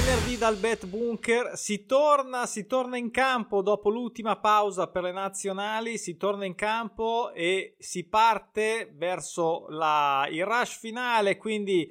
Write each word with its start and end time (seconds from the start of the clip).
venerdì 0.00 0.36
dal 0.36 0.56
Bet 0.56 0.86
Bunker, 0.86 1.56
si 1.56 1.84
torna, 1.84 2.46
si 2.46 2.66
torna 2.66 2.96
in 2.96 3.10
campo 3.10 3.62
dopo 3.62 3.90
l'ultima 3.90 4.38
pausa 4.38 4.86
per 4.86 5.02
le 5.02 5.12
nazionali, 5.12 5.98
si 5.98 6.16
torna 6.16 6.44
in 6.44 6.54
campo 6.54 7.32
e 7.32 7.74
si 7.78 8.06
parte 8.06 8.92
verso 8.94 9.66
la, 9.70 10.28
il 10.30 10.44
rush 10.44 10.78
finale, 10.78 11.36
quindi 11.36 11.90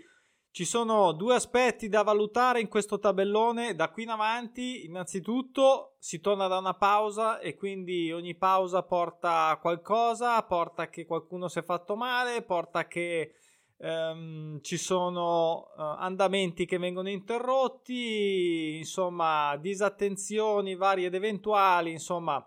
ci 0.51 0.63
sono 0.63 1.11
due 1.11 1.35
aspetti 1.35 1.89
da 1.89 2.01
valutare 2.01 2.61
in 2.61 2.69
questo 2.69 2.97
tabellone. 2.97 3.75
Da 3.75 3.91
qui 3.91 4.03
in 4.03 4.09
avanti. 4.09 4.85
Innanzitutto 4.85 5.97
si 5.99 6.19
torna 6.19 6.47
da 6.47 6.57
una 6.57 6.73
pausa 6.73 7.39
e 7.39 7.55
quindi 7.55 8.11
ogni 8.11 8.35
pausa 8.35 8.81
porta 8.81 9.55
qualcosa, 9.61 10.41
porta 10.43 10.89
che 10.89 11.05
qualcuno 11.05 11.47
si 11.47 11.59
è 11.59 11.63
fatto 11.63 11.95
male, 11.95 12.41
porta 12.41 12.87
che 12.87 13.33
Um, 13.79 14.59
ci 14.61 14.75
sono 14.75 15.71
uh, 15.75 15.81
andamenti 15.99 16.65
che 16.65 16.79
vengono 16.79 17.09
interrotti, 17.09 18.77
insomma, 18.77 19.55
disattenzioni 19.57 20.75
varie 20.75 21.07
ed 21.07 21.13
eventuali, 21.13 21.91
insomma, 21.91 22.43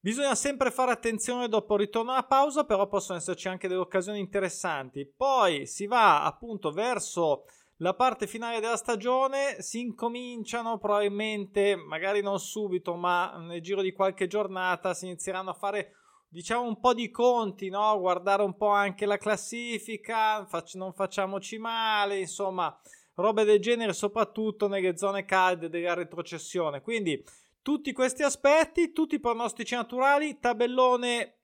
bisogna 0.00 0.34
sempre 0.34 0.70
fare 0.70 0.90
attenzione 0.90 1.48
dopo 1.48 1.74
il 1.74 1.80
ritorno 1.80 2.12
alla 2.12 2.24
pausa, 2.24 2.64
però 2.64 2.86
possono 2.86 3.18
esserci 3.18 3.48
anche 3.48 3.68
delle 3.68 3.80
occasioni 3.80 4.18
interessanti. 4.18 5.04
Poi 5.04 5.66
si 5.66 5.86
va 5.86 6.24
appunto 6.24 6.70
verso 6.70 7.44
la 7.76 7.94
parte 7.94 8.26
finale 8.26 8.60
della 8.60 8.76
stagione, 8.76 9.60
si 9.60 9.80
incominciano 9.80 10.78
probabilmente, 10.78 11.76
magari 11.76 12.22
non 12.22 12.38
subito, 12.38 12.94
ma 12.94 13.36
nel 13.36 13.60
giro 13.60 13.82
di 13.82 13.92
qualche 13.92 14.26
giornata 14.26 14.94
si 14.94 15.04
inizieranno 15.04 15.50
a 15.50 15.54
fare 15.54 15.96
diciamo 16.32 16.62
un 16.62 16.80
po' 16.80 16.94
di 16.94 17.10
conti, 17.10 17.68
no? 17.68 17.98
guardare 18.00 18.42
un 18.42 18.56
po' 18.56 18.68
anche 18.68 19.04
la 19.04 19.18
classifica, 19.18 20.46
fac- 20.46 20.74
non 20.74 20.94
facciamoci 20.94 21.58
male, 21.58 22.20
insomma, 22.20 22.74
robe 23.16 23.44
del 23.44 23.60
genere, 23.60 23.92
soprattutto 23.92 24.66
nelle 24.66 24.96
zone 24.96 25.26
calde 25.26 25.68
della 25.68 25.92
retrocessione. 25.92 26.80
Quindi 26.80 27.22
tutti 27.60 27.92
questi 27.92 28.22
aspetti, 28.22 28.92
tutti 28.92 29.16
i 29.16 29.20
pronostici 29.20 29.74
naturali, 29.74 30.38
tabellone 30.38 31.36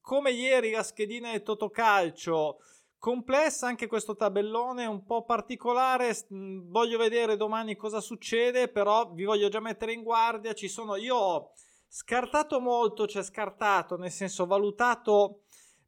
come 0.00 0.30
ieri 0.30 0.70
la 0.70 0.84
schedina 0.84 1.32
del 1.32 1.42
Totocalcio 1.42 2.58
complessa 2.98 3.66
anche 3.66 3.86
questo 3.86 4.14
tabellone 4.14 4.84
un 4.86 5.04
po' 5.04 5.24
particolare 5.24 6.14
voglio 6.28 6.98
vedere 6.98 7.36
domani 7.36 7.74
cosa 7.74 8.00
succede 8.00 8.68
però 8.68 9.10
vi 9.12 9.24
voglio 9.24 9.48
già 9.48 9.60
mettere 9.60 9.92
in 9.92 10.02
guardia 10.02 10.52
ci 10.52 10.68
sono 10.68 10.96
io 10.96 11.16
ho 11.16 11.52
Scartato 11.92 12.60
molto, 12.60 13.08
cioè 13.08 13.20
scartato, 13.24 13.96
nel 13.96 14.12
senso 14.12 14.46
valutato 14.46 15.40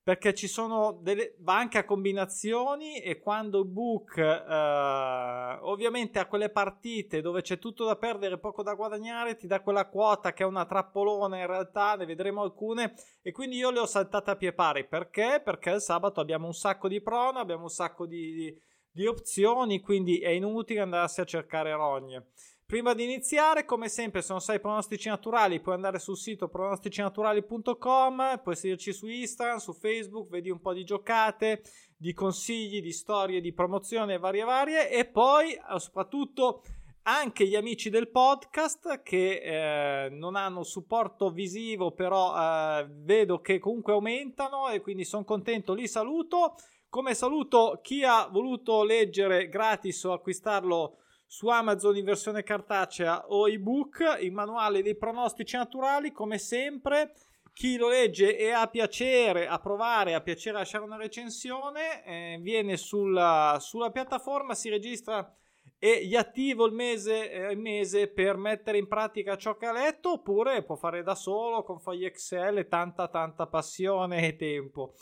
perché 0.02 0.34
ci 0.34 0.48
sono 0.48 0.98
delle 1.00 1.36
va 1.38 1.56
anche 1.56 1.78
a 1.78 1.84
combinazioni 1.84 3.00
e 3.00 3.20
quando 3.20 3.60
il 3.60 3.68
book 3.68 4.16
eh, 4.16 5.58
ovviamente 5.60 6.18
a 6.18 6.26
quelle 6.26 6.50
partite 6.50 7.20
dove 7.20 7.42
c'è 7.42 7.60
tutto 7.60 7.84
da 7.84 7.94
perdere 7.94 8.34
e 8.34 8.38
poco 8.38 8.64
da 8.64 8.74
guadagnare 8.74 9.36
ti 9.36 9.46
dà 9.46 9.60
quella 9.60 9.86
quota 9.86 10.32
che 10.32 10.42
è 10.42 10.46
una 10.46 10.66
trappolona 10.66 11.38
in 11.38 11.46
realtà 11.46 11.94
ne 11.94 12.04
vedremo 12.04 12.42
alcune. 12.42 12.94
E 13.22 13.30
quindi 13.30 13.58
io 13.58 13.70
le 13.70 13.78
ho 13.78 13.86
saltate 13.86 14.32
a 14.32 14.36
pie 14.36 14.52
pari. 14.52 14.84
Perché? 14.84 15.40
perché 15.44 15.70
il 15.70 15.80
sabato 15.80 16.20
abbiamo 16.20 16.46
un 16.46 16.54
sacco 16.54 16.88
di 16.88 17.00
prono 17.00 17.38
abbiamo 17.38 17.62
un 17.62 17.70
sacco 17.70 18.06
di, 18.06 18.32
di, 18.32 18.60
di 18.90 19.06
opzioni 19.06 19.80
quindi 19.80 20.18
è 20.18 20.30
inutile 20.30 20.80
andarsi 20.80 21.20
a 21.20 21.24
cercare 21.24 21.70
rogne 21.70 22.26
Prima 22.72 22.94
di 22.94 23.04
iniziare, 23.04 23.66
come 23.66 23.90
sempre, 23.90 24.22
se 24.22 24.32
non 24.32 24.40
sai 24.40 24.58
pronostici 24.58 25.10
naturali, 25.10 25.60
puoi 25.60 25.74
andare 25.74 25.98
sul 25.98 26.16
sito 26.16 26.48
pronosticinaturali.com, 26.48 28.40
puoi 28.42 28.56
seguirci 28.56 28.94
su 28.94 29.08
Instagram, 29.08 29.58
su 29.58 29.74
Facebook, 29.74 30.30
vedi 30.30 30.48
un 30.48 30.58
po' 30.58 30.72
di 30.72 30.82
giocate, 30.82 31.60
di 31.94 32.14
consigli, 32.14 32.80
di 32.80 32.92
storie, 32.92 33.42
di 33.42 33.52
promozione 33.52 34.16
varie 34.16 34.44
varie 34.44 34.90
e 34.90 35.04
poi 35.04 35.52
eh, 35.52 35.60
soprattutto 35.76 36.62
anche 37.02 37.46
gli 37.46 37.56
amici 37.56 37.90
del 37.90 38.08
podcast 38.08 39.02
che 39.02 40.06
eh, 40.06 40.08
non 40.08 40.34
hanno 40.34 40.62
supporto 40.62 41.28
visivo, 41.28 41.90
però 41.90 42.34
eh, 42.34 42.86
vedo 42.88 43.42
che 43.42 43.58
comunque 43.58 43.92
aumentano 43.92 44.70
e 44.70 44.80
quindi 44.80 45.04
sono 45.04 45.24
contento, 45.24 45.74
li 45.74 45.86
saluto. 45.86 46.54
Come 46.88 47.12
saluto 47.12 47.80
chi 47.82 48.02
ha 48.02 48.28
voluto 48.32 48.82
leggere 48.82 49.50
gratis 49.50 50.04
o 50.04 50.14
acquistarlo 50.14 50.96
su 51.32 51.48
Amazon 51.48 51.96
in 51.96 52.04
versione 52.04 52.42
cartacea 52.42 53.28
o 53.28 53.48
ebook, 53.48 54.18
il 54.20 54.32
manuale 54.32 54.82
dei 54.82 54.94
pronostici 54.94 55.56
naturali, 55.56 56.12
come 56.12 56.36
sempre. 56.36 57.14
Chi 57.54 57.78
lo 57.78 57.88
legge 57.88 58.36
e 58.36 58.50
ha 58.50 58.66
piacere 58.66 59.48
a 59.48 59.58
provare, 59.58 60.12
ha 60.12 60.20
piacere 60.20 60.56
a 60.56 60.58
lasciare 60.58 60.84
una 60.84 60.98
recensione, 60.98 62.04
eh, 62.04 62.38
viene 62.38 62.76
sulla, 62.76 63.56
sulla, 63.60 63.90
piattaforma, 63.90 64.54
si 64.54 64.68
registra 64.68 65.34
e 65.78 66.04
gli 66.04 66.16
attivo 66.16 66.66
il 66.66 66.74
mese, 66.74 67.30
eh, 67.30 67.56
mese 67.56 68.08
per 68.08 68.36
mettere 68.36 68.76
in 68.76 68.86
pratica 68.86 69.38
ciò 69.38 69.56
che 69.56 69.64
ha 69.64 69.72
letto, 69.72 70.12
oppure 70.12 70.62
può 70.62 70.76
fare 70.76 71.02
da 71.02 71.14
solo 71.14 71.62
con 71.62 71.80
fogli 71.80 72.04
Excel 72.04 72.58
e 72.58 72.68
tanta 72.68 73.08
tanta 73.08 73.46
passione 73.46 74.26
e 74.26 74.36
tempo. 74.36 74.96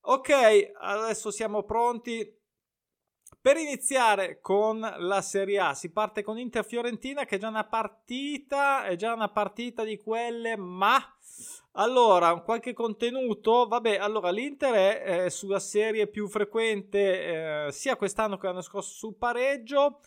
Ok, 0.00 0.72
adesso 0.80 1.30
siamo 1.30 1.62
pronti 1.62 2.42
per 3.40 3.56
iniziare 3.56 4.40
con 4.40 4.78
la 4.80 5.22
Serie 5.22 5.58
A, 5.58 5.74
si 5.74 5.90
parte 5.90 6.22
con 6.22 6.38
Inter 6.38 6.64
Fiorentina 6.64 7.24
che 7.24 7.36
è 7.36 7.38
già 7.38 7.48
una 7.48 7.64
partita, 7.64 8.84
è 8.84 8.96
già 8.96 9.12
una 9.12 9.28
partita 9.28 9.84
di 9.84 9.96
quelle, 9.96 10.56
ma 10.56 10.98
allora, 11.76 12.40
qualche 12.40 12.72
contenuto, 12.72 13.66
vabbè, 13.66 13.96
allora 13.96 14.30
l'Inter 14.30 14.74
è 14.74 15.24
eh, 15.24 15.30
sulla 15.30 15.58
serie 15.58 16.06
più 16.06 16.28
frequente 16.28 17.66
eh, 17.66 17.72
sia 17.72 17.96
quest'anno 17.96 18.36
che 18.36 18.46
l'anno 18.46 18.60
scorso 18.60 18.94
sul 18.94 19.16
pareggio, 19.16 20.00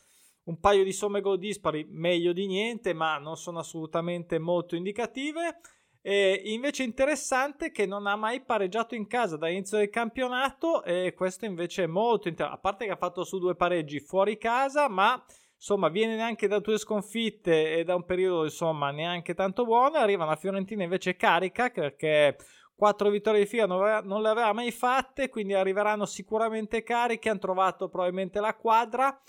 un 0.44 0.60
paio 0.62 0.86
di 0.86 0.94
somme 0.94 1.20
gol 1.20 1.38
dispari, 1.38 1.86
meglio 1.90 2.32
di 2.32 2.48
niente, 2.48 2.94
ma 2.94 3.18
non 3.18 3.36
sono 3.36 3.60
assolutamente 3.60 4.40
molto 4.40 4.78
indicative. 4.78 5.60
E 6.10 6.42
invece 6.46 6.84
interessante 6.84 7.70
che 7.70 7.86
non 7.86 8.08
ha 8.08 8.16
mai 8.16 8.40
pareggiato 8.40 8.96
in 8.96 9.08
casa 9.08 9.36
dall'inizio 9.36 9.78
del 9.78 9.90
campionato 9.90 10.82
e 10.86 11.14
questo 11.14 11.44
invece 11.44 11.84
è 11.84 11.86
molto 11.86 12.30
interessante, 12.30 12.58
a 12.58 12.62
parte 12.62 12.86
che 12.86 12.92
ha 12.92 12.96
fatto 12.96 13.26
su 13.26 13.40
due 13.40 13.58
pareggi 13.58 14.00
fuori 14.00 14.38
casa, 14.38 14.88
ma 14.88 15.22
insomma 15.54 15.90
viene 15.90 16.16
neanche 16.16 16.48
da 16.48 16.60
due 16.60 16.78
sconfitte 16.78 17.76
e 17.76 17.84
da 17.84 17.96
un 17.96 18.06
periodo 18.06 18.46
insomma 18.46 18.90
neanche 18.92 19.34
tanto 19.34 19.66
buono, 19.66 19.98
arriva 19.98 20.24
una 20.24 20.38
Fiorentina 20.38 20.84
invece 20.84 21.18
carica 21.18 21.70
perché 21.72 22.38
quattro 22.74 23.10
vittorie 23.10 23.42
di 23.42 23.46
fila 23.46 23.66
non 23.66 24.22
le 24.22 24.30
aveva 24.30 24.54
mai 24.54 24.72
fatte, 24.72 25.28
quindi 25.28 25.56
arriveranno 25.56 26.06
sicuramente 26.06 26.84
cariche, 26.84 27.28
hanno 27.28 27.40
trovato 27.40 27.90
probabilmente 27.90 28.40
la 28.40 28.56
quadra 28.56 29.22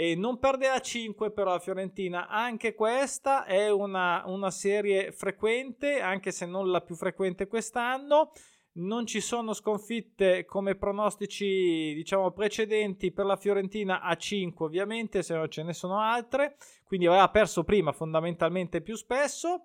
e 0.00 0.14
non 0.14 0.38
perde 0.38 0.68
a 0.68 0.78
5 0.78 1.32
però 1.32 1.50
la 1.50 1.58
Fiorentina, 1.58 2.28
anche 2.28 2.72
questa 2.72 3.44
è 3.44 3.68
una, 3.68 4.22
una 4.26 4.52
serie 4.52 5.10
frequente, 5.10 6.00
anche 6.00 6.30
se 6.30 6.46
non 6.46 6.70
la 6.70 6.82
più 6.82 6.94
frequente 6.94 7.48
quest'anno. 7.48 8.30
Non 8.74 9.06
ci 9.06 9.20
sono 9.20 9.52
sconfitte 9.54 10.44
come 10.44 10.76
pronostici, 10.76 11.94
diciamo, 11.94 12.30
precedenti 12.30 13.10
per 13.10 13.26
la 13.26 13.34
Fiorentina 13.34 14.00
a 14.00 14.14
5, 14.14 14.64
ovviamente, 14.64 15.24
se 15.24 15.34
no 15.34 15.48
ce 15.48 15.64
ne 15.64 15.72
sono 15.72 15.98
altre. 15.98 16.58
Quindi 16.84 17.08
aveva 17.08 17.28
perso 17.30 17.64
prima, 17.64 17.90
fondamentalmente 17.90 18.80
più 18.82 18.94
spesso. 18.94 19.64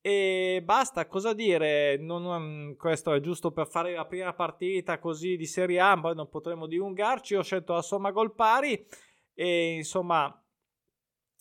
E 0.00 0.62
basta, 0.64 1.08
cosa 1.08 1.32
dire? 1.32 1.96
Non, 1.96 2.76
questo 2.78 3.12
è 3.14 3.20
giusto 3.20 3.50
per 3.50 3.66
fare 3.66 3.94
la 3.94 4.06
prima 4.06 4.32
partita 4.32 5.00
così 5.00 5.36
di 5.36 5.46
Serie 5.46 5.80
A, 5.80 5.98
poi 6.00 6.14
non 6.14 6.28
potremo 6.28 6.68
dilungarci. 6.68 7.34
Ho 7.34 7.42
scelto 7.42 7.72
la 7.72 7.82
somma 7.82 8.12
gol 8.12 8.32
pari 8.32 8.86
e 9.34 9.74
insomma 9.74 10.36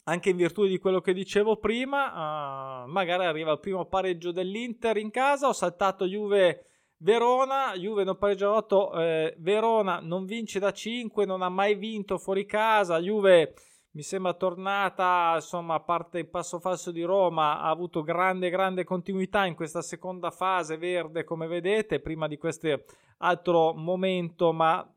anche 0.06 0.29
in 0.29 0.35
virtù 0.35 0.66
di 0.66 0.79
quello 0.79 1.00
che 1.00 1.13
dicevo 1.13 1.57
prima, 1.57 2.83
uh, 2.83 2.88
magari 2.89 3.25
arriva 3.25 3.51
il 3.51 3.60
primo 3.60 3.86
pareggio 3.86 4.31
dell'Inter 4.31 4.98
in 4.98 5.12
casa, 5.12 5.48
ho 5.48 5.54
saltato 5.54 6.06
Juve 6.06 6.65
Verona, 6.98 7.75
Juve 7.75 8.04
non 8.04 8.18
pareggia 8.18 8.51
8, 8.51 9.00
eh, 9.00 9.36
Verona 9.39 10.00
non 10.01 10.25
vince 10.25 10.60
da 10.60 10.71
5, 10.71 11.25
non 11.25 11.42
ha 11.42 11.50
mai 11.50 11.75
vinto 11.75 12.18
fuori 12.18 12.45
casa, 12.45 13.00
Juve 13.00 13.54
mi 13.94 14.04
sembra 14.04 14.33
tornata, 14.33 15.33
insomma, 15.36 15.75
a 15.75 15.80
parte 15.81 16.19
il 16.19 16.30
passo 16.30 16.60
falso 16.60 16.92
di 16.92 17.04
Roma, 17.04 17.60
ha 17.60 17.69
avuto 17.69 18.04
grande, 18.04 18.50
grande 18.50 18.83
continuità 18.83 19.45
in 19.45 19.56
questa 19.56 19.81
seconda 19.81 20.31
fase 20.31 20.77
verde, 20.77 21.24
come 21.24 21.48
vedete, 21.48 22.00
prima 22.00 22.27
di 22.27 22.38
questo 22.38 22.83
altro 23.18 23.74
momento, 23.74 24.54
ma 24.54 24.88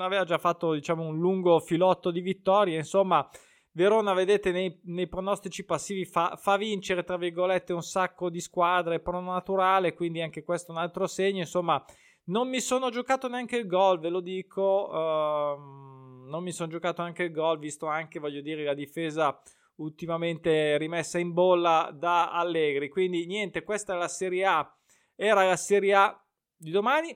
aveva 0.00 0.24
già 0.24 0.38
fatto 0.38 0.72
diciamo 0.72 1.06
un 1.06 1.18
lungo 1.18 1.60
filotto 1.60 2.10
di 2.10 2.20
vittorie 2.20 2.76
insomma 2.76 3.28
Verona 3.76 4.14
vedete 4.14 4.52
nei, 4.52 4.80
nei 4.84 5.06
pronostici 5.06 5.62
passivi 5.62 6.06
fa, 6.06 6.38
fa, 6.40 6.56
vincere 6.56 7.04
tra 7.04 7.18
virgolette 7.18 7.74
un 7.74 7.82
sacco 7.82 8.30
di 8.30 8.40
squadre 8.40 9.00
pro 9.00 9.20
naturale 9.20 9.92
quindi 9.92 10.22
anche 10.22 10.42
questo 10.42 10.72
è 10.72 10.74
un 10.74 10.80
altro 10.80 11.06
segno. 11.06 11.40
Insomma 11.40 11.84
non 12.28 12.48
mi 12.48 12.60
sono 12.60 12.88
giocato 12.88 13.28
neanche 13.28 13.58
il 13.58 13.66
gol 13.66 14.00
ve 14.00 14.08
lo 14.08 14.20
dico 14.20 14.88
uh, 14.90 16.26
non 16.26 16.42
mi 16.42 16.52
sono 16.52 16.70
giocato 16.70 17.02
neanche 17.02 17.24
il 17.24 17.32
gol 17.32 17.58
visto 17.58 17.86
anche 17.86 18.18
voglio 18.18 18.40
dire 18.40 18.64
la 18.64 18.72
difesa 18.72 19.38
ultimamente 19.76 20.78
rimessa 20.78 21.18
in 21.18 21.34
bolla 21.34 21.90
da 21.92 22.30
Allegri. 22.32 22.88
Quindi 22.88 23.26
niente 23.26 23.62
questa 23.62 23.94
è 23.94 23.98
la 23.98 24.08
Serie 24.08 24.46
A. 24.46 24.76
Era 25.14 25.44
la 25.44 25.56
Serie 25.56 25.94
A 25.94 26.24
di 26.56 26.70
domani 26.70 27.14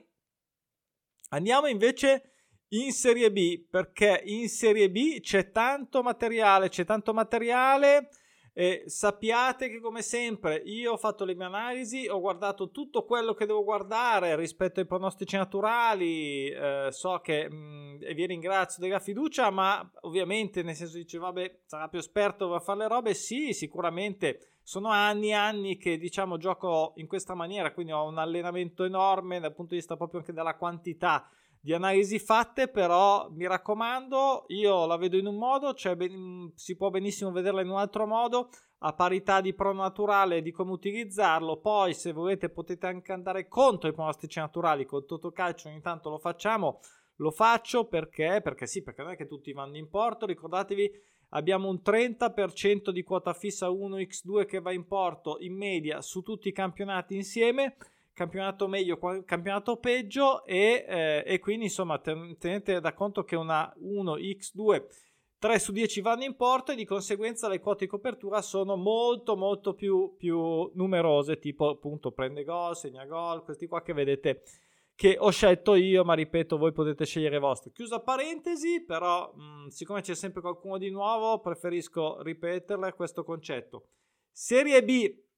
Andiamo 1.33 1.67
invece 1.67 2.33
in 2.69 2.91
Serie 2.91 3.31
B 3.31 3.65
perché 3.69 4.21
in 4.25 4.49
Serie 4.49 4.89
B 4.89 5.21
c'è 5.21 5.51
tanto 5.51 6.03
materiale, 6.03 6.67
c'è 6.67 6.83
tanto 6.83 7.13
materiale 7.13 8.09
e 8.53 8.83
sappiate 8.87 9.69
che 9.69 9.79
come 9.79 10.01
sempre 10.01 10.55
io 10.65 10.91
ho 10.91 10.97
fatto 10.97 11.23
le 11.23 11.35
mie 11.35 11.45
analisi, 11.45 12.05
ho 12.05 12.19
guardato 12.19 12.69
tutto 12.69 13.05
quello 13.05 13.33
che 13.33 13.45
devo 13.45 13.63
guardare 13.63 14.35
rispetto 14.35 14.81
ai 14.81 14.85
pronostici 14.85 15.37
naturali, 15.37 16.49
eh, 16.49 16.89
so 16.91 17.21
che 17.23 17.49
mh, 17.49 17.55
mm, 17.55 18.13
vi 18.13 18.25
ringrazio 18.25 18.83
della 18.83 18.99
fiducia, 18.99 19.49
ma 19.51 19.89
ovviamente 20.01 20.63
nel 20.63 20.75
senso 20.75 20.97
dice 20.97 21.17
vabbè 21.17 21.61
sarà 21.65 21.87
più 21.87 21.99
esperto 21.99 22.53
a 22.53 22.59
fare 22.59 22.79
le 22.79 22.87
robe, 22.89 23.13
sì 23.13 23.53
sicuramente 23.53 24.50
sono 24.63 24.89
anni 24.89 25.29
e 25.29 25.33
anni 25.33 25.77
che 25.77 25.97
diciamo 25.97 26.37
gioco 26.37 26.93
in 26.95 27.07
questa 27.07 27.33
maniera, 27.33 27.73
quindi 27.73 27.91
ho 27.91 28.07
un 28.07 28.17
allenamento 28.17 28.83
enorme 28.83 29.39
dal 29.39 29.53
punto 29.53 29.71
di 29.71 29.79
vista 29.79 29.97
proprio 29.97 30.19
anche 30.19 30.33
della 30.33 30.55
quantità 30.55 31.29
di 31.63 31.73
analisi 31.73 32.17
fatte, 32.17 32.69
però 32.69 33.29
mi 33.29 33.45
raccomando, 33.45 34.45
io 34.47 34.87
la 34.87 34.97
vedo 34.97 35.17
in 35.17 35.27
un 35.27 35.37
modo, 35.37 35.75
cioè 35.75 35.95
ben, 35.95 36.51
si 36.55 36.75
può 36.75 36.89
benissimo 36.89 37.31
vederla 37.31 37.61
in 37.61 37.69
un 37.69 37.77
altro 37.77 38.07
modo, 38.07 38.49
a 38.83 38.93
parità 38.93 39.41
di 39.41 39.53
pro 39.53 39.71
naturale 39.71 40.41
di 40.41 40.51
come 40.51 40.71
utilizzarlo. 40.71 41.57
Poi, 41.57 41.93
se 41.93 42.13
volete, 42.13 42.49
potete 42.49 42.87
anche 42.87 43.11
andare 43.11 43.47
contro 43.47 43.89
i 43.89 43.93
pronostici 43.93 44.39
naturali. 44.39 44.85
Con 44.85 45.05
Totocalcio 45.05 45.69
ogni 45.69 45.81
tanto 45.81 46.09
lo 46.09 46.17
facciamo. 46.17 46.79
Lo 47.17 47.29
faccio 47.29 47.85
perché? 47.85 48.41
Perché 48.41 48.65
sì, 48.65 48.81
perché 48.81 49.03
non 49.03 49.11
è 49.11 49.15
che 49.15 49.27
tutti 49.27 49.53
vanno 49.53 49.77
in 49.77 49.87
porto. 49.87 50.25
Ricordatevi, 50.25 50.91
abbiamo 51.31 51.69
un 51.69 51.79
30% 51.83 52.89
di 52.89 53.03
quota 53.03 53.33
fissa 53.33 53.67
1x2 53.69 54.45
che 54.45 54.59
va 54.59 54.71
in 54.71 54.85
porto 54.85 55.37
in 55.39 55.55
media 55.55 56.01
su 56.01 56.21
tutti 56.21 56.47
i 56.47 56.53
campionati 56.53 57.15
insieme. 57.15 57.75
Campionato 58.13 58.67
meglio, 58.67 58.99
campionato 59.25 59.77
peggio 59.77 60.43
e, 60.43 60.85
eh, 60.87 61.23
e 61.25 61.39
quindi 61.39 61.65
insomma 61.65 61.97
tenete 61.99 62.79
da 62.79 62.93
conto 62.93 63.23
che 63.23 63.35
una 63.35 63.73
1x2 63.81 65.09
3 65.41 65.57
su 65.57 65.71
10 65.71 66.01
vanno 66.01 66.23
in 66.23 66.35
porto 66.35 66.71
e 66.71 66.75
di 66.75 66.85
conseguenza 66.85 67.47
le 67.47 67.59
quote 67.59 67.85
di 67.85 67.89
copertura 67.89 68.43
sono 68.43 68.75
molto 68.75 69.35
molto 69.35 69.73
più, 69.73 70.13
più 70.15 70.69
numerose 70.75 71.39
tipo 71.39 71.69
appunto 71.69 72.11
prende 72.11 72.43
gol, 72.43 72.75
segna 72.75 73.05
gol, 73.05 73.43
questi 73.43 73.65
qua 73.65 73.81
che 73.81 73.93
vedete 73.93 74.43
che 75.01 75.15
ho 75.17 75.31
scelto 75.31 75.73
io 75.73 76.03
ma 76.03 76.13
ripeto 76.13 76.59
voi 76.59 76.71
potete 76.71 77.05
scegliere 77.05 77.39
vostri 77.39 77.71
chiusa 77.71 78.01
parentesi 78.01 78.83
però 78.85 79.33
mh, 79.33 79.69
siccome 79.69 80.01
c'è 80.01 80.13
sempre 80.13 80.41
qualcuno 80.41 80.77
di 80.77 80.91
nuovo 80.91 81.39
preferisco 81.39 82.21
ripeterle 82.21 82.93
questo 82.93 83.23
concetto 83.23 83.87
Serie 84.31 84.83
B 84.83 85.29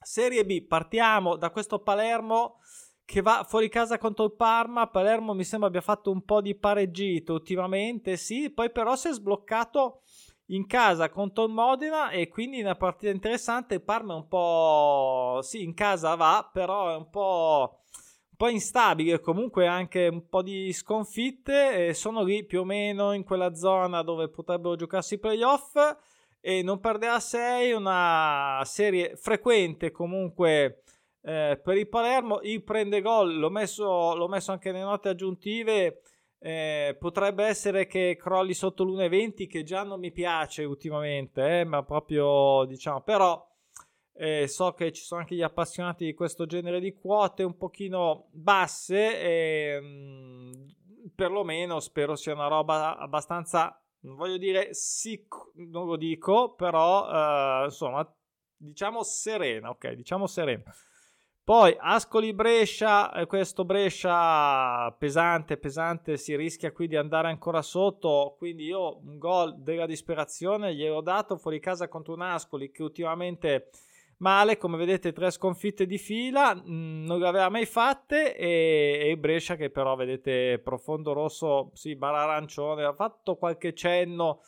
Serie 0.00 0.44
B, 0.44 0.64
partiamo 0.64 1.36
da 1.36 1.50
questo 1.50 1.80
Palermo 1.80 2.58
che 3.04 3.20
va 3.20 3.44
fuori 3.48 3.68
casa 3.68 3.98
contro 3.98 4.26
il 4.26 4.32
Parma. 4.34 4.86
Palermo 4.86 5.34
mi 5.34 5.42
sembra 5.42 5.68
abbia 5.68 5.80
fatto 5.80 6.10
un 6.10 6.22
po' 6.24 6.40
di 6.40 6.54
pareggito 6.54 7.32
ultimamente, 7.32 8.16
sì, 8.16 8.50
poi 8.50 8.70
però 8.70 8.94
si 8.94 9.08
è 9.08 9.12
sbloccato 9.12 10.02
in 10.50 10.66
casa 10.66 11.10
contro 11.10 11.44
il 11.44 11.52
Modena 11.52 12.10
e 12.10 12.28
quindi 12.28 12.60
una 12.60 12.76
partita 12.76 13.10
interessante. 13.10 13.74
Il 13.74 13.82
Parma 13.82 14.14
è 14.14 14.16
un 14.16 14.28
po' 14.28 15.40
sì, 15.42 15.62
in 15.62 15.74
casa 15.74 16.14
va, 16.14 16.48
però 16.52 16.94
è 16.94 16.96
un 16.96 17.10
po' 17.10 17.80
po' 18.38 18.48
instabile, 18.48 19.18
comunque 19.18 19.66
anche 19.66 20.06
un 20.06 20.28
po' 20.28 20.42
di 20.42 20.72
sconfitte 20.72 21.92
sono 21.92 22.22
lì 22.22 22.44
più 22.44 22.60
o 22.60 22.64
meno 22.64 23.12
in 23.12 23.24
quella 23.24 23.52
zona 23.54 24.02
dove 24.02 24.28
potrebbero 24.28 24.76
giocarsi 24.76 25.14
i 25.14 25.18
playoff 25.18 25.74
e 26.40 26.62
non 26.62 26.78
perderà 26.78 27.18
6, 27.18 27.72
una 27.72 28.60
serie 28.64 29.16
frequente 29.16 29.90
comunque 29.90 30.82
eh, 31.22 31.60
per 31.60 31.76
il 31.76 31.88
Palermo. 31.88 32.38
Il 32.42 32.62
prende 32.62 33.00
gol, 33.00 33.38
l'ho 33.38 33.50
messo, 33.50 34.14
l'ho 34.14 34.28
messo 34.28 34.52
anche 34.52 34.70
nelle 34.70 34.84
note 34.84 35.08
aggiuntive. 35.08 36.02
Eh, 36.38 36.96
potrebbe 36.96 37.44
essere 37.44 37.88
che 37.88 38.16
crolli 38.16 38.54
sotto 38.54 38.84
l'1,20 38.84 39.48
che 39.48 39.64
già 39.64 39.82
non 39.82 39.98
mi 39.98 40.12
piace 40.12 40.62
ultimamente, 40.62 41.60
eh, 41.60 41.64
ma 41.64 41.82
proprio 41.82 42.64
diciamo, 42.66 43.00
però 43.00 43.44
eh, 44.18 44.48
so 44.48 44.72
che 44.72 44.90
ci 44.92 45.02
sono 45.02 45.20
anche 45.20 45.34
gli 45.34 45.42
appassionati 45.42 46.04
di 46.04 46.14
questo 46.14 46.44
genere 46.44 46.80
di 46.80 46.92
quote 46.92 47.44
un 47.44 47.56
pochino 47.56 48.28
basse 48.32 49.20
e 49.20 49.80
mh, 49.80 49.86
mm, 49.86 50.52
perlomeno 51.14 51.78
spero 51.78 52.16
sia 52.16 52.34
una 52.34 52.48
roba 52.48 52.96
abbastanza 52.96 53.80
non 54.00 54.16
voglio 54.16 54.36
dire 54.36 54.74
sic, 54.74 55.34
non 55.54 55.86
lo 55.86 55.96
dico, 55.96 56.54
però 56.54 57.62
uh, 57.62 57.64
insomma, 57.64 58.08
diciamo 58.56 59.02
serena, 59.02 59.70
ok, 59.70 59.92
diciamo 59.92 60.26
serena. 60.26 60.72
Poi 61.42 61.74
Ascoli 61.78 62.34
Brescia, 62.34 63.10
eh, 63.12 63.26
questo 63.26 63.64
Brescia 63.64 64.94
pesante, 64.98 65.56
pesante, 65.56 66.16
si 66.18 66.36
rischia 66.36 66.72
qui 66.72 66.86
di 66.86 66.96
andare 66.96 67.28
ancora 67.28 67.62
sotto, 67.62 68.34
quindi 68.36 68.64
io 68.64 68.98
un 68.98 69.16
gol 69.16 69.58
della 69.62 69.86
disperazione 69.86 70.74
gliel'ho 70.74 71.00
dato 71.00 71.38
fuori 71.38 71.58
casa 71.58 71.88
contro 71.88 72.12
un 72.12 72.20
Ascoli 72.20 72.70
che 72.70 72.82
ultimamente 72.82 73.70
male, 74.18 74.56
come 74.56 74.76
vedete 74.76 75.12
tre 75.12 75.30
sconfitte 75.30 75.86
di 75.86 75.98
fila, 75.98 76.54
mh, 76.54 76.62
mm, 76.70 77.04
non 77.04 77.18
le 77.18 77.26
aveva 77.26 77.48
mai 77.48 77.66
fatte 77.66 78.36
e, 78.36 79.10
e 79.10 79.18
Brescia 79.18 79.56
che 79.56 79.70
però 79.70 79.96
vedete 79.96 80.58
profondo 80.58 81.12
rosso, 81.12 81.70
sì, 81.74 81.96
barra 81.96 82.22
arancione, 82.22 82.84
ha 82.84 82.92
fatto 82.92 83.36
qualche 83.36 83.74
cenno 83.74 84.40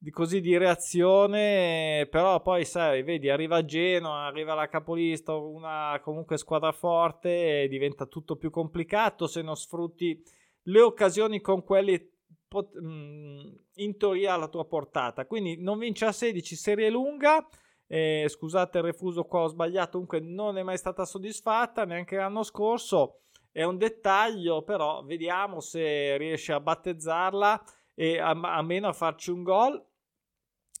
di 0.00 0.10
così 0.10 0.40
di 0.40 0.56
reazione, 0.56 2.06
però 2.08 2.40
poi 2.40 2.64
sai, 2.64 3.02
vedi, 3.02 3.28
arriva 3.30 3.64
Genoa, 3.64 4.26
arriva 4.26 4.54
la 4.54 4.68
capolista, 4.68 5.34
una 5.34 5.98
comunque 6.02 6.38
squadra 6.38 6.70
forte 6.70 7.62
e 7.62 7.68
diventa 7.68 8.06
tutto 8.06 8.36
più 8.36 8.50
complicato 8.50 9.26
se 9.26 9.42
non 9.42 9.56
sfrutti 9.56 10.22
le 10.62 10.80
occasioni 10.80 11.40
con 11.40 11.64
quelli 11.64 12.00
pot- 12.46 12.78
mm, 12.80 13.40
in 13.74 13.96
teoria 13.96 14.34
alla 14.34 14.48
tua 14.48 14.66
portata. 14.66 15.26
Quindi 15.26 15.60
non 15.60 15.78
vince 15.78 16.04
a 16.04 16.12
16, 16.12 16.54
serie 16.54 16.90
lunga 16.90 17.44
eh, 17.88 18.26
scusate 18.28 18.78
il 18.78 18.84
refuso 18.84 19.24
qua, 19.24 19.40
ho 19.40 19.48
sbagliato, 19.48 19.92
comunque 19.92 20.20
non 20.20 20.58
è 20.58 20.62
mai 20.62 20.76
stata 20.76 21.04
soddisfatta 21.04 21.84
neanche 21.84 22.16
l'anno 22.16 22.42
scorso. 22.42 23.22
È 23.50 23.64
un 23.64 23.78
dettaglio, 23.78 24.62
però 24.62 25.02
vediamo 25.02 25.60
se 25.60 26.16
riesce 26.18 26.52
a 26.52 26.60
battezzarla 26.60 27.64
e 27.94 28.18
a, 28.20 28.30
a 28.30 28.62
meno 28.62 28.88
a 28.88 28.92
farci 28.92 29.30
un 29.30 29.42
gol. 29.42 29.84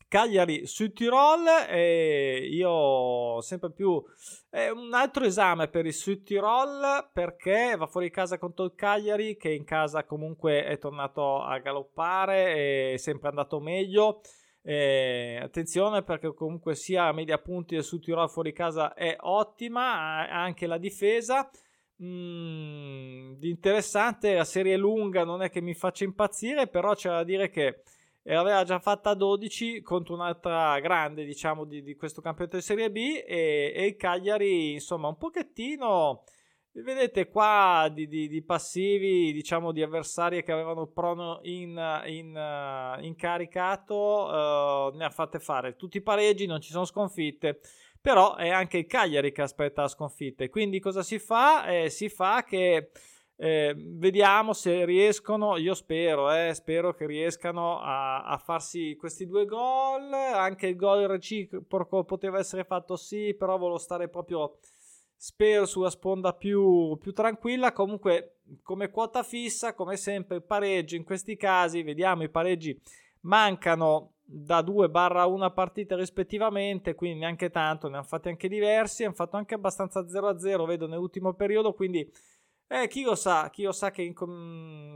Cagliari 0.06 0.66
su 0.66 0.90
Tirol, 0.92 1.44
eh, 1.68 2.48
io 2.50 3.42
sempre 3.42 3.70
più 3.72 4.02
è 4.48 4.70
un 4.70 4.94
altro 4.94 5.24
esame 5.24 5.68
per 5.68 5.84
il 5.84 5.92
Sud 5.92 6.22
Tirol 6.22 7.10
perché 7.12 7.74
va 7.76 7.86
fuori 7.86 8.08
casa 8.08 8.38
contro 8.38 8.64
il 8.64 8.74
Cagliari 8.74 9.36
che 9.36 9.50
in 9.50 9.64
casa 9.64 10.04
comunque 10.04 10.64
è 10.64 10.78
tornato 10.78 11.42
a 11.42 11.58
galoppare, 11.58 12.92
è 12.94 12.96
sempre 12.96 13.28
andato 13.28 13.60
meglio. 13.60 14.22
Eh, 14.70 15.38
attenzione 15.40 16.02
perché 16.02 16.34
comunque 16.34 16.74
sia 16.74 17.10
media 17.12 17.38
punti 17.38 17.82
Sud 17.82 18.02
Tirol 18.02 18.28
fuori 18.28 18.52
casa 18.52 18.92
è 18.92 19.16
ottima, 19.18 20.28
anche 20.28 20.66
la 20.66 20.76
difesa. 20.76 21.48
Mm, 22.02 23.42
interessante, 23.44 24.34
la 24.34 24.44
serie 24.44 24.76
lunga 24.76 25.24
non 25.24 25.40
è 25.40 25.48
che 25.48 25.62
mi 25.62 25.72
faccia 25.72 26.04
impazzire, 26.04 26.66
però 26.66 26.94
c'è 26.94 27.08
da 27.08 27.24
dire 27.24 27.48
che 27.48 27.80
aveva 28.24 28.62
già 28.64 28.78
fatta 28.78 29.14
12 29.14 29.80
contro 29.80 30.12
un'altra 30.12 30.78
grande, 30.80 31.24
diciamo, 31.24 31.64
di, 31.64 31.82
di 31.82 31.96
questo 31.96 32.20
campionato 32.20 32.56
di 32.56 32.62
Serie 32.62 32.90
B 32.90 32.98
e, 33.26 33.72
e 33.74 33.86
il 33.86 33.96
Cagliari, 33.96 34.74
insomma, 34.74 35.08
un 35.08 35.16
pochettino 35.16 36.24
Vedete 36.72 37.28
qua 37.28 37.90
di, 37.92 38.06
di, 38.06 38.28
di, 38.28 38.42
passivi, 38.42 39.32
diciamo 39.32 39.72
di 39.72 39.82
avversari 39.82 40.44
che 40.44 40.52
avevano 40.52 40.86
Prono 40.86 41.40
in, 41.42 41.76
in, 42.06 42.34
uh, 42.36 43.02
incaricato, 43.02 43.94
uh, 43.94 44.96
ne 44.96 45.04
ha 45.04 45.10
fatte 45.10 45.40
fare 45.40 45.74
tutti 45.76 45.96
i 45.96 46.02
pareggi, 46.02 46.46
non 46.46 46.60
ci 46.60 46.70
sono 46.70 46.84
sconfitte, 46.84 47.58
però 48.00 48.36
è 48.36 48.50
anche 48.50 48.78
il 48.78 48.86
Cagliari 48.86 49.32
che 49.32 49.42
aspetta 49.42 49.82
la 49.82 49.88
sconfitta. 49.88 50.48
Quindi 50.48 50.78
cosa 50.78 51.02
si 51.02 51.18
fa? 51.18 51.66
Eh, 51.66 51.90
si 51.90 52.08
fa 52.08 52.44
che 52.44 52.90
eh, 53.40 53.74
vediamo 53.76 54.52
se 54.52 54.84
riescono, 54.84 55.56
io 55.56 55.74
spero, 55.74 56.32
eh, 56.32 56.52
spero 56.54 56.92
che 56.92 57.06
riescano 57.06 57.80
a, 57.80 58.24
a, 58.24 58.36
farsi 58.36 58.96
questi 58.96 59.26
due 59.26 59.44
gol, 59.44 60.12
anche 60.12 60.66
il 60.66 60.76
gol 60.76 61.04
reciproco 61.04 62.02
poteva 62.02 62.38
essere 62.38 62.64
fatto 62.64 62.96
sì, 62.96 63.34
però 63.38 63.56
volevo 63.56 63.78
stare 63.78 64.08
proprio 64.08 64.58
spero 65.20 65.66
sulla 65.66 65.90
sponda 65.90 66.32
più, 66.32 66.96
più, 67.00 67.12
tranquilla. 67.12 67.72
Comunque, 67.72 68.38
come 68.62 68.90
quota 68.90 69.24
fissa, 69.24 69.74
come 69.74 69.96
sempre, 69.96 70.36
il 70.36 70.44
pareggio 70.44 70.94
in 70.94 71.04
questi 71.04 71.36
casi, 71.36 71.82
vediamo 71.82 72.22
i 72.22 72.30
pareggi 72.30 72.80
mancano 73.22 74.12
da 74.22 74.60
2-1 74.60 75.52
partite 75.52 75.96
rispettivamente, 75.96 76.94
quindi 76.94 77.18
neanche 77.20 77.50
tanto, 77.50 77.88
ne 77.88 77.96
hanno 77.96 78.04
fatti 78.04 78.28
anche 78.28 78.48
diversi, 78.48 79.04
hanno 79.04 79.14
fatto 79.14 79.36
anche 79.36 79.54
abbastanza 79.54 80.02
0-0, 80.02 80.66
vedo 80.66 80.86
nell'ultimo 80.86 81.34
periodo, 81.34 81.74
quindi 81.74 82.10
eh, 82.68 82.86
chi 82.88 83.02
lo 83.02 83.14
sa, 83.14 83.50
chi 83.50 83.62
lo 83.64 83.72
sa 83.72 83.90
che 83.90 84.12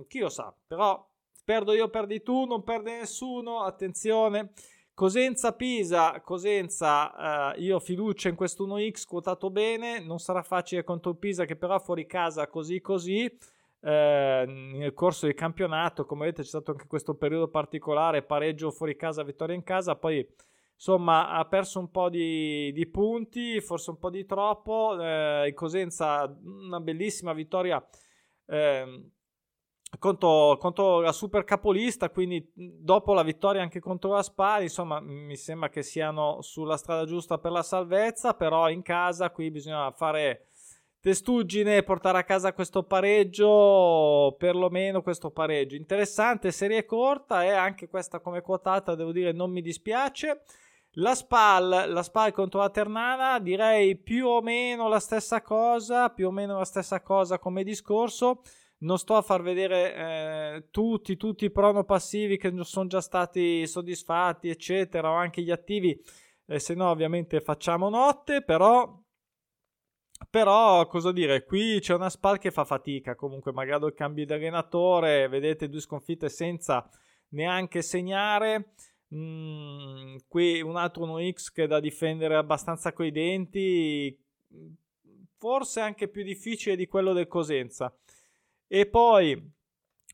chi 0.06 0.18
lo 0.18 0.28
sa, 0.28 0.54
però 0.66 1.04
perdo 1.44 1.72
io, 1.72 1.88
perdi 1.88 2.22
tu, 2.22 2.44
non 2.44 2.62
perde 2.62 2.98
nessuno, 2.98 3.62
attenzione. 3.62 4.52
Cosenza-Pisa, 4.94 6.20
Cosenza, 6.20 7.54
eh, 7.54 7.60
io 7.60 7.80
fiducia 7.80 8.28
in 8.28 8.34
questo 8.34 8.66
1x 8.66 9.06
quotato 9.06 9.50
bene, 9.50 10.00
non 10.00 10.18
sarà 10.18 10.42
facile 10.42 10.84
contro 10.84 11.12
il 11.12 11.16
Pisa 11.16 11.44
che 11.46 11.56
però 11.56 11.78
fuori 11.78 12.06
casa 12.06 12.46
così 12.46 12.80
così, 12.80 13.24
eh, 13.80 14.44
nel 14.46 14.92
corso 14.92 15.26
del 15.26 15.34
campionato. 15.34 16.04
Come 16.04 16.26
vedete, 16.26 16.42
c'è 16.42 16.48
stato 16.48 16.72
anche 16.72 16.86
questo 16.86 17.14
periodo 17.14 17.48
particolare: 17.48 18.22
pareggio 18.22 18.70
fuori 18.70 18.94
casa, 18.96 19.22
vittoria 19.24 19.54
in 19.54 19.62
casa. 19.64 19.96
Poi 19.96 20.26
insomma 20.74 21.30
ha 21.30 21.44
perso 21.46 21.78
un 21.78 21.90
po' 21.90 22.08
di, 22.08 22.70
di 22.72 22.86
punti, 22.86 23.60
forse 23.60 23.90
un 23.90 23.98
po' 23.98 24.10
di 24.10 24.26
troppo. 24.26 24.96
Eh, 25.00 25.52
Cosenza, 25.54 26.32
una 26.42 26.80
bellissima 26.80 27.32
vittoria. 27.32 27.84
Eh, 28.46 29.10
contro, 29.98 30.56
contro, 30.58 31.00
la 31.00 31.12
super 31.12 31.44
capolista, 31.44 32.10
quindi 32.10 32.50
dopo 32.54 33.12
la 33.12 33.22
vittoria 33.22 33.62
anche 33.62 33.80
contro 33.80 34.12
la 34.12 34.22
Spal, 34.22 34.62
insomma 34.62 35.00
mi 35.00 35.36
sembra 35.36 35.68
che 35.68 35.82
siano 35.82 36.40
sulla 36.40 36.76
strada 36.76 37.04
giusta 37.04 37.38
per 37.38 37.52
la 37.52 37.62
salvezza, 37.62 38.34
però 38.34 38.68
in 38.70 38.82
casa 38.82 39.30
qui 39.30 39.50
bisogna 39.50 39.90
fare 39.92 40.46
testuggine 41.00 41.78
e 41.78 41.82
portare 41.82 42.18
a 42.18 42.24
casa 42.24 42.52
questo 42.52 42.84
pareggio, 42.84 44.34
perlomeno 44.38 45.02
questo 45.02 45.30
pareggio. 45.30 45.74
Interessante, 45.74 46.52
serie 46.52 46.84
corta 46.84 47.44
e 47.44 47.50
anche 47.50 47.88
questa 47.88 48.20
come 48.20 48.40
quotata, 48.40 48.94
devo 48.94 49.12
dire, 49.12 49.32
non 49.32 49.50
mi 49.50 49.62
dispiace. 49.62 50.42
La 50.96 51.14
SPAL, 51.14 51.86
la 51.88 52.02
SPAL 52.02 52.32
contro 52.32 52.60
la 52.60 52.70
Ternana, 52.70 53.38
direi 53.40 53.96
più 53.96 54.26
o 54.26 54.42
meno 54.42 54.88
la 54.88 55.00
stessa 55.00 55.40
cosa, 55.42 56.10
più 56.10 56.28
o 56.28 56.30
meno 56.30 56.58
la 56.58 56.64
stessa 56.64 57.00
cosa 57.00 57.38
come 57.38 57.64
discorso 57.64 58.42
non 58.82 58.98
sto 58.98 59.16
a 59.16 59.22
far 59.22 59.42
vedere 59.42 59.94
eh, 59.94 60.64
tutti, 60.70 61.16
tutti 61.16 61.44
i 61.44 61.50
prono 61.50 61.84
passivi 61.84 62.36
che 62.36 62.52
sono 62.62 62.86
già 62.88 63.00
stati 63.00 63.66
soddisfatti, 63.66 64.48
eccetera, 64.48 65.10
o 65.10 65.14
anche 65.14 65.42
gli 65.42 65.50
attivi, 65.50 65.98
eh, 66.46 66.58
se 66.58 66.74
no 66.74 66.90
ovviamente 66.90 67.40
facciamo 67.40 67.88
notte, 67.88 68.42
però... 68.42 69.00
Però, 70.30 70.86
cosa 70.86 71.10
dire, 71.10 71.44
qui 71.44 71.80
c'è 71.80 71.94
una 71.94 72.08
SPAL 72.08 72.38
che 72.38 72.52
fa 72.52 72.64
fatica, 72.64 73.16
comunque, 73.16 73.50
malgrado 73.50 73.88
il 73.88 73.94
cambio 73.94 74.24
di 74.24 74.32
allenatore, 74.32 75.26
vedete 75.26 75.68
due 75.68 75.80
sconfitte 75.80 76.28
senza 76.28 76.88
neanche 77.30 77.82
segnare. 77.82 78.74
Mm, 79.12 80.18
qui 80.28 80.62
un 80.62 80.76
altro 80.76 81.06
1X 81.06 81.52
che 81.52 81.64
è 81.64 81.66
da 81.66 81.80
difendere 81.80 82.36
abbastanza 82.36 82.92
coi 82.92 83.10
denti, 83.10 84.16
forse 85.38 85.80
anche 85.80 86.06
più 86.06 86.22
difficile 86.22 86.76
di 86.76 86.86
quello 86.86 87.12
del 87.12 87.26
Cosenza. 87.26 87.92
E 88.74 88.86
poi, 88.86 89.38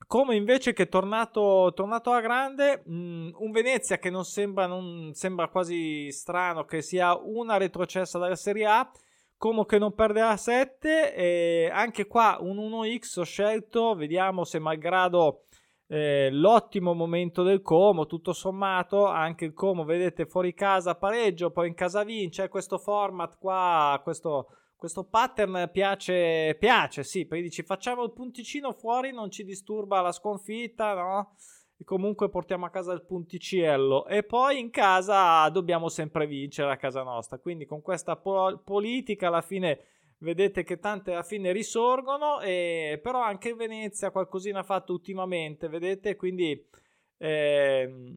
come 0.08 0.34
invece 0.34 0.72
che 0.72 0.88
tornato, 0.88 1.70
tornato 1.76 2.10
a 2.10 2.20
grande, 2.20 2.82
mh, 2.84 2.92
mm, 2.92 3.28
un 3.36 3.52
Venezia 3.52 3.98
che 3.98 4.10
non 4.10 4.24
sembra, 4.24 4.66
non 4.66 5.12
sembra 5.14 5.46
quasi 5.46 6.10
strano 6.10 6.64
che 6.64 6.82
sia 6.82 7.16
una 7.16 7.56
retrocessa 7.56 8.18
dalla 8.18 8.34
Serie 8.34 8.66
A, 8.66 8.90
come 9.36 9.64
che 9.64 9.78
non 9.78 9.94
perderà 9.94 10.36
7. 10.36 11.14
E 11.14 11.70
anche 11.72 12.08
qua 12.08 12.38
un 12.40 12.56
1x 12.56 13.20
ho 13.20 13.22
scelto, 13.22 13.94
vediamo 13.94 14.42
se 14.42 14.58
malgrado 14.58 15.44
eh, 15.86 16.28
l'ottimo 16.32 16.94
momento 16.94 17.44
del 17.44 17.62
Como, 17.62 18.06
tutto 18.06 18.32
sommato, 18.32 19.06
anche 19.06 19.44
il 19.44 19.52
Como, 19.52 19.84
vedete, 19.84 20.26
fuori 20.26 20.52
casa 20.52 20.96
pareggio, 20.96 21.52
poi 21.52 21.68
in 21.68 21.74
casa 21.74 22.02
vince, 22.02 22.48
questo 22.48 22.78
format 22.78 23.38
qua, 23.38 24.00
questo 24.02 24.48
questo 24.78 25.02
pattern 25.02 25.68
piace, 25.72 26.56
piace, 26.56 27.02
sì, 27.02 27.26
perché 27.26 27.42
dici 27.42 27.64
facciamo 27.64 28.04
il 28.04 28.12
punticino 28.12 28.72
fuori, 28.72 29.12
non 29.12 29.28
ci 29.28 29.42
disturba 29.42 30.00
la 30.00 30.12
sconfitta, 30.12 30.94
no? 30.94 31.34
E 31.76 31.82
comunque 31.82 32.28
portiamo 32.28 32.64
a 32.64 32.70
casa 32.70 32.92
il 32.92 33.04
punticello 33.04 34.06
e 34.06 34.22
poi 34.22 34.60
in 34.60 34.70
casa 34.70 35.48
dobbiamo 35.48 35.88
sempre 35.88 36.28
vincere 36.28 36.70
a 36.70 36.76
casa 36.76 37.02
nostra. 37.02 37.38
Quindi 37.38 37.66
con 37.66 37.82
questa 37.82 38.14
po- 38.16 38.62
politica 38.64 39.26
alla 39.26 39.42
fine 39.42 39.80
vedete 40.18 40.62
che 40.62 40.78
tante 40.78 41.12
alla 41.12 41.24
fine 41.24 41.50
risorgono, 41.50 42.40
e, 42.40 43.00
però 43.02 43.20
anche 43.20 43.54
Venezia 43.54 44.12
qualcosina 44.12 44.60
ha 44.60 44.64
fatto 44.64 44.92
ultimamente, 44.92 45.68
vedete? 45.68 46.14
Quindi 46.14 46.68
eh, 47.16 48.12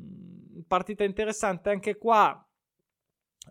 partita 0.68 1.04
interessante 1.04 1.72
anche 1.72 1.98
qua. 1.98 2.48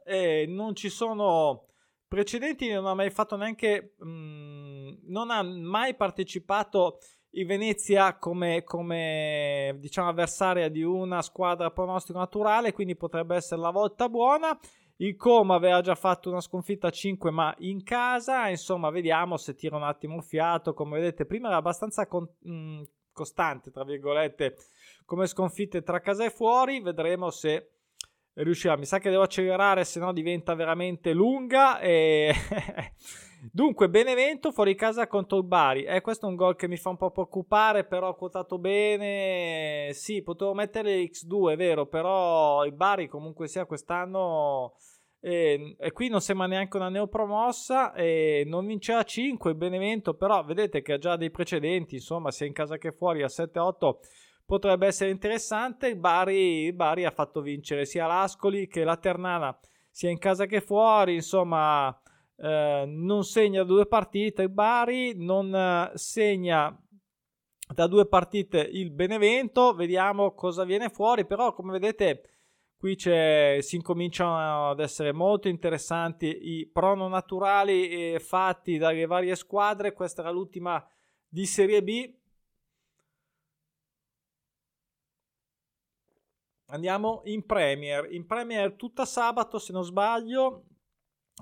Eh, 0.05 0.45
non 0.47 0.77
ci 0.77 0.89
sono 0.89 1.70
precedenti 2.11 2.69
non 2.69 2.87
ha 2.87 2.95
mai 2.95 3.11
fatto 3.11 3.37
neanche, 3.37 3.95
mh, 3.99 4.09
mm, 4.09 4.89
non 5.05 5.31
ha 5.31 5.45
mai 5.45 5.95
partecipato 5.95 6.99
in 7.35 7.47
Venezia 7.47 8.17
come, 8.19 8.65
come 8.65 9.77
diciamo 9.79 10.09
avversaria 10.09 10.69
di 10.69 10.83
una 10.83 11.23
squadra 11.23 11.71
pronostico 11.71 12.19
naturale, 12.19 12.73
quindi 12.73 12.97
potrebbe 12.97 13.37
essere 13.37 13.61
la 13.61 13.71
volta 13.71 14.09
buona. 14.09 14.59
Il 14.97 15.15
Como 15.15 15.55
aveva 15.55 15.81
già 15.83 15.95
fatto 15.95 16.31
una 16.31 16.41
sconfitta 16.41 16.89
a 16.89 16.91
5 16.91 17.31
ma 17.31 17.55
in 17.59 17.85
casa, 17.85 18.49
insomma 18.49 18.91
vediamo 18.91 19.37
se 19.37 19.55
tira 19.55 19.77
un 19.77 19.85
attimo 19.85 20.17
il 20.17 20.25
fiato, 20.25 20.75
come 20.75 20.99
vedete 20.99 21.25
prima 21.27 21.47
era 21.47 21.59
abbastanza 21.59 22.09
con, 22.09 22.29
mh, 22.41 22.53
mm, 22.53 22.83
costante, 23.13 23.71
tra 23.71 23.85
virgolette, 23.85 24.57
come 25.05 25.27
sconfitte 25.27 25.85
tra 25.85 26.01
casa 26.01 26.25
e 26.25 26.31
fuori, 26.31 26.81
vedremo 26.81 27.31
se 27.31 27.71
riuscirà. 28.35 28.77
Mi 28.77 28.87
sa 28.87 28.99
che 28.99 29.11
devo 29.11 29.23
accelerare, 29.23 29.85
se 29.85 30.01
no 30.01 30.13
diventa 30.13 30.55
veramente 30.55 31.13
lunga. 31.13 31.79
E... 31.81 32.35
Dunque, 33.53 33.89
Benevento 33.89 34.53
fuori 34.53 34.75
casa 34.75 35.07
contro 35.07 35.39
il 35.39 35.45
Bari. 35.45 35.85
Eh, 35.85 36.03
questo 36.03 36.27
è 36.27 36.29
un 36.29 36.37
gol 36.37 36.57
che 36.57 36.69
mi 36.69 36.77
fa 36.77 36.91
un 36.91 36.99
po' 36.99 37.11
preoccupare, 37.11 37.85
però 37.85 38.09
ho 38.09 38.15
quotato 38.15 38.59
bene. 38.59 39.93
Sì, 39.95 40.23
potevo 40.23 40.53
mettere 40.53 41.03
X2, 41.05 41.53
è 41.53 41.57
vero, 41.57 41.87
però 41.87 42.65
il 42.65 42.73
Bari 42.73 43.09
comunque 43.09 43.49
sia 43.49 43.65
quest'anno... 43.65 44.75
E, 45.23 45.77
e, 45.79 45.93
qui 45.93 46.09
non 46.09 46.23
sembra 46.23 46.47
neanche 46.47 46.79
una 46.79 46.89
neopromossa 46.89 47.93
e 47.93 48.43
non 48.47 48.65
vincerà 48.65 49.03
5 49.03 49.51
il 49.51 49.57
Benevento 49.59 50.15
però 50.15 50.43
vedete 50.43 50.81
che 50.81 50.95
ha 50.95 50.99
già 50.99 51.17
dei 51.17 51.31
precedenti 51.31 51.97
insomma 51.97 52.31
sia 52.31 52.47
in 52.47 52.55
casa 52.55 52.79
che 52.79 52.93
fuori 52.93 53.23
a 53.23 53.27
7-8 53.27 53.97
potrebbe 54.51 54.89
essere 54.89 55.11
interessante. 55.11 55.97
Bari, 55.97 56.73
Bari 56.73 57.05
ha 57.05 57.13
fatto 57.13 57.41
vincere 57.41 57.85
sia 57.85 58.09
l'Ascoli 58.09 58.67
che 58.67 58.83
la 58.83 58.97
Ternana, 58.97 59.57
sia 59.89 60.11
in 60.11 60.19
casa 60.19 60.47
che 60.47 60.61
fuori. 60.61 61.15
Insomma, 61.15 61.97
eh, 62.37 62.83
non 62.85 63.23
segna 63.23 63.63
due 63.63 63.87
partite 63.87 64.51
Bari, 64.51 65.15
non 65.15 65.55
eh, 65.55 65.93
segna 65.95 66.77
da 67.73 67.87
due 67.87 68.07
partite 68.07 68.59
il 68.59 68.91
Benevento. 68.91 69.73
Vediamo 69.73 70.35
cosa 70.35 70.65
viene 70.65 70.89
fuori. 70.89 71.25
Però, 71.27 71.53
come 71.53 71.71
vedete, 71.71 72.23
qui 72.77 72.99
si 72.99 73.77
incominciano 73.77 74.71
ad 74.71 74.81
essere 74.81 75.13
molto 75.13 75.47
interessanti 75.47 76.27
i 76.27 76.67
prono 76.67 77.07
naturali 77.07 78.19
fatti 78.19 78.79
dalle 78.79 79.07
varie 79.07 79.37
squadre. 79.37 79.93
Questa 79.93 80.23
era 80.23 80.33
l'ultima 80.33 80.85
di 81.29 81.47
Serie 81.47 81.85
B 81.85 82.19
Andiamo 86.73 87.23
in 87.25 87.45
Premier. 87.45 88.13
In 88.13 88.27
Premier 88.27 88.75
tutta 88.75 89.05
sabato, 89.05 89.59
se 89.59 89.73
non 89.73 89.83
sbaglio, 89.83 90.67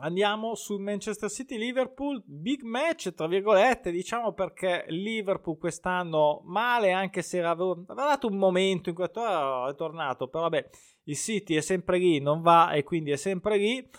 andiamo 0.00 0.54
sul 0.54 0.80
Manchester 0.80 1.28
City 1.28 1.58
Liverpool. 1.58 2.22
Big 2.24 2.62
match, 2.62 3.12
tra 3.12 3.26
virgolette, 3.26 3.90
diciamo 3.90 4.32
perché 4.32 4.86
Liverpool 4.88 5.58
quest'anno 5.58 6.40
male, 6.44 6.92
anche 6.92 7.20
se 7.20 7.42
aveva 7.42 7.74
dato 7.94 8.28
un 8.28 8.38
momento 8.38 8.88
in 8.88 8.94
cui 8.94 9.04
è 9.04 9.10
tornato, 9.10 10.28
però 10.28 10.44
vabbè, 10.44 10.70
il 11.04 11.16
City 11.16 11.56
è 11.56 11.60
sempre 11.60 11.98
lì, 11.98 12.20
non 12.20 12.40
va 12.40 12.72
e 12.72 12.82
quindi 12.82 13.10
è 13.10 13.16
sempre 13.16 13.58
lì. 13.58 13.90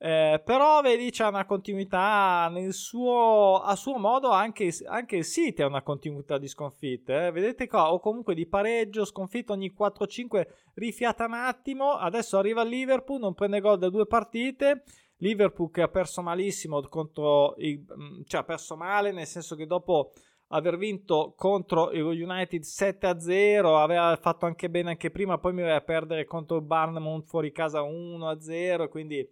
Eh, 0.00 0.40
però 0.44 0.80
vedi 0.80 1.10
c'è 1.10 1.26
una 1.26 1.44
continuità 1.44 2.48
nel 2.52 2.72
suo, 2.72 3.56
a 3.56 3.74
suo 3.74 3.98
modo 3.98 4.30
anche, 4.30 4.72
anche 4.86 5.16
il 5.16 5.24
City 5.24 5.60
ha 5.60 5.66
una 5.66 5.82
continuità 5.82 6.38
di 6.38 6.46
sconfitte 6.46 7.26
eh. 7.26 7.30
vedete 7.32 7.66
qua 7.66 7.92
o 7.92 7.98
comunque 7.98 8.36
di 8.36 8.46
pareggio 8.46 9.04
sconfitto 9.04 9.54
ogni 9.54 9.74
4-5 9.76 10.46
rifiata 10.74 11.24
un 11.24 11.34
attimo 11.34 11.94
adesso 11.94 12.38
arriva 12.38 12.62
il 12.62 12.68
Liverpool 12.68 13.18
non 13.18 13.34
prende 13.34 13.58
gol 13.58 13.76
da 13.76 13.88
due 13.88 14.06
partite 14.06 14.84
Liverpool 15.16 15.72
che 15.72 15.82
ha 15.82 15.88
perso 15.88 16.22
malissimo 16.22 16.80
contro 16.82 17.56
il, 17.56 17.80
mm, 17.80 18.20
cioè 18.24 18.42
ha 18.42 18.44
perso 18.44 18.76
male 18.76 19.10
nel 19.10 19.26
senso 19.26 19.56
che 19.56 19.66
dopo 19.66 20.12
aver 20.50 20.76
vinto 20.76 21.34
contro 21.36 21.90
il 21.90 22.04
United 22.04 22.62
7-0 22.62 23.76
aveva 23.76 24.16
fatto 24.20 24.46
anche 24.46 24.70
bene 24.70 24.90
anche 24.90 25.10
prima 25.10 25.38
poi 25.38 25.54
mi 25.54 25.62
aveva 25.62 25.78
a 25.78 25.80
perdere 25.80 26.24
contro 26.24 26.58
il 26.58 26.62
Barnum 26.62 27.20
fuori 27.22 27.50
casa 27.50 27.82
1-0 27.82 28.88
quindi 28.88 29.28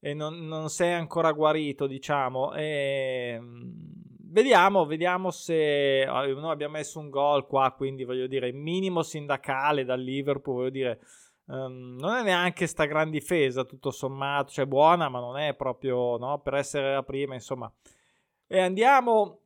e 0.00 0.14
non, 0.14 0.46
non 0.46 0.70
sei 0.70 0.94
ancora 0.94 1.30
guarito, 1.32 1.86
diciamo. 1.86 2.54
E, 2.54 3.34
ehm, 3.36 3.72
vediamo, 4.30 4.86
vediamo 4.86 5.30
se 5.30 6.04
ah, 6.04 6.26
noi 6.26 6.50
abbiamo 6.50 6.78
messo 6.78 6.98
un 6.98 7.10
gol 7.10 7.46
qua, 7.46 7.72
quindi 7.76 8.04
voglio 8.04 8.26
dire, 8.26 8.50
minimo 8.52 9.02
sindacale 9.02 9.84
dal 9.84 10.00
Liverpool, 10.00 10.56
voglio 10.56 10.70
dire. 10.70 11.00
Um, 11.50 11.96
non 11.98 12.14
è 12.14 12.22
neanche 12.22 12.68
sta 12.68 12.84
gran 12.84 13.10
difesa, 13.10 13.64
tutto 13.64 13.90
sommato, 13.90 14.52
cioè 14.52 14.66
buona, 14.66 15.08
ma 15.08 15.18
non 15.18 15.36
è 15.36 15.54
proprio 15.54 16.16
no, 16.16 16.40
per 16.40 16.54
essere 16.54 16.94
la 16.94 17.02
prima, 17.02 17.34
insomma. 17.34 17.70
E 18.46 18.60
andiamo 18.60 19.40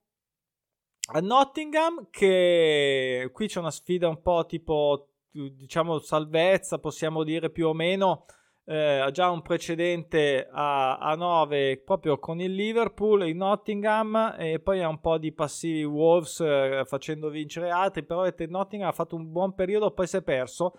a 1.13 1.21
Nottingham, 1.21 2.09
che 2.11 3.31
qui 3.33 3.47
c'è 3.49 3.59
una 3.59 3.71
sfida 3.71 4.07
un 4.09 4.21
po' 4.21 4.45
tipo, 4.47 5.09
diciamo, 5.31 5.99
salvezza, 5.99 6.79
possiamo 6.79 7.25
dire 7.25 7.51
più 7.51 7.69
o 7.69 7.73
meno 7.73 8.27
eh, 8.67 8.99
ha 8.99 9.11
già 9.11 9.31
un 9.31 9.43
precedente 9.43 10.49
a, 10.51 10.97
a 10.97 11.15
9 11.15 11.83
proprio 11.85 12.19
con 12.19 12.41
il 12.41 12.55
Liverpool, 12.55 13.27
il 13.27 13.37
Nottingham 13.37 14.37
e 14.39 14.59
poi 14.59 14.83
ha 14.83 14.89
un 14.89 15.01
po' 15.01 15.19
di 15.19 15.33
passivi 15.33 15.85
Wolves 15.85 16.41
eh, 16.41 16.83
facendo 16.87 17.29
vincere 17.29 17.71
altri, 17.71 18.05
però 18.05 18.27
il 18.27 18.35
Nottingham 18.49 18.89
ha 18.89 18.93
fatto 18.93 19.17
un 19.17 19.31
buon 19.31 19.55
periodo, 19.55 19.91
poi 19.91 20.07
si 20.07 20.17
è 20.17 20.23
perso. 20.23 20.75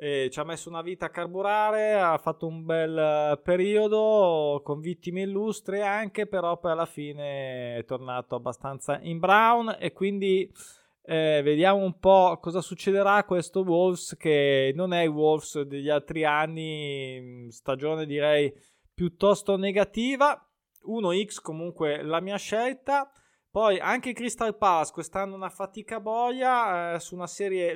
E 0.00 0.28
ci 0.30 0.38
ha 0.38 0.44
messo 0.44 0.68
una 0.68 0.80
vita 0.80 1.06
a 1.06 1.10
carburare, 1.10 1.94
ha 1.94 2.18
fatto 2.18 2.46
un 2.46 2.64
bel 2.64 2.96
eh, 2.96 3.40
periodo 3.42 4.60
con 4.62 4.78
vittime 4.78 5.22
illustri 5.22 5.80
anche, 5.80 6.28
però 6.28 6.56
poi 6.56 6.70
alla 6.70 6.86
fine 6.86 7.78
è 7.78 7.84
tornato 7.84 8.36
abbastanza 8.36 9.00
in 9.02 9.18
brown 9.18 9.76
e 9.76 9.92
quindi 9.92 10.48
eh, 11.10 11.40
vediamo 11.42 11.82
un 11.82 11.98
po' 11.98 12.36
cosa 12.38 12.60
succederà 12.60 13.14
a 13.14 13.24
questo 13.24 13.60
Wolves 13.60 14.14
che 14.18 14.72
non 14.74 14.92
è 14.92 15.04
il 15.04 15.08
Wolves 15.08 15.62
degli 15.62 15.88
altri 15.88 16.22
anni, 16.26 17.46
stagione 17.50 18.04
direi 18.04 18.52
piuttosto 18.92 19.56
negativa. 19.56 20.38
1x 20.86 21.40
comunque 21.40 22.02
la 22.02 22.20
mia 22.20 22.36
scelta. 22.36 23.10
Poi 23.50 23.80
anche 23.80 24.12
Crystal 24.12 24.54
Palace 24.58 24.92
quest'anno 24.92 25.34
una 25.34 25.48
fatica 25.48 25.98
boia 25.98 26.92
eh, 26.92 27.00
su 27.00 27.14
una 27.14 27.26
serie 27.26 27.72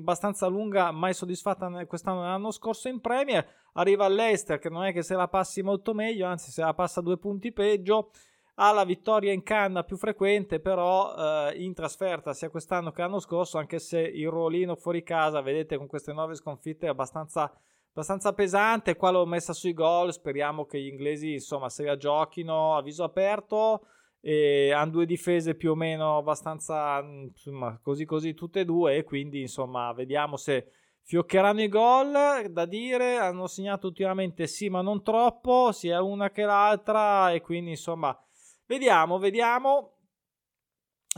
abbastanza 0.00 0.46
lunga, 0.46 0.90
mai 0.90 1.14
soddisfatta 1.14 1.86
quest'anno 1.86 2.20
l'anno 2.20 2.50
scorso 2.50 2.88
in 2.88 3.00
Premier. 3.00 3.42
Arriva 3.72 4.04
all'Ester 4.04 4.58
che 4.58 4.68
non 4.68 4.84
è 4.84 4.92
che 4.92 5.02
se 5.02 5.14
la 5.14 5.28
passi 5.28 5.62
molto 5.62 5.94
meglio, 5.94 6.26
anzi 6.26 6.50
se 6.50 6.60
la 6.60 6.74
passa 6.74 7.00
due 7.00 7.16
punti 7.16 7.52
peggio 7.52 8.10
ha 8.58 8.72
la 8.72 8.84
vittoria 8.84 9.32
in 9.32 9.42
canna 9.42 9.84
più 9.84 9.96
frequente, 9.96 10.60
però 10.60 11.14
eh, 11.48 11.62
in 11.62 11.74
trasferta 11.74 12.32
sia 12.32 12.48
quest'anno 12.48 12.90
che 12.90 13.02
l'anno 13.02 13.18
scorso, 13.18 13.58
anche 13.58 13.78
se 13.78 14.00
il 14.00 14.28
ruolino 14.28 14.76
fuori 14.76 15.02
casa, 15.02 15.42
vedete 15.42 15.76
con 15.76 15.86
queste 15.86 16.12
nove 16.12 16.34
sconfitte 16.34 16.86
è 16.86 16.88
abbastanza, 16.88 17.52
abbastanza 17.90 18.32
pesante. 18.32 18.96
Qua 18.96 19.10
l'ho 19.10 19.26
messa 19.26 19.52
sui 19.52 19.74
gol, 19.74 20.12
speriamo 20.12 20.64
che 20.64 20.80
gli 20.80 20.86
inglesi 20.86 21.34
insomma 21.34 21.68
se 21.68 21.84
la 21.84 21.96
giochino 21.96 22.76
a 22.76 22.82
viso 22.82 23.04
aperto. 23.04 23.88
E 24.20 24.72
hanno 24.72 24.90
due 24.90 25.06
difese 25.06 25.54
più 25.54 25.72
o 25.72 25.74
meno 25.76 26.16
abbastanza 26.16 26.98
insomma, 27.00 27.78
così 27.80 28.04
così 28.06 28.34
tutte 28.34 28.60
e 28.60 28.64
due 28.64 28.96
e 28.96 29.04
quindi 29.04 29.40
insomma 29.42 29.92
vediamo 29.92 30.36
se 30.36 30.72
fioccheranno 31.02 31.62
i 31.62 31.68
gol 31.68 32.50
da 32.50 32.64
dire 32.64 33.18
hanno 33.18 33.46
segnato 33.46 33.86
ultimamente 33.86 34.48
sì 34.48 34.68
ma 34.68 34.80
non 34.80 35.04
troppo 35.04 35.70
sia 35.70 36.02
una 36.02 36.30
che 36.30 36.42
l'altra 36.42 37.30
e 37.30 37.40
quindi 37.40 37.70
insomma 37.70 38.18
Vediamo, 38.66 39.18
vediamo. 39.18 39.92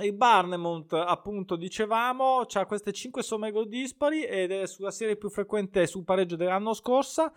Il 0.02 0.12
Barnemont, 0.12 0.92
appunto, 0.92 1.56
dicevamo, 1.56 2.40
ha 2.40 2.66
queste 2.66 2.92
5 2.92 3.22
somme 3.22 3.50
gol 3.50 3.68
dispari 3.68 4.22
ed 4.22 4.52
è 4.52 4.66
sulla 4.66 4.90
serie 4.90 5.16
più 5.16 5.30
frequente 5.30 5.86
sul 5.86 6.04
pareggio 6.04 6.36
dell'anno 6.36 6.74
scorso. 6.74 7.32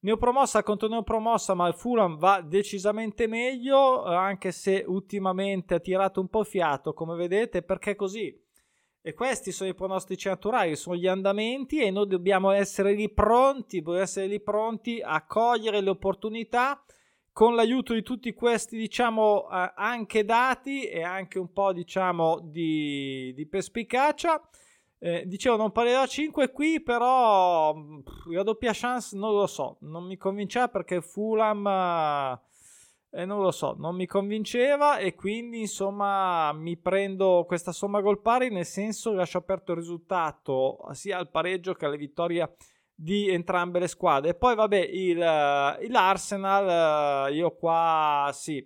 Neopromossa 0.00 0.64
contro 0.64 0.88
neopromossa, 0.88 1.54
ma 1.54 1.68
il 1.68 1.74
Fulham 1.74 2.18
va 2.18 2.40
decisamente 2.40 3.28
meglio, 3.28 4.02
anche 4.02 4.50
se 4.50 4.84
ultimamente 4.84 5.74
ha 5.74 5.80
tirato 5.80 6.20
un 6.20 6.28
po' 6.28 6.42
fiato, 6.42 6.92
come 6.92 7.14
vedete, 7.14 7.62
perché 7.62 7.94
così. 7.94 8.36
E 9.00 9.14
questi 9.14 9.52
sono 9.52 9.70
i 9.70 9.74
pronostici 9.74 10.26
naturali, 10.26 10.74
sono 10.74 10.96
gli 10.96 11.06
andamenti 11.06 11.78
e 11.78 11.92
noi 11.92 12.08
dobbiamo 12.08 12.50
essere 12.50 12.94
lì 12.94 13.08
pronti, 13.10 13.78
dobbiamo 13.78 14.02
essere 14.02 14.26
lì 14.26 14.40
pronti 14.40 15.00
a 15.00 15.24
cogliere 15.24 15.80
le 15.80 15.90
opportunità 15.90 16.82
con 17.32 17.54
l'aiuto 17.54 17.94
di 17.94 18.02
tutti 18.02 18.32
questi, 18.34 18.76
diciamo, 18.76 19.48
eh, 19.50 19.72
anche 19.74 20.24
dati 20.24 20.84
e 20.84 21.02
anche 21.02 21.38
un 21.38 21.52
po', 21.52 21.72
diciamo, 21.72 22.40
di, 22.42 23.32
di 23.34 23.46
perspicacia. 23.46 24.40
Eh, 24.98 25.24
dicevo, 25.26 25.56
non 25.56 25.72
parlerò 25.72 26.06
5 26.06 26.52
qui, 26.52 26.80
però 26.80 27.74
la 28.30 28.42
doppia 28.44 28.70
chance 28.72 29.16
non 29.16 29.34
lo 29.34 29.48
so, 29.48 29.78
non 29.80 30.04
mi 30.04 30.16
convinceva 30.16 30.68
perché 30.68 31.00
Fulham, 31.00 31.66
eh, 33.10 33.24
non 33.24 33.42
lo 33.42 33.50
so, 33.50 33.74
non 33.76 33.96
mi 33.96 34.06
convinceva 34.06 34.98
e 34.98 35.14
quindi 35.16 35.60
insomma 35.60 36.52
mi 36.52 36.76
prendo 36.76 37.44
questa 37.48 37.72
somma 37.72 38.00
gol 38.00 38.20
pari, 38.20 38.48
nel 38.50 38.64
senso 38.64 39.12
lascio 39.12 39.38
aperto 39.38 39.72
il 39.72 39.78
risultato 39.78 40.78
sia 40.92 41.18
al 41.18 41.30
pareggio 41.30 41.74
che 41.74 41.84
alla 41.84 41.96
vittoria 41.96 42.48
di 42.94 43.28
entrambe 43.28 43.78
le 43.78 43.88
squadre. 43.88 44.30
E 44.30 44.34
poi, 44.34 44.54
vabbè, 44.54 44.78
il, 44.78 45.18
uh, 45.18 45.90
l'Arsenal, 45.90 47.28
uh, 47.30 47.32
io 47.32 47.54
qua 47.56 48.30
sì, 48.32 48.64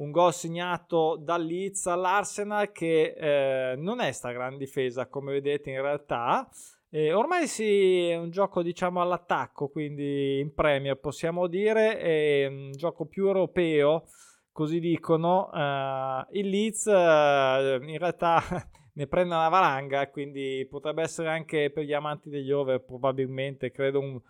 un 0.00 0.10
gol 0.10 0.32
segnato 0.32 1.16
dal 1.20 1.44
Leeds 1.44 1.86
all'Arsenal 1.86 2.72
che 2.72 3.14
eh, 3.16 3.76
non 3.76 4.00
è 4.00 4.10
sta 4.12 4.32
gran 4.32 4.56
difesa, 4.56 5.06
come 5.06 5.32
vedete 5.32 5.70
in 5.70 5.80
realtà. 5.80 6.48
Eh, 6.88 7.12
ormai 7.12 7.46
sì, 7.46 8.08
è 8.08 8.16
un 8.16 8.30
gioco 8.30 8.62
diciamo 8.62 9.00
all'attacco, 9.00 9.68
quindi 9.68 10.40
in 10.40 10.52
Premier 10.54 10.98
possiamo 10.98 11.46
dire, 11.46 11.98
è 11.98 12.46
un 12.46 12.72
gioco 12.72 13.06
più 13.06 13.26
europeo, 13.26 14.04
così 14.52 14.80
dicono. 14.80 15.50
Uh, 15.52 16.26
il 16.32 16.48
Leeds 16.48 16.86
in 16.86 17.98
realtà 17.98 18.42
ne 19.00 19.06
prende 19.06 19.34
una 19.34 19.48
valanga, 19.48 20.10
quindi 20.10 20.66
potrebbe 20.68 21.00
essere 21.00 21.30
anche 21.30 21.70
per 21.70 21.84
gli 21.84 21.94
amanti 21.94 22.28
degli 22.28 22.50
over 22.50 22.84
probabilmente, 22.84 23.70
credo 23.70 23.98
un, 23.98 24.20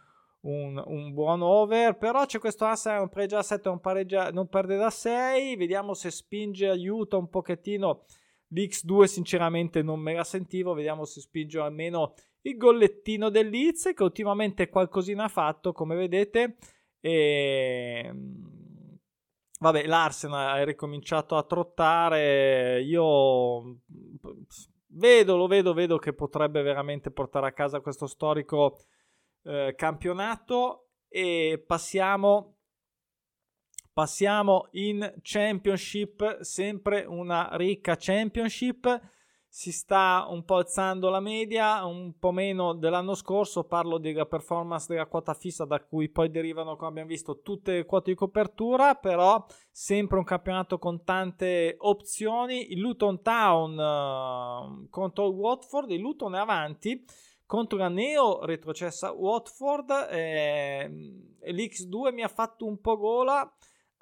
un, 0.42 0.80
un 0.87 1.12
buon 1.12 1.42
over, 1.42 1.98
però 1.98 2.24
c'è 2.24 2.38
questo 2.38 2.66
Arsenal, 2.66 3.02
un 3.02 3.09
pareggio 3.09 3.37
a 3.37 3.42
7, 3.42 3.68
un 3.68 3.80
pareggio, 3.80 4.30
non 4.30 4.46
perde 4.46 4.76
da 4.76 4.88
6, 4.88 5.56
vediamo 5.56 5.92
se 5.92 6.12
spinge, 6.12 6.68
aiuta 6.68 7.16
un 7.16 7.28
pochettino, 7.28 8.04
l'X2 8.54 9.04
sinceramente 9.04 9.83
non 9.83 9.98
me 9.98 10.14
la 10.14 10.22
sentivo, 10.22 10.72
vediamo 10.72 11.04
se 11.04 11.20
spinge 11.20 11.59
almeno 11.59 12.14
il 12.42 12.56
gollettino 12.56 13.28
del 13.28 13.48
Leeds 13.48 13.90
che 13.92 14.02
ultimamente 14.04 14.68
qualcosina 14.68 15.24
ha 15.24 15.28
fatto 15.28 15.72
come 15.72 15.96
vedete 15.96 16.59
e 17.00 18.12
Vabbè, 19.62 19.87
l'Arsenal 19.87 20.59
ha 20.59 20.64
ricominciato 20.64 21.37
a 21.37 21.42
trottare. 21.42 22.81
Io 22.81 23.81
vedo, 24.87 25.37
lo 25.37 25.46
vedo, 25.46 25.75
vedo 25.75 25.99
che 25.99 26.14
potrebbe 26.14 26.62
veramente 26.62 27.11
portare 27.11 27.49
a 27.49 27.53
casa 27.53 27.81
questo 27.81 28.07
storico 28.07 28.79
eh, 29.42 29.75
campionato. 29.77 30.88
E 31.09 31.62
passiamo, 31.66 32.57
passiamo 33.92 34.68
in 34.73 35.14
Championship, 35.20 36.40
sempre 36.40 37.05
una 37.05 37.51
ricca 37.53 37.96
Championship 37.99 39.01
si 39.53 39.73
sta 39.73 40.27
un 40.29 40.45
po' 40.45 40.59
alzando 40.59 41.11
la 41.11 41.19
media, 41.19 41.85
un 41.85 42.17
po' 42.21 42.31
meno 42.31 42.73
dell'anno 42.73 43.17
scorso, 43.17 43.65
parlo 43.65 43.99
della 43.99 44.25
performance 44.25 44.87
della 44.89 45.07
quota 45.07 45.35
fissa 45.35 45.65
da 45.65 45.81
cui 45.81 46.09
poi 46.09 46.31
derivano, 46.31 46.77
come 46.77 46.91
abbiamo 46.91 47.09
visto, 47.09 47.41
tutte 47.41 47.73
le 47.73 47.85
quote 47.85 48.13
di 48.13 48.17
copertura, 48.17 48.95
però 48.95 49.45
sempre 49.69 50.19
un 50.19 50.25
campionato 50.25 50.79
con 50.79 51.03
tante 51.03 51.75
opzioni. 51.79 52.71
Il 52.71 52.79
Luton 52.79 53.23
Town 53.23 53.77
uh, 53.77 54.89
contro 54.89 55.27
il 55.27 55.35
Watford, 55.35 55.91
il 55.91 56.01
Luton 56.01 56.37
è 56.37 56.39
avanti 56.39 57.05
contro 57.45 57.77
la 57.77 57.89
neo 57.89 58.45
retrocessa 58.45 59.11
Watford, 59.11 60.07
eh, 60.13 60.89
l'X2 61.43 62.15
mi 62.15 62.23
ha 62.23 62.29
fatto 62.29 62.65
un 62.65 62.81
po' 62.81 62.97
gola 62.97 63.53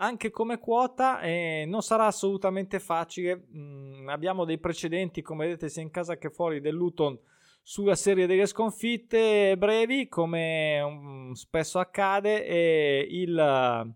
anche 0.00 0.30
come 0.30 0.58
quota 0.58 1.20
eh, 1.20 1.64
non 1.66 1.82
sarà 1.82 2.06
assolutamente 2.06 2.78
facile. 2.78 3.46
Mm, 3.54 4.08
abbiamo 4.08 4.44
dei 4.44 4.58
precedenti, 4.58 5.22
come 5.22 5.46
vedete, 5.46 5.68
sia 5.68 5.82
in 5.82 5.90
casa 5.90 6.16
che 6.16 6.30
fuori 6.30 6.60
del 6.60 6.74
Luton 6.74 7.18
sulla 7.62 7.96
serie 7.96 8.26
delle 8.26 8.46
sconfitte 8.46 9.56
brevi, 9.58 10.08
come 10.08 10.80
um, 10.80 11.32
spesso 11.32 11.78
accade. 11.78 12.44
E 12.46 13.06
il, 13.10 13.94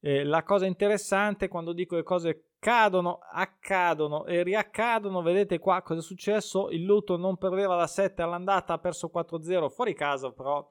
eh, 0.00 0.24
la 0.24 0.42
cosa 0.42 0.66
interessante 0.66 1.48
quando 1.48 1.72
dico 1.72 1.94
le 1.94 2.02
cose 2.02 2.42
cadono, 2.58 3.20
accadono 3.30 4.26
e 4.26 4.42
riaccadono, 4.42 5.22
vedete 5.22 5.60
qua 5.60 5.82
cosa 5.82 6.00
è 6.00 6.02
successo. 6.02 6.68
Il 6.70 6.82
Luton 6.82 7.20
non 7.20 7.36
perdeva 7.36 7.76
da 7.76 7.86
7 7.86 8.22
all'andata, 8.22 8.72
ha 8.72 8.78
perso 8.78 9.10
4-0 9.14 9.68
fuori 9.68 9.94
casa, 9.94 10.32
però 10.32 10.68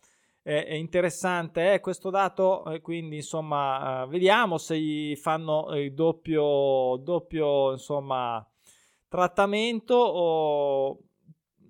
è 0.54 0.74
interessante 0.76 1.74
eh, 1.74 1.80
questo 1.82 2.10
dato, 2.10 2.64
eh, 2.72 2.80
quindi 2.80 3.18
insomma 3.18 4.04
eh, 4.04 4.08
vediamo 4.08 4.58
se 4.58 4.80
gli 4.80 5.14
fanno 5.18 5.76
il 5.76 5.94
doppio, 5.94 6.96
doppio 7.02 7.74
insomma, 7.74 8.48
trattamento 9.10 9.96
o 9.96 11.00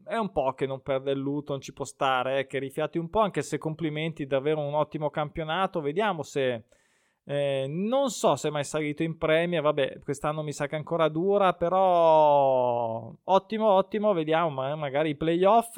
è 0.05 0.15
un 0.15 0.31
po' 0.31 0.53
che 0.53 0.67
non 0.67 0.81
perde 0.81 1.11
il 1.11 1.17
Luton, 1.17 1.59
ci 1.59 1.73
può 1.73 1.85
stare, 1.85 2.39
eh, 2.39 2.45
che 2.45 2.59
rifiati 2.59 2.99
un 2.99 3.09
po', 3.09 3.21
anche 3.21 3.41
se 3.41 3.57
complimenti, 3.57 4.27
davvero 4.27 4.59
un 4.59 4.75
ottimo 4.75 5.09
campionato, 5.09 5.81
vediamo 5.81 6.21
se... 6.21 6.65
Eh, 7.29 7.65
non 7.67 8.09
so 8.09 8.37
se 8.37 8.47
è 8.47 8.51
mai 8.51 8.63
salito 8.63 9.03
in 9.03 9.17
Premier, 9.17 9.61
vabbè, 9.61 9.99
quest'anno 9.99 10.43
mi 10.43 10.53
sa 10.53 10.67
che 10.67 10.75
ancora 10.77 11.09
dura, 11.09 11.53
però 11.53 13.11
ottimo, 13.21 13.69
ottimo, 13.69 14.13
vediamo, 14.13 14.75
magari 14.77 15.09
i 15.09 15.15
playoff. 15.15 15.75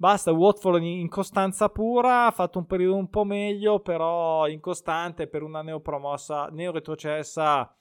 Basta, 0.00 0.32
Watford 0.32 0.82
in 0.82 1.10
costanza 1.10 1.68
pura, 1.68 2.24
ha 2.24 2.30
fatto 2.30 2.58
un 2.58 2.64
periodo 2.64 2.96
un 2.96 3.10
po' 3.10 3.24
meglio, 3.24 3.80
però 3.80 4.48
incostante 4.48 5.26
per 5.26 5.42
una 5.42 5.60
neopromossa, 5.60 6.46
neoretrocessa 6.46 7.76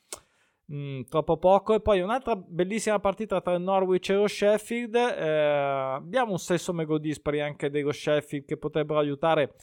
mh, 0.66 0.76
mm, 0.76 1.02
troppo 1.08 1.38
poco. 1.38 1.76
E 1.76 1.80
poi 1.80 2.02
un'altra 2.02 2.36
bellissima 2.36 3.00
partita 3.00 3.40
tra 3.40 3.58
Norwich 3.58 4.10
e 4.10 4.16
lo 4.16 4.28
Sheffield. 4.28 4.96
Eh, 4.96 5.30
abbiamo 5.96 6.32
un 6.32 6.40
sesso 6.40 6.74
mego 6.74 6.98
dispari 6.98 7.40
anche 7.40 7.70
dello 7.70 7.94
Sheffield 7.94 8.44
che 8.46 8.58
potrebbero 8.58 9.00
aiutare 9.00 9.54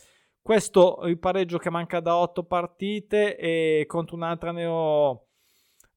questo 0.40 1.00
il 1.04 1.18
pareggio 1.18 1.58
che 1.58 1.68
manca 1.68 2.00
da 2.00 2.16
8 2.16 2.42
partite 2.44 3.36
e 3.36 3.84
contro 3.86 4.16
un'altra 4.16 4.50
neo 4.52 5.26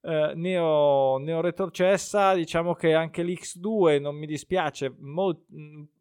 eh, 0.01 0.33
neo, 0.35 1.17
neo 1.17 1.41
retrocessa 1.41 2.33
diciamo 2.33 2.73
che 2.73 2.93
anche 2.93 3.23
l'X2 3.23 3.99
non 3.99 4.15
mi 4.15 4.25
dispiace 4.25 4.93
mo- 4.99 5.43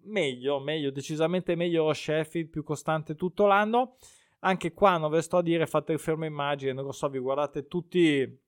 meglio 0.05 0.61
meglio 0.61 0.91
decisamente 0.91 1.55
meglio 1.57 1.85
lo 1.85 1.93
Sheffield 1.93 2.49
più 2.49 2.63
costante 2.63 3.15
tutto 3.15 3.47
l'anno. 3.47 3.97
Anche 4.41 4.73
qua 4.73 4.99
non 4.99 5.11
ve 5.11 5.21
sto 5.21 5.39
a 5.39 5.43
dire 5.43 5.67
fate 5.67 5.93
il 5.93 5.99
fermo 5.99 6.25
immagine 6.25 6.73
non 6.73 6.85
lo 6.85 6.93
so 6.93 7.09
vi 7.09 7.19
guardate 7.19 7.67
tutti 7.67 8.41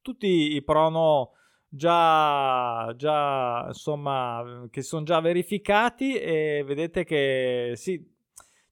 tutti 0.00 0.54
i 0.54 0.62
prono 0.62 1.32
già, 1.74 2.94
già 2.96 3.64
insomma 3.68 4.68
che 4.70 4.82
sono 4.82 5.02
già 5.04 5.20
verificati 5.20 6.14
e 6.14 6.62
vedete 6.64 7.04
che 7.04 7.72
sì 7.74 8.13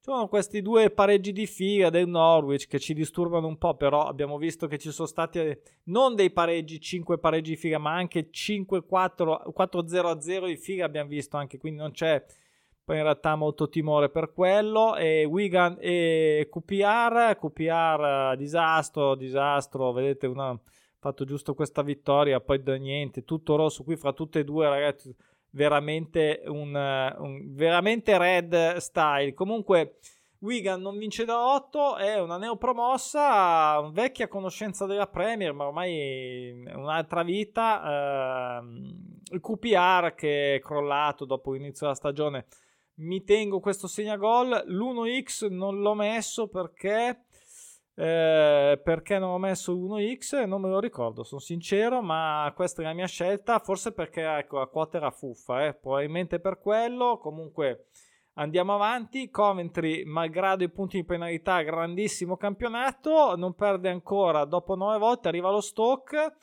sono 0.04 0.26
questi 0.26 0.62
due 0.62 0.90
pareggi 0.90 1.30
di 1.30 1.46
figa 1.46 1.88
del 1.88 2.08
Norwich 2.08 2.66
che 2.66 2.80
ci 2.80 2.92
disturbano 2.92 3.46
un 3.46 3.56
po', 3.56 3.76
però 3.76 4.02
abbiamo 4.02 4.36
visto 4.36 4.66
che 4.66 4.76
ci 4.76 4.90
sono 4.90 5.06
stati 5.06 5.38
eh, 5.38 5.60
non 5.84 6.16
dei 6.16 6.32
pareggi, 6.32 6.80
5 6.80 7.18
pareggi 7.18 7.50
di 7.50 7.56
figa, 7.56 7.78
ma 7.78 7.94
anche 7.94 8.28
5-4, 8.28 9.52
4-0-0 9.56 10.46
di 10.46 10.56
figa 10.56 10.86
abbiamo 10.86 11.08
visto 11.08 11.36
anche, 11.36 11.56
quindi 11.56 11.78
non 11.78 11.92
c'è 11.92 12.20
poi 12.82 12.96
in 12.96 13.04
realtà 13.04 13.36
molto 13.36 13.68
timore 13.68 14.10
per 14.10 14.32
quello. 14.32 14.96
E 14.96 15.24
Wigan 15.24 15.76
e 15.78 16.48
QPR, 16.50 17.36
QPR 17.38 18.34
disastro, 18.36 19.14
disastro, 19.14 19.92
vedete, 19.92 20.26
una, 20.26 20.58
fatto 20.98 21.24
giusto 21.24 21.54
questa 21.54 21.82
vittoria, 21.82 22.40
poi 22.40 22.60
da 22.60 22.74
niente, 22.74 23.22
tutto 23.22 23.54
rosso 23.54 23.84
qui 23.84 23.94
fra 23.94 24.12
tutte 24.12 24.40
e 24.40 24.44
due 24.44 24.68
ragazzi 24.68 25.14
veramente 25.52 26.42
un, 26.46 26.74
un 26.74 27.54
veramente 27.54 28.16
red 28.18 28.76
style. 28.76 29.32
Comunque 29.34 29.98
Wigan 30.42 30.80
non 30.80 30.98
vince 30.98 31.24
da 31.24 31.54
8, 31.54 31.96
è 31.96 32.20
una 32.20 32.36
neopromossa, 32.36 33.88
vecchia 33.92 34.26
conoscenza 34.26 34.86
della 34.86 35.06
Premier, 35.06 35.52
ma 35.52 35.66
ormai 35.66 36.64
un'altra 36.74 37.22
vita. 37.22 38.60
Eh, 38.60 39.10
il 39.32 39.40
QPR 39.40 40.14
che 40.14 40.56
è 40.56 40.60
crollato 40.60 41.24
dopo 41.24 41.52
l'inizio 41.52 41.86
della 41.86 41.96
stagione. 41.96 42.46
Mi 42.94 43.22
tengo 43.24 43.60
questo 43.60 43.86
segnagol. 43.86 44.64
L'1x 44.66 45.48
non 45.48 45.80
l'ho 45.80 45.94
messo 45.94 46.48
perché 46.48 47.24
eh, 48.02 48.80
perché 48.82 49.20
non 49.20 49.30
ho 49.30 49.38
messo 49.38 49.76
1x 49.76 50.44
non 50.44 50.60
me 50.60 50.68
lo 50.68 50.80
ricordo 50.80 51.22
sono 51.22 51.40
sincero 51.40 52.02
ma 52.02 52.52
questa 52.52 52.82
è 52.82 52.84
la 52.84 52.94
mia 52.94 53.06
scelta 53.06 53.60
forse 53.60 53.92
perché 53.92 54.22
ecco 54.22 54.58
la 54.58 54.66
quota 54.66 54.96
era 54.96 55.12
fuffa 55.12 55.66
eh. 55.66 55.74
probabilmente 55.74 56.40
per 56.40 56.58
quello 56.58 57.18
comunque 57.18 57.90
andiamo 58.34 58.74
avanti 58.74 59.30
Coventry 59.30 60.02
malgrado 60.02 60.64
i 60.64 60.68
punti 60.68 60.96
di 60.96 61.04
penalità 61.04 61.62
grandissimo 61.62 62.36
campionato 62.36 63.36
non 63.36 63.54
perde 63.54 63.90
ancora 63.90 64.46
dopo 64.46 64.74
9 64.74 64.98
volte 64.98 65.28
arriva 65.28 65.52
lo 65.52 65.60
Stoke 65.60 66.34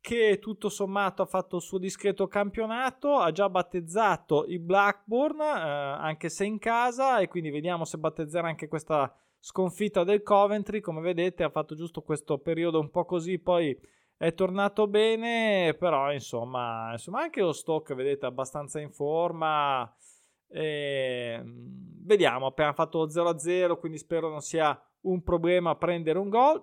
che 0.00 0.38
tutto 0.38 0.68
sommato 0.68 1.22
ha 1.22 1.26
fatto 1.26 1.56
il 1.56 1.62
suo 1.62 1.76
discreto 1.76 2.26
campionato, 2.26 3.18
ha 3.18 3.30
già 3.32 3.50
battezzato 3.50 4.46
il 4.46 4.58
Blackburn, 4.58 5.38
eh, 5.38 5.44
anche 5.44 6.30
se 6.30 6.46
in 6.46 6.58
casa, 6.58 7.18
e 7.18 7.28
quindi 7.28 7.50
vediamo 7.50 7.84
se 7.84 7.98
battezzerà 7.98 8.48
anche 8.48 8.66
questa 8.66 9.14
sconfitta 9.40 10.04
del 10.04 10.22
Coventry, 10.22 10.80
come 10.80 11.00
vedete 11.00 11.42
ha 11.42 11.50
fatto 11.50 11.74
giusto 11.74 12.02
questo 12.02 12.38
periodo 12.38 12.78
un 12.78 12.90
po' 12.90 13.04
così, 13.06 13.38
poi 13.38 13.76
è 14.16 14.34
tornato 14.34 14.86
bene, 14.86 15.74
però 15.78 16.12
insomma, 16.12 16.92
insomma 16.92 17.22
anche 17.22 17.40
lo 17.40 17.52
stock 17.52 17.94
vedete 17.94 18.26
abbastanza 18.26 18.78
in 18.78 18.92
forma. 18.92 19.90
E, 20.46 21.42
vediamo, 21.44 22.46
appena 22.46 22.74
fatto 22.74 23.06
0-0, 23.06 23.78
quindi 23.78 23.96
spero 23.96 24.28
non 24.28 24.42
sia 24.42 24.78
un 25.02 25.22
problema 25.22 25.74
prendere 25.76 26.18
un 26.18 26.28
gol 26.28 26.62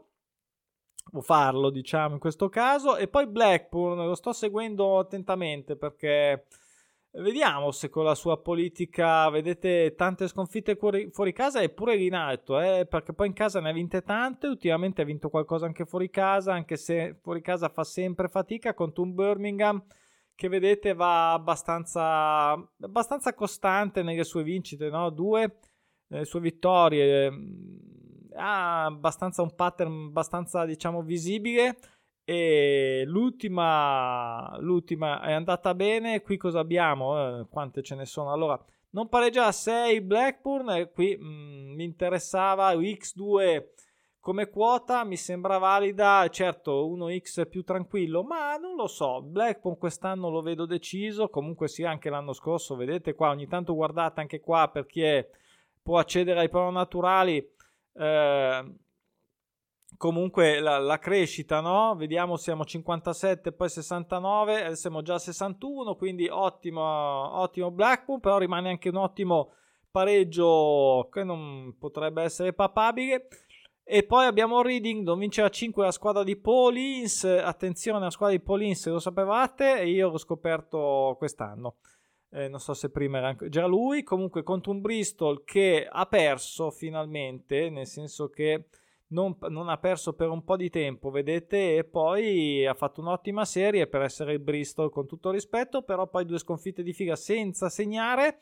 o 1.13 1.21
farlo, 1.21 1.71
diciamo, 1.71 2.13
in 2.13 2.19
questo 2.19 2.47
caso. 2.49 2.95
E 2.95 3.07
poi 3.07 3.25
Blackburn 3.27 4.05
lo 4.05 4.15
sto 4.15 4.33
seguendo 4.33 4.99
attentamente 4.99 5.75
perché 5.75 6.45
Vediamo 7.19 7.71
se 7.71 7.89
con 7.89 8.03
la 8.03 8.13
sua 8.13 8.39
politica, 8.39 9.27
vedete, 9.32 9.95
tante 9.95 10.27
sconfitte 10.27 10.75
fuori, 10.75 11.10
fuori 11.10 11.34
casa 11.34 11.63
eppure 11.63 11.95
lì 11.95 12.06
in 12.06 12.13
alto, 12.13 12.60
eh, 12.60 12.86
perché 12.86 13.12
poi 13.12 13.25
in 13.25 13.34
casa 13.34 13.60
ne 13.60 13.71
ha 13.71 13.73
vinte 13.73 14.03
tante, 14.03 14.45
ultimamente 14.45 15.01
ha 15.01 15.06
vinto 15.06 15.30
qualcosa 15.30 15.65
anche 15.65 15.86
fuori 15.86 16.12
casa, 16.12 16.53
anche 16.53 16.77
se 16.77 17.17
fuori 17.19 17.41
casa 17.41 17.69
fa 17.69 17.84
sempre 17.84 18.27
fatica 18.27 18.75
contro 18.75 19.01
un 19.01 19.15
Birmingham 19.15 19.84
che 20.36 20.47
vedete 20.47 20.93
va 20.93 21.34
abbastanza, 21.34 22.51
abbastanza 22.51 23.34
costante 23.34 24.03
nelle 24.03 24.23
sue 24.23 24.43
vincite, 24.43 24.89
no? 24.91 25.10
due 25.10 25.58
nelle 26.10 26.25
sue 26.25 26.39
vittorie, 26.39 27.32
ha 28.36 28.86
abbastanza 28.86 29.41
un 29.41 29.56
pattern 29.56 30.10
abbastanza 30.10 30.65
diciamo 30.65 31.01
visibile 31.01 31.77
e 32.29 33.03
l'ultima, 33.05 34.57
l'ultima 34.59 35.21
è 35.21 35.31
andata 35.31 35.73
bene. 35.73 36.21
Qui 36.21 36.35
cosa 36.35 36.59
abbiamo? 36.59 37.39
Eh, 37.39 37.47
quante 37.49 37.81
ce 37.81 37.95
ne 37.95 38.05
sono? 38.05 38.33
Allora, 38.33 38.61
non 38.89 39.07
pareggia 39.07 39.45
a 39.45 39.53
6 39.53 40.01
Blackburn. 40.01 40.71
E 40.71 40.91
qui 40.91 41.15
mh, 41.17 41.25
mm, 41.25 41.73
mi 41.73 41.85
interessava 41.85 42.73
X2 42.73 43.67
come 44.19 44.49
quota. 44.49 45.05
Mi 45.05 45.15
sembra 45.15 45.57
valida. 45.57 46.27
Certo, 46.27 46.85
1X 46.89 47.47
più 47.47 47.63
tranquillo, 47.63 48.23
ma 48.23 48.57
non 48.57 48.75
lo 48.75 48.87
so. 48.87 49.21
Blackburn 49.21 49.77
quest'anno 49.77 50.29
lo 50.29 50.41
vedo 50.41 50.65
deciso. 50.65 51.29
Comunque, 51.29 51.69
sì, 51.69 51.85
anche 51.85 52.09
l'anno 52.09 52.33
scorso. 52.33 52.75
Vedete 52.75 53.15
qua, 53.15 53.29
ogni 53.29 53.47
tanto 53.47 53.73
guardate 53.73 54.19
anche 54.19 54.41
qua 54.41 54.67
per 54.67 54.85
chi 54.85 55.01
è, 55.01 55.25
può 55.81 55.97
accedere 55.97 56.41
ai 56.41 56.49
pro 56.49 56.69
naturali. 56.71 57.37
Eh, 57.93 58.75
comunque 59.97 60.60
la, 60.60 60.77
la, 60.77 60.99
crescita, 60.99 61.60
no? 61.60 61.95
Vediamo, 61.95 62.38
siamo 62.38 62.63
57, 62.63 63.51
poi 63.51 63.69
69, 63.69 64.63
adesso 64.63 64.75
siamo 64.75 65.01
già 65.01 65.15
a 65.15 65.19
61, 65.19 65.95
quindi 65.95 66.27
ottimo, 66.29 66.81
ottimo 66.81 67.71
Blackpool, 67.71 68.19
però 68.19 68.38
rimane 68.38 68.69
anche 68.69 68.89
un 68.89 68.97
ottimo 68.97 69.51
pareggio 69.91 71.10
che 71.12 71.23
non 71.23 71.75
potrebbe 71.77 72.23
essere 72.23 72.53
papabile. 72.53 73.27
E 73.89 74.03
poi 74.03 74.25
abbiamo 74.25 74.62
Reading, 74.62 75.05
non 75.05 75.17
vinceva 75.17 75.49
5 75.49 75.86
la 75.86 75.91
squadra 75.91 76.23
di 76.23 76.36
Paulins. 76.36 77.23
Attenzione, 77.23 77.99
la 77.99 78.10
squadra 78.10 78.36
di 78.36 78.43
Paulins, 78.43 78.86
lo 78.88 78.99
sapevate, 78.99 79.79
e 79.79 79.89
io 79.89 80.10
l'ho 80.10 80.17
scoperto 80.17 81.15
quest'anno. 81.17 81.77
Eh, 82.29 82.49
non 82.49 82.60
so 82.60 82.73
se 82.73 82.89
prima 82.89 83.19
era 83.19 83.36
già 83.47 83.65
lui. 83.65 84.03
Comunque 84.03 84.43
contro 84.43 84.71
un 84.71 84.81
Bristol 84.81 85.43
che 85.45 85.88
ha 85.89 86.05
perso 86.05 86.69
finalmente, 86.69 87.69
nel 87.69 87.88
senso 87.88 88.29
che 88.29 88.65
non, 89.09 89.37
non, 89.49 89.69
ha 89.69 89.77
perso 89.77 90.13
per 90.13 90.29
un 90.29 90.43
po' 90.43 90.57
di 90.57 90.69
tempo, 90.69 91.09
vedete, 91.09 91.77
e 91.77 91.83
poi 91.85 92.65
ha 92.65 92.73
fatto 92.73 93.01
un'ottima 93.01 93.45
serie 93.45 93.87
per 93.87 94.01
essere 94.01 94.33
il 94.33 94.39
Bristol 94.39 94.89
con 94.89 95.07
tutto 95.07 95.31
rispetto, 95.31 95.83
però 95.83 96.07
poi 96.07 96.25
due 96.25 96.39
sconfitte 96.39 96.83
di 96.83 96.93
figa 96.93 97.15
senza 97.15 97.69
segnare 97.69 98.39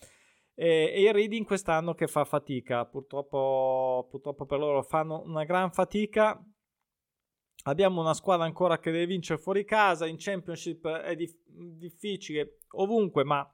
e, 0.56 0.92
e 0.96 1.02
il 1.02 1.14
Reading 1.14 1.46
quest'anno 1.46 1.94
che 1.94 2.08
fa 2.08 2.24
fatica, 2.24 2.86
purtroppo, 2.86 4.08
purtroppo 4.10 4.46
per 4.46 4.58
loro 4.58 4.82
fanno 4.82 5.22
una 5.26 5.44
gran 5.44 5.72
fatica. 5.72 6.42
Abbiamo 7.68 8.02
una 8.02 8.14
squadra 8.14 8.46
ancora 8.46 8.80
che 8.80 8.92
deve 8.92 9.08
vincere 9.08 9.40
fuori 9.40 9.66
casa, 9.66 10.06
in 10.06 10.18
Championship 10.18 10.88
è 10.88 11.16
dif- 11.16 11.42
difficile 11.46 12.60
ovunque, 12.76 13.24
ma 13.24 13.48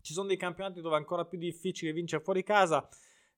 ci 0.00 0.12
sono 0.12 0.28
dei 0.28 0.36
campionati 0.36 0.80
dove 0.80 0.94
è 0.94 0.98
ancora 0.98 1.24
più 1.24 1.38
difficile 1.38 1.92
vincere 1.92 2.22
fuori 2.22 2.42
casa 2.42 2.86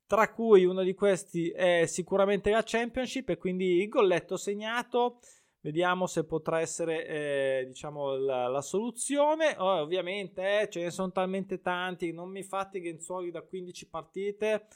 tra 0.07 0.33
cui 0.33 0.65
uno 0.65 0.83
di 0.83 0.95
questi 0.95 1.51
è 1.51 1.85
sicuramente 1.87 2.51
la 2.51 2.63
Championship 2.65 3.31
e 3.31 3.37
quindi 3.37 3.83
il 3.83 3.89
golletto 3.89 4.37
segnato. 4.37 5.21
Vediamo 5.61 6.07
se 6.07 6.25
potrà 6.25 6.61
essere 6.61 7.07
eh, 7.07 7.65
diciamo 7.67 8.17
la, 8.17 8.47
la 8.47 8.61
soluzione. 8.61 9.57
Oh, 9.59 9.81
ovviamente 9.81 10.61
eh, 10.61 10.69
ce 10.69 10.83
ne 10.83 10.91
sono 10.91 11.11
talmente 11.11 11.61
tanti, 11.61 12.13
non 12.13 12.31
mi 12.31 12.45
fate 12.45 12.81
Genzuoli 12.81 13.33
da 13.33 13.43
15 13.43 13.89
partite 13.89 14.67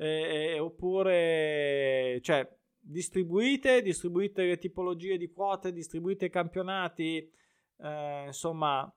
eh, 0.00 0.58
oppure 0.58 2.18
cioè 2.22 2.48
distribuite, 2.80 3.82
distribuite 3.82 4.44
le 4.44 4.58
tipologie 4.58 5.18
di 5.18 5.30
quote, 5.30 5.72
distribuite 5.72 6.26
i 6.26 6.30
campionati, 6.30 7.30
eh, 7.78 8.24
insomma 8.26 8.92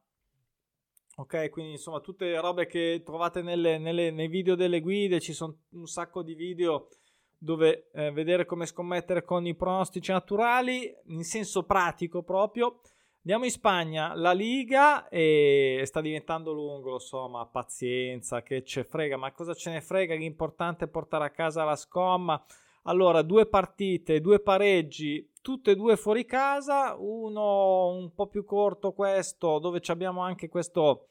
Ok, 1.16 1.52
quindi 1.52 1.74
insomma 1.74 2.00
tutte 2.00 2.26
le 2.26 2.42
robe 2.42 2.66
che 2.66 3.04
trovate 3.06 3.44
nelle, 3.44 3.78
nelle, 3.78 4.10
nei 4.10 4.28
video 4.28 4.56
delle 4.56 4.82
guide, 4.82 5.20
ci 5.20 5.34
sono 5.34 5.56
un 5.74 5.86
sacco 5.86 6.24
di 6.24 6.34
video 6.34 6.88
dove 7.38 7.90
eh, 7.94 8.12
vedere 8.12 8.46
come 8.46 8.66
scommettere 8.66 9.24
con 9.24 9.46
i 9.46 9.54
pronostici 9.54 10.12
naturali, 10.12 10.92
in 11.08 11.24
senso 11.24 11.64
pratico 11.64 12.24
proprio. 12.24 12.80
Andiamo 13.18 13.46
in 13.46 13.52
Spagna, 13.52 14.16
la 14.16 14.32
Liga 14.32 15.08
e 15.08 15.82
sta 15.86 16.02
diventando 16.02 16.52
lungo, 16.52 16.92
lo 16.92 17.00
so, 17.00 17.28
ma 17.30 17.46
pazienza, 17.46 18.42
che 18.42 18.64
ce 18.64 18.84
frega, 18.84 19.16
ma 19.16 19.32
cosa 19.32 19.54
ce 19.54 19.70
ne 19.70 19.82
frega? 19.82 20.16
L'importante 20.16 20.86
è 20.86 20.90
portare 20.90 21.26
a 21.26 21.30
casa 21.30 21.64
la 21.64 21.76
scomma. 21.76 22.44
Allora, 22.84 23.22
due 23.22 23.46
partite, 23.46 24.20
due 24.20 24.40
pareggi, 24.40 25.30
tutte 25.44 25.72
e 25.72 25.76
due 25.76 25.98
fuori 25.98 26.24
casa, 26.26 26.96
uno 26.98 27.90
un 27.90 28.14
po' 28.14 28.28
più 28.28 28.46
corto 28.46 28.94
questo, 28.94 29.60
dove 29.60 29.82
abbiamo 29.88 30.22
anche 30.22 30.48
questo, 30.48 31.10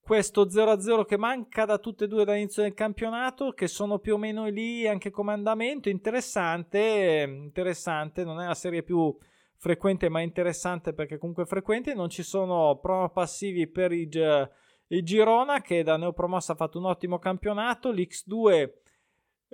questo 0.00 0.46
0-0 0.46 1.06
che 1.06 1.16
manca 1.16 1.64
da 1.64 1.78
tutte 1.78 2.04
e 2.04 2.08
due 2.08 2.26
dall'inizio 2.26 2.62
del 2.62 2.74
campionato, 2.74 3.52
che 3.52 3.66
sono 3.66 3.98
più 3.98 4.14
o 4.14 4.18
meno 4.18 4.44
lì 4.44 4.86
anche 4.86 5.10
come 5.10 5.32
andamento, 5.32 5.88
interessante, 5.88 7.24
interessante, 7.26 8.22
non 8.22 8.38
è 8.38 8.46
la 8.46 8.54
serie 8.54 8.82
più 8.82 9.16
frequente 9.56 10.10
ma 10.10 10.20
interessante 10.20 10.92
perché 10.92 11.16
comunque 11.16 11.46
frequente, 11.46 11.94
non 11.94 12.10
ci 12.10 12.22
sono 12.22 12.78
promo 12.82 13.08
passivi 13.08 13.66
per 13.66 13.92
il, 13.92 14.50
il 14.88 15.02
Girona 15.02 15.62
che 15.62 15.82
da 15.82 15.96
neopromossa 15.96 16.52
ha 16.52 16.56
fatto 16.56 16.76
un 16.76 16.84
ottimo 16.84 17.18
campionato, 17.18 17.90
l'X2 17.90 18.82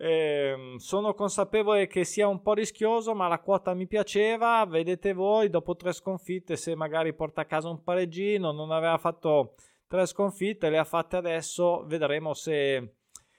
eh, 0.03 0.77
sono 0.79 1.13
consapevole 1.13 1.87
che 1.87 2.05
sia 2.05 2.27
un 2.27 2.41
po' 2.41 2.55
rischioso, 2.55 3.15
ma 3.15 3.29
la 3.29 3.39
quota 3.39 3.75
mi 3.75 3.87
piaceva. 3.87 4.65
Vedete 4.65 5.13
voi, 5.13 5.51
dopo 5.51 5.77
tre 5.77 5.93
sconfitte, 5.93 6.57
se 6.57 6.75
magari 6.75 7.13
porta 7.13 7.43
a 7.43 7.45
casa 7.45 7.69
un 7.69 7.83
pareggino, 7.83 8.51
non 8.51 8.71
aveva 8.71 8.97
fatto 8.97 9.57
tre 9.87 10.07
sconfitte, 10.07 10.71
le 10.71 10.79
ha 10.79 10.85
fatte 10.85 11.17
adesso, 11.17 11.85
vedremo 11.87 12.33
se 12.33 12.95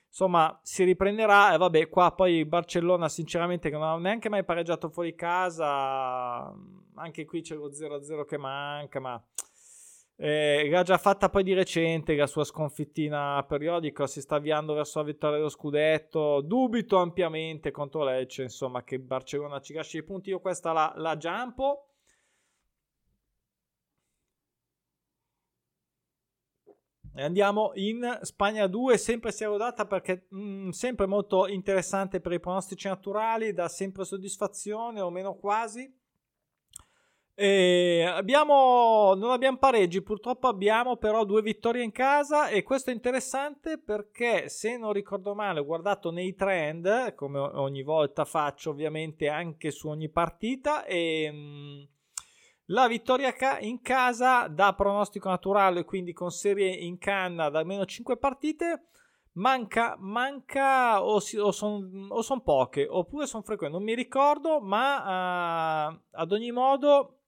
insomma 0.07 0.59
si 0.61 0.83
riprenderà 0.83 1.53
e 1.53 1.57
vabbè 1.57 1.87
qua 1.87 2.11
poi 2.11 2.43
Barcellona 2.43 3.07
sinceramente 3.07 3.69
che 3.69 3.77
non 3.77 3.87
ha 3.87 3.97
neanche 3.97 4.27
mai 4.27 4.43
pareggiato 4.43 4.89
fuori 4.89 5.15
casa 5.15 6.53
anche 6.95 7.23
qui 7.23 7.39
c'è 7.39 7.55
lo 7.55 7.69
0-0 7.69 8.25
che 8.25 8.37
manca 8.37 8.99
ma 8.99 9.23
eh, 10.23 10.69
l'ha 10.69 10.83
già 10.83 10.99
fatta 10.99 11.29
poi 11.29 11.41
di 11.41 11.53
recente 11.53 12.15
la 12.15 12.27
sua 12.27 12.43
sconfittina 12.43 13.43
periodica 13.47 14.05
si 14.05 14.21
sta 14.21 14.35
avviando 14.35 14.75
verso 14.75 14.99
la 14.99 15.05
vittoria 15.05 15.37
dello 15.37 15.49
scudetto. 15.49 16.41
Dubito 16.41 16.97
ampiamente 16.97 17.71
contro 17.71 18.03
Lecce 18.03 18.43
insomma 18.43 18.83
che 18.83 18.99
Barcellona 18.99 19.59
ci 19.61 19.73
lasci 19.73 19.97
i 19.97 20.03
punti. 20.03 20.29
Io 20.29 20.39
questa 20.39 20.73
la, 20.73 20.93
la 20.95 21.17
giampo. 21.17 21.87
E 27.15 27.23
andiamo 27.23 27.71
in 27.73 28.19
Spagna 28.21 28.67
2, 28.67 28.97
sempre 28.99 29.31
si 29.31 29.43
è 29.43 29.47
rodata 29.47 29.87
perché 29.87 30.27
mh, 30.29 30.67
mm, 30.67 30.69
sempre 30.69 31.07
molto 31.07 31.47
interessante 31.47 32.21
per 32.21 32.31
i 32.33 32.39
pronostici 32.39 32.87
naturali, 32.87 33.53
dà 33.53 33.67
sempre 33.67 34.05
soddisfazione 34.05 35.01
o 35.01 35.09
meno 35.09 35.33
quasi. 35.33 35.91
E 37.33 38.03
abbiamo, 38.03 39.13
non 39.15 39.31
abbiamo 39.31 39.57
pareggi, 39.57 40.01
purtroppo 40.01 40.47
abbiamo 40.47 40.97
però 40.97 41.23
due 41.23 41.41
vittorie 41.41 41.83
in 41.83 41.91
casa 41.91 42.49
e 42.49 42.61
questo 42.61 42.91
è 42.91 42.93
interessante 42.93 43.79
perché 43.79 44.49
se 44.49 44.77
non 44.77 44.93
ricordo 44.93 45.33
male 45.33 45.59
ho 45.59 45.65
guardato 45.65 46.11
nei 46.11 46.35
trend, 46.35 47.15
come 47.15 47.39
ogni 47.39 47.83
volta 47.83 48.25
faccio 48.25 48.69
ovviamente 48.69 49.27
anche 49.27 49.71
su 49.71 49.87
ogni 49.87 50.09
partita 50.09 50.85
e... 50.85 51.29
Mh, 51.31 51.37
mm, 51.37 51.99
la 52.71 52.87
vittoria 52.87 53.33
in 53.59 53.81
casa 53.81 54.47
da 54.47 54.73
pronostico 54.73 55.29
naturale, 55.29 55.83
quindi 55.83 56.13
con 56.13 56.31
serie 56.31 56.69
in 56.69 56.97
canna 56.97 57.49
da 57.49 57.59
almeno 57.59 57.85
5 57.85 58.17
partite, 58.17 58.87
manca, 59.33 59.95
manca 59.99 61.03
o, 61.03 61.15
o 61.15 61.51
sono 61.51 62.21
son 62.21 62.41
poche 62.43 62.87
oppure 62.89 63.25
sono 63.27 63.43
frequenti, 63.43 63.75
non 63.75 63.83
mi 63.83 63.93
ricordo, 63.93 64.61
ma 64.61 65.89
uh, 65.89 65.99
ad 66.11 66.31
ogni 66.31 66.51
modo 66.51 67.20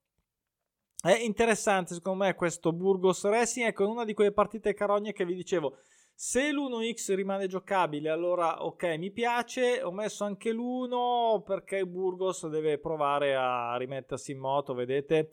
è 1.12 1.20
interessante 1.20 1.94
secondo 1.94 2.24
me 2.24 2.34
questo 2.36 2.72
Burgos 2.72 3.24
Racing, 3.26 3.68
ecco 3.68 3.88
una 3.89 4.06
di 4.06 4.13
quelle 4.13 4.32
partite 4.32 4.74
carogne 4.74 5.12
che 5.12 5.26
vi 5.26 5.36
dicevo 5.36 5.78
se 6.16 6.52
l'1x 6.52 7.16
rimane 7.16 7.48
giocabile, 7.48 8.10
allora 8.10 8.63
ok, 8.63 8.96
mi 8.98 9.12
piace. 9.12 9.82
Ho 9.82 9.92
messo 9.92 10.24
anche 10.24 10.52
l'1 10.52 11.42
perché 11.44 11.86
Burgos 11.86 12.48
deve 12.48 12.78
provare 12.78 13.36
a 13.36 13.76
rimettersi 13.78 14.32
in 14.32 14.39
moto, 14.39 14.74
vedete, 14.74 15.32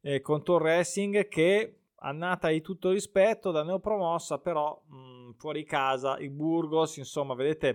eh, 0.00 0.20
con 0.20 0.42
Tor 0.42 0.62
Racing 0.62 1.28
che 1.28 1.76
annata 1.96 2.48
di 2.48 2.60
tutto 2.60 2.90
rispetto 2.90 3.50
da 3.50 3.62
neopromossa, 3.62 4.38
però 4.38 4.82
mh, 4.86 4.96
mm, 4.96 5.30
fuori 5.36 5.64
casa 5.64 6.18
il 6.18 6.30
Burgos, 6.30 6.96
insomma, 6.96 7.34
vedete, 7.34 7.68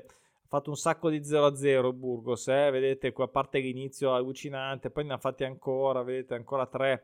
ha 0.44 0.48
fatto 0.48 0.70
un 0.70 0.76
sacco 0.76 1.10
di 1.10 1.20
0-0 1.20 1.94
Burgos, 1.94 2.48
eh? 2.50 2.70
vedete, 2.72 3.14
a 3.16 3.28
parte 3.28 3.60
l'inizio 3.60 4.14
allucinante, 4.14 4.90
poi 4.90 5.06
ne 5.06 5.14
ha 5.14 5.18
fatti 5.18 5.44
ancora, 5.44 6.04
vedete, 6.04 6.34
ancora 6.34 6.66
3 6.66 7.04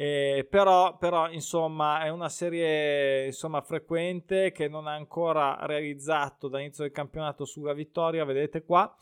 eh, 0.00 0.46
però, 0.48 0.96
però, 0.96 1.28
insomma, 1.28 2.04
è 2.04 2.08
una 2.08 2.28
serie 2.28 3.26
insomma, 3.26 3.62
frequente 3.62 4.52
che 4.52 4.68
non 4.68 4.86
ha 4.86 4.92
ancora 4.92 5.58
realizzato 5.62 6.46
dall'inizio 6.46 6.84
del 6.84 6.92
campionato 6.92 7.44
sulla 7.44 7.72
vittoria, 7.72 8.24
vedete 8.24 8.62
qua. 8.62 8.94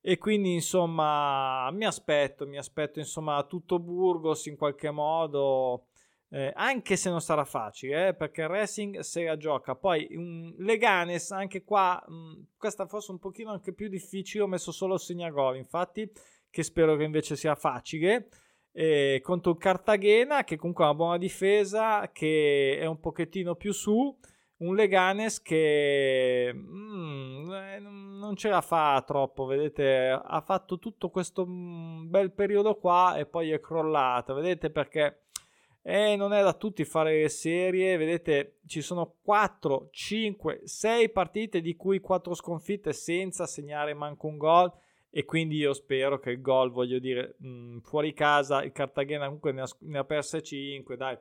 E 0.00 0.18
quindi, 0.18 0.52
insomma, 0.54 1.70
mi 1.70 1.84
aspetto, 1.84 2.44
mi 2.44 2.58
aspetto, 2.58 2.98
insomma, 2.98 3.40
tutto 3.44 3.78
Burgos 3.78 4.46
in 4.46 4.56
qualche 4.56 4.90
modo. 4.90 5.86
Eh, 6.28 6.50
anche 6.56 6.96
se 6.96 7.08
non 7.08 7.20
sarà 7.20 7.44
facile, 7.44 8.08
eh, 8.08 8.14
perché 8.14 8.40
il 8.42 8.48
Racing 8.48 8.98
se 8.98 9.22
la 9.22 9.36
gioca. 9.36 9.76
Poi 9.76 10.08
um, 10.10 10.54
Leganes, 10.58 11.30
anche 11.30 11.62
qua, 11.62 12.02
um, 12.08 12.46
questa 12.56 12.86
forse 12.88 13.12
un 13.12 13.20
pochino 13.20 13.52
anche 13.52 13.72
più 13.72 13.88
difficile. 13.88 14.42
Ho 14.42 14.48
messo 14.48 14.72
solo 14.72 14.98
segnagol, 14.98 15.56
infatti, 15.56 16.10
che 16.50 16.62
spero 16.64 16.96
che 16.96 17.04
invece 17.04 17.36
sia 17.36 17.54
facile 17.54 18.28
eh, 18.72 19.20
contro 19.22 19.52
il 19.52 19.58
Cartagena 19.58 20.44
che 20.44 20.56
comunque 20.56 20.84
ha 20.84 20.88
una 20.88 20.96
buona 20.96 21.18
difesa 21.18 22.10
che 22.12 22.78
è 22.78 22.86
un 22.86 23.00
pochettino 23.00 23.54
più 23.54 23.72
su 23.72 24.16
un 24.58 24.74
Leganes 24.74 25.42
che 25.42 26.50
mm, 26.54 27.50
eh, 27.52 27.78
non 27.80 28.34
ce 28.36 28.48
la 28.48 28.60
fa 28.60 29.02
troppo 29.06 29.44
vedete 29.44 30.08
ha 30.08 30.40
fatto 30.40 30.78
tutto 30.78 31.10
questo 31.10 31.44
mm, 31.46 32.08
bel 32.08 32.32
periodo 32.32 32.76
qua 32.76 33.16
e 33.16 33.26
poi 33.26 33.50
è 33.50 33.60
crollato 33.60 34.34
vedete 34.34 34.70
perché 34.70 35.24
eh, 35.82 36.14
non 36.16 36.32
è 36.32 36.42
da 36.42 36.54
tutti 36.54 36.84
fare 36.84 37.28
serie 37.28 37.96
vedete 37.96 38.60
ci 38.66 38.80
sono 38.80 39.16
4 39.22 39.88
5 39.90 40.60
6 40.64 41.10
partite 41.10 41.60
di 41.60 41.74
cui 41.76 42.00
4 42.00 42.34
sconfitte 42.34 42.92
senza 42.92 43.46
segnare 43.46 43.92
manco 43.92 44.28
un 44.28 44.38
gol 44.38 44.72
e 45.14 45.26
quindi 45.26 45.56
io 45.56 45.74
spero 45.74 46.18
che 46.18 46.30
il 46.30 46.40
gol, 46.40 46.70
voglio 46.70 46.98
dire, 46.98 47.34
mh, 47.38 47.48
mm, 47.48 47.78
fuori 47.80 48.14
casa 48.14 48.62
il 48.62 48.72
Cartagena 48.72 49.26
comunque 49.26 49.52
ne 49.52 49.60
ha, 49.60 49.68
ne 49.80 49.98
ha 49.98 50.04
perse 50.04 50.42
5, 50.42 50.96
dai, 50.96 51.18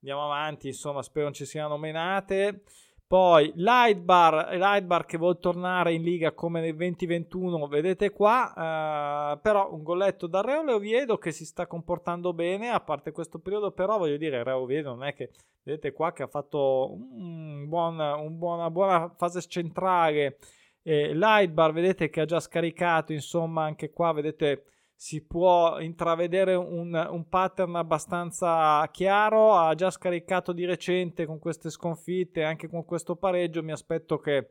andiamo 0.00 0.24
avanti, 0.24 0.68
insomma, 0.68 1.02
spero 1.02 1.24
non 1.24 1.34
ci 1.34 1.44
siano 1.44 1.76
menate. 1.76 2.62
Poi 3.04 3.52
Lightbar, 3.56 4.56
Lightbar 4.56 5.04
che 5.04 5.18
vuole 5.18 5.38
tornare 5.38 5.92
in 5.92 6.02
Liga 6.02 6.32
come 6.32 6.60
nel 6.60 6.74
2021, 6.76 7.66
vedete 7.66 8.10
qua, 8.10 9.34
uh, 9.34 9.40
però 9.40 9.70
un 9.70 9.82
golletto 9.82 10.26
da 10.26 10.40
Reale 10.40 10.72
Oviedo 10.72 11.18
che 11.18 11.30
si 11.30 11.44
sta 11.44 11.66
comportando 11.66 12.32
bene, 12.32 12.70
a 12.70 12.80
parte 12.80 13.12
questo 13.12 13.38
periodo, 13.38 13.72
però 13.72 13.98
voglio 13.98 14.16
dire, 14.16 14.42
Reale 14.42 14.62
Oviedo 14.62 14.90
non 14.94 15.04
è 15.04 15.12
che, 15.12 15.30
vedete 15.62 15.92
qua 15.92 16.12
che 16.12 16.22
ha 16.22 16.26
fatto 16.28 16.92
un 16.92 17.68
buon, 17.68 17.98
un 17.98 18.38
buona, 18.38 18.70
buona 18.70 19.12
fase 19.14 19.42
centrale, 19.42 20.38
eh, 20.82 21.14
Lightbar 21.14 21.72
vedete 21.72 22.10
che 22.10 22.20
ha 22.20 22.24
già 22.24 22.40
scaricato, 22.40 23.12
insomma 23.12 23.64
anche 23.64 23.90
qua 23.90 24.12
vedete 24.12 24.64
si 24.94 25.24
può 25.24 25.80
intravedere 25.80 26.54
un, 26.54 26.94
un, 26.94 27.28
pattern 27.28 27.74
abbastanza 27.74 28.88
chiaro, 28.92 29.54
ha 29.56 29.74
già 29.74 29.90
scaricato 29.90 30.52
di 30.52 30.64
recente 30.64 31.26
con 31.26 31.40
queste 31.40 31.70
sconfitte, 31.70 32.44
anche 32.44 32.68
con 32.68 32.84
questo 32.84 33.16
pareggio, 33.16 33.64
mi 33.64 33.72
aspetto 33.72 34.20
che 34.20 34.50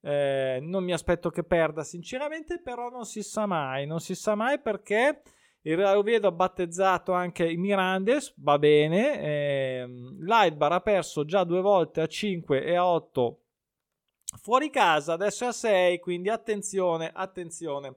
eh, 0.00 0.58
non 0.60 0.82
mi 0.82 0.92
aspetto 0.92 1.30
che 1.30 1.44
perda 1.44 1.84
sinceramente, 1.84 2.60
però 2.60 2.88
non 2.90 3.04
si 3.04 3.22
sa 3.22 3.46
mai, 3.46 3.86
non 3.86 4.00
si 4.00 4.16
sa 4.16 4.34
mai 4.34 4.58
perché 4.60 5.22
il 5.62 5.76
Real 5.76 5.96
Oviedo 5.96 6.26
ha 6.26 6.32
battezzato 6.32 7.12
anche 7.12 7.48
i 7.48 7.56
Mirandes, 7.56 8.34
va 8.38 8.58
bene, 8.58 9.20
eh, 9.20 9.86
Lightbar 10.18 10.72
ha 10.72 10.80
perso 10.80 11.24
già 11.24 11.44
due 11.44 11.60
volte 11.60 12.00
a 12.00 12.08
5 12.08 12.64
e 12.64 12.74
a 12.74 12.84
8 12.84 13.41
Fuori 14.34 14.70
casa 14.70 15.12
adesso 15.12 15.44
è 15.44 15.48
a 15.48 15.52
6, 15.52 16.00
quindi 16.00 16.28
attenzione, 16.28 17.10
attenzione. 17.14 17.96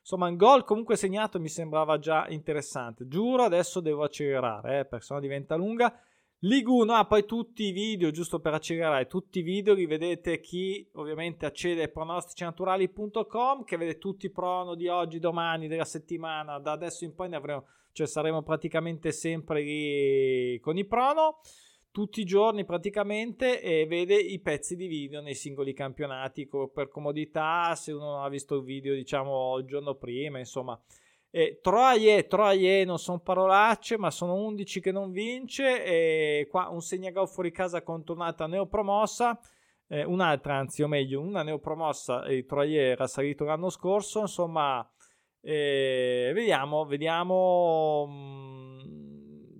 Insomma, 0.00 0.28
un 0.28 0.36
gol 0.36 0.64
comunque 0.64 0.96
segnato 0.96 1.40
mi 1.40 1.48
sembrava 1.48 1.98
già 1.98 2.28
interessante. 2.28 3.08
Giuro, 3.08 3.44
adesso 3.44 3.80
devo 3.80 4.02
accelerare, 4.02 4.80
eh, 4.80 4.84
perché 4.84 5.04
sennò 5.04 5.20
diventa 5.20 5.54
lunga. 5.54 5.98
Liguno, 6.40 6.92
ah, 6.92 7.06
poi 7.06 7.24
tutti 7.24 7.64
i 7.64 7.72
video, 7.72 8.10
giusto 8.10 8.40
per 8.40 8.52
accelerare, 8.52 9.06
tutti 9.06 9.38
i 9.38 9.42
video 9.42 9.74
li 9.74 9.86
vedete 9.86 10.40
chi 10.40 10.86
ovviamente 10.94 11.46
accede 11.46 11.84
a 11.84 11.88
pronosticinaturali.com, 11.88 13.64
che 13.64 13.76
vede 13.76 13.96
tutti 13.96 14.26
i 14.26 14.30
prono 14.30 14.74
di 14.74 14.86
oggi, 14.88 15.18
domani, 15.18 15.66
della 15.66 15.84
settimana, 15.84 16.58
da 16.58 16.72
adesso 16.72 17.04
in 17.04 17.14
poi 17.14 17.30
ne 17.30 17.36
avremo, 17.36 17.66
cioè 17.92 18.06
saremo 18.06 18.42
praticamente 18.42 19.12
sempre 19.12 19.62
lì 19.62 20.60
con 20.60 20.76
i 20.76 20.84
prono 20.84 21.40
tutti 21.96 22.20
i 22.20 22.24
giorni 22.24 22.66
praticamente 22.66 23.62
e 23.62 23.86
vede 23.86 24.16
i 24.16 24.38
pezzi 24.38 24.76
di 24.76 24.86
video 24.86 25.22
nei 25.22 25.34
singoli 25.34 25.72
campionati 25.72 26.46
per 26.46 26.88
comodità 26.88 27.74
se 27.74 27.90
uno 27.92 28.10
non 28.10 28.22
ha 28.22 28.28
visto 28.28 28.56
il 28.56 28.64
video 28.64 28.92
diciamo 28.92 29.56
il 29.56 29.64
giorno 29.64 29.94
prima 29.94 30.38
insomma. 30.38 30.78
E 31.30 31.58
troie, 31.62 32.26
troie 32.26 32.84
non 32.84 32.98
sono 32.98 33.20
parolacce 33.20 33.96
ma 33.96 34.10
sono 34.10 34.34
11 34.34 34.78
che 34.78 34.92
non 34.92 35.10
vince 35.10 35.82
e 35.84 36.46
qua 36.50 36.68
un 36.68 36.82
segnagol 36.82 37.30
fuori 37.30 37.50
casa 37.50 37.82
contro 37.82 38.14
un'altra 38.14 38.46
neopromossa 38.46 39.40
eh, 39.88 40.04
un'altra 40.04 40.56
anzi 40.56 40.82
o 40.82 40.88
meglio 40.88 41.22
una 41.22 41.42
neopromossa 41.42 42.26
il 42.26 42.44
Troie 42.44 42.90
era 42.90 43.06
salito 43.06 43.44
l'anno 43.44 43.70
scorso 43.70 44.20
insomma 44.20 44.86
eh, 45.40 46.30
vediamo 46.34 46.84
vediamo 46.84 48.06
mh, 48.06 48.12
mm, 48.12 49.15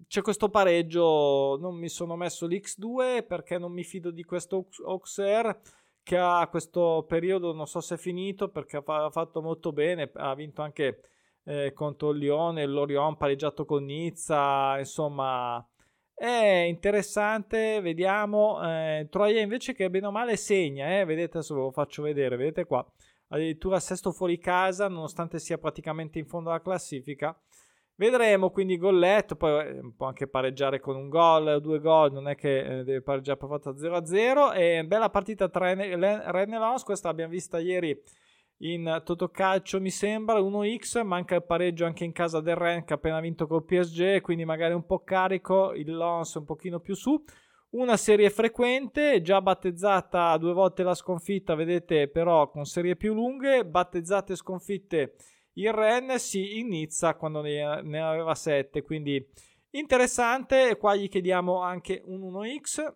c'è 0.09 0.23
questo 0.23 0.49
pareggio, 0.49 1.59
non 1.61 1.77
mi 1.77 1.89
sono 1.89 2.17
messo 2.17 2.47
l'X2 2.47 3.27
perché 3.27 3.59
non 3.59 3.73
mi 3.73 3.85
fido 3.85 4.11
di 4.11 4.25
questo 4.25 4.67
Auxerre 4.85 5.61
che 6.03 6.17
ha 6.17 6.47
questo 6.49 7.05
periodo, 7.09 7.53
non 7.53 7.67
so 7.67 7.81
se 7.81 7.97
è 7.97 7.99
finito 7.99 8.49
perché 8.49 8.81
ha 8.85 9.11
fatto 9.11 9.43
molto 9.43 9.73
bene, 9.73 10.09
ha 10.15 10.35
vinto 10.37 10.63
anche 10.63 11.01
eh, 11.43 11.73
contro 11.73 12.11
il 12.11 12.19
Lione, 12.19 12.65
l'Orion 12.67 13.17
pareggiato 13.17 13.65
con 13.65 13.85
Nizza, 13.85 14.79
insomma 14.79 15.67
è 16.15 16.65
interessante, 16.69 17.81
vediamo, 17.81 18.63
eh, 18.63 19.07
Troia 19.11 19.41
invece 19.41 19.75
che 19.75 19.91
bene 19.91 20.07
o 20.07 20.11
male 20.13 20.37
segna, 20.37 20.99
eh, 20.99 21.05
vedete 21.05 21.39
adesso 21.39 21.55
ve 21.55 21.61
lo 21.61 21.73
faccio 21.73 22.03
vedere, 22.03 22.37
vedete 22.37 22.65
qua, 22.65 22.87
addirittura 23.29 23.81
sesto 23.81 24.13
fuori 24.13 24.39
casa 24.39 24.89
nonostante 24.89 25.39
sia 25.39 25.59
praticamente 25.59 26.19
in 26.19 26.27
fondo 26.27 26.51
alla 26.51 26.63
classifica, 26.63 27.39
Vedremo 27.99 28.51
quindi 28.51 28.77
golletto, 28.77 29.37
poi 29.37 29.67
eh, 29.67 29.93
può 29.97 30.07
anche 30.07 30.27
pareggiare 30.27 30.81
con 30.81 30.97
un 30.97 31.09
gol 31.09 31.63
due 31.63 31.81
gol, 31.81 32.13
non 32.13 32.29
è 32.29 32.35
che 32.35 32.59
eh, 32.59 32.85
deve 32.85 33.01
pareggiare 33.01 33.39
per 33.39 33.49
fatta 33.49 33.71
0-0. 33.71 34.55
E 34.55 34.85
bella 34.85 35.09
partita 35.09 35.49
tra 35.49 35.73
Rennes 35.73 35.97
Lens, 35.97 36.83
questa 36.85 37.09
l'abbiamo 37.09 37.33
vista 37.33 37.59
ieri 37.59 37.99
in 38.59 39.03
Totocalcio 39.05 39.81
mi 39.81 39.91
sembra, 39.91 40.41
1x, 40.41 41.03
manca 41.05 41.35
il 41.37 41.45
pareggio 41.45 41.85
anche 41.85 42.05
in 42.05 42.13
casa 42.13 42.41
del 42.41 42.57
Rennes 42.57 42.85
che 42.85 42.93
ha 42.93 42.97
appena 42.97 43.21
vinto 43.21 43.47
col 43.47 43.65
PSG, 43.65 44.21
quindi 44.21 44.45
magari 44.45 44.75
un 44.75 44.85
po' 44.85 45.03
carico, 45.03 45.73
il 45.73 45.95
Lens 45.95 46.35
un 46.35 46.45
pochino 46.45 46.81
più 46.81 46.95
su. 46.95 47.23
Una 47.71 47.97
serie 47.97 48.31
frequente, 48.31 49.21
già 49.23 49.41
battezzata 49.41 50.37
due 50.37 50.53
volte 50.53 50.83
la 50.83 50.95
sconfitta, 50.95 51.55
vedete 51.55 52.09
però 52.09 52.49
con 52.49 52.65
serie 52.65 52.97
più 52.97 53.13
lunghe, 53.13 53.67
battezzate 53.67 54.37
sconfitte 54.37 55.17
il 55.57 55.73
Ren 55.73 56.19
si 56.19 56.59
inizia 56.59 57.15
quando 57.15 57.41
ne, 57.41 57.63
aveva 57.63 58.35
7, 58.35 58.83
quindi 58.83 59.25
interessante. 59.71 60.77
Qua 60.77 60.97
gli 60.97 61.09
chiediamo 61.09 61.61
anche 61.61 62.03
un 62.05 62.21
1x. 62.21 62.93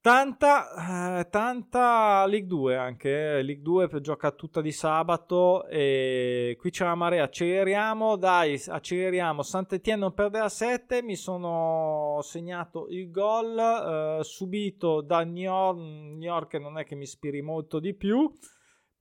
Tanta, 0.00 1.20
eh, 1.20 1.28
tanta 1.30 2.26
League 2.26 2.48
2 2.48 2.76
anche, 2.76 3.36
eh. 3.36 3.42
League 3.42 3.62
2 3.62 4.00
gioca 4.00 4.32
tutta 4.32 4.60
di 4.60 4.72
sabato 4.72 5.64
e 5.68 6.56
qui 6.58 6.70
c'è 6.70 6.84
la 6.84 6.96
marea, 6.96 7.22
acceleriamo, 7.22 8.16
dai, 8.16 8.60
acceleriamo, 8.66 9.42
Sant'Etienne 9.42 10.00
non 10.00 10.12
perde 10.12 10.40
a 10.40 10.48
7, 10.48 11.04
mi 11.04 11.14
sono 11.14 12.18
segnato 12.22 12.88
il 12.88 13.12
gol 13.12 13.56
eh, 13.56 14.24
subito 14.24 15.02
da 15.02 15.22
New 15.22 15.36
York, 15.36 15.78
New 15.78 16.18
York 16.18 16.54
non 16.54 16.78
è 16.78 16.84
che 16.84 16.96
mi 16.96 17.04
ispiri 17.04 17.40
molto 17.40 17.78
di 17.78 17.94
più, 17.94 18.28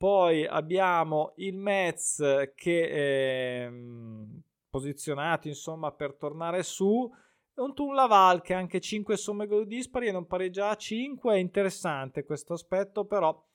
poi 0.02 0.48
abbiamo 0.48 1.34
il 1.36 1.56
Metz 1.56 2.18
che 2.56 2.90
è 2.90 3.66
ehm, 3.68 4.42
posizionato 4.68 5.48
insomma 5.48 5.92
per 5.92 6.16
tornare 6.16 6.64
su. 6.64 7.08
Un 7.54 7.74
Tun 7.76 7.94
Laval 7.94 8.42
che 8.42 8.56
anche 8.56 8.80
5 8.80 9.16
somme 9.16 9.46
gol 9.46 9.68
dispari 9.68 10.08
e 10.08 10.12
non 10.12 10.26
pareggia 10.26 10.70
a 10.70 10.76
5. 10.76 11.36
È 11.36 11.38
interessante 11.38 12.24
questo 12.24 12.54
aspetto, 12.54 13.06
però 13.06 13.46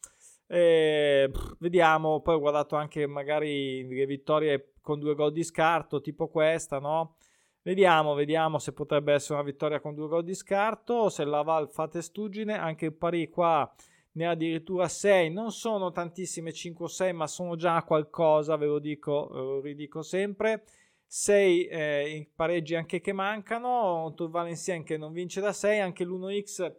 eh, 0.47 1.29
vediamo. 1.59 2.21
Poi 2.21 2.37
ho 2.37 2.39
guardato 2.39 2.77
anche 2.77 3.09
magari 3.09 3.85
le 3.85 4.07
vittorie 4.07 4.75
con 4.81 5.01
due 5.01 5.17
gol 5.17 5.33
di 5.33 5.43
scarto, 5.43 6.01
tipo 6.01 6.29
questa, 6.29 6.79
no? 6.79 7.17
Vediamo, 7.63 8.15
vediamo 8.15 8.61
se 8.61 8.73
potrebbe 8.73 9.15
essere 9.15 9.35
una 9.35 9.43
vittoria 9.43 9.81
con 9.81 9.97
due 9.97 10.07
gol 10.07 10.23
di 10.23 10.35
scarto. 10.35 11.09
Se 11.09 11.25
Laval 11.25 11.69
fa 11.69 11.89
testuggine, 11.89 12.57
anche 12.57 12.85
il 12.85 12.95
pari 12.95 13.29
qua 13.31 13.69
ne 14.17 14.27
ha 14.27 14.31
addirittura 14.31 14.89
6, 14.89 15.31
non 15.31 15.53
sono 15.53 15.93
tantissime 15.93 16.53
5 16.53 16.85
o 16.87 16.89
6, 16.89 17.13
ma 17.13 17.27
sono 17.27 17.55
già 17.55 17.83
qualcosa, 17.83 18.57
ve 18.57 18.67
lo 18.67 18.79
dico, 18.79 19.29
lo 19.31 19.61
ridico 19.61 20.03
sempre. 20.03 20.65
6 21.07 21.67
eh, 21.67 22.31
pareggi 22.35 22.75
anche 22.75 23.01
che 23.01 23.13
mancano, 23.13 24.13
Tour 24.17 24.31
Valencien 24.31 24.83
che 24.85 24.97
non 24.97 25.13
vince 25.13 25.41
da 25.41 25.53
6, 25.53 25.81
anche 25.81 26.05
l'1x, 26.05 26.75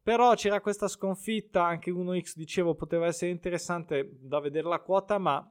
però 0.00 0.34
c'era 0.34 0.60
questa 0.60 0.86
sconfitta, 0.86 1.64
anche 1.64 1.90
l'1x 1.90 2.34
dicevo 2.36 2.74
poteva 2.74 3.06
essere 3.06 3.32
interessante 3.32 4.08
da 4.20 4.38
vedere 4.38 4.68
la 4.68 4.80
quota, 4.80 5.18
ma 5.18 5.44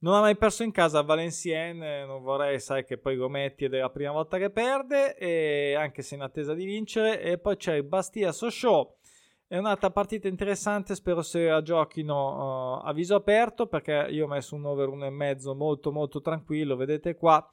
non 0.00 0.14
ha 0.14 0.20
mai 0.20 0.36
perso 0.36 0.64
in 0.64 0.72
casa 0.72 1.02
Valenciennes, 1.02 2.04
non 2.06 2.22
vorrei, 2.22 2.58
sai 2.58 2.84
che 2.84 2.98
poi 2.98 3.16
Gometti 3.16 3.64
è 3.64 3.68
la 3.68 3.90
prima 3.90 4.10
volta 4.10 4.38
che 4.38 4.50
perde, 4.50 5.76
anche 5.76 6.02
se 6.02 6.16
in 6.16 6.22
attesa 6.22 6.52
di 6.52 6.64
vincere, 6.64 7.20
e 7.20 7.38
poi 7.38 7.56
c'è 7.56 7.74
il 7.74 7.84
Bastia 7.84 8.32
Sochaux 8.32 8.97
è 9.48 9.56
un'altra 9.56 9.90
partita 9.90 10.28
interessante, 10.28 10.94
spero 10.94 11.22
se 11.22 11.46
la 11.46 11.62
giochino 11.62 12.80
uh, 12.80 12.86
a 12.86 12.92
viso 12.92 13.14
aperto 13.14 13.66
perché 13.66 14.06
io 14.10 14.26
ho 14.26 14.28
messo 14.28 14.54
un 14.54 14.66
over 14.66 14.88
1,5 14.90 15.56
molto 15.56 15.90
molto 15.90 16.20
tranquillo, 16.20 16.76
vedete 16.76 17.14
qua. 17.16 17.50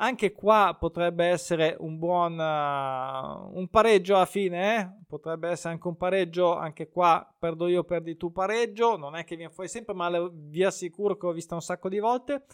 Anche 0.00 0.32
qua 0.32 0.76
potrebbe 0.78 1.24
essere 1.24 1.74
un 1.80 1.98
buon 1.98 2.34
uh, 2.34 3.58
un 3.58 3.66
pareggio 3.70 4.14
alla 4.14 4.26
fine, 4.26 4.76
eh? 4.76 5.04
potrebbe 5.08 5.48
essere 5.48 5.72
anche 5.72 5.88
un 5.88 5.96
pareggio, 5.96 6.54
anche 6.54 6.90
qua 6.90 7.34
perdo 7.38 7.66
io, 7.66 7.82
perdi 7.82 8.16
tu 8.18 8.30
pareggio, 8.30 8.98
non 8.98 9.16
è 9.16 9.24
che 9.24 9.34
viene 9.34 9.50
fuori 9.50 9.70
sempre, 9.70 9.94
ma 9.94 10.10
vi 10.30 10.62
assicuro 10.62 11.16
che 11.16 11.26
ho 11.26 11.32
visto 11.32 11.54
un 11.54 11.62
sacco 11.62 11.88
di 11.88 11.98
volte. 11.98 12.44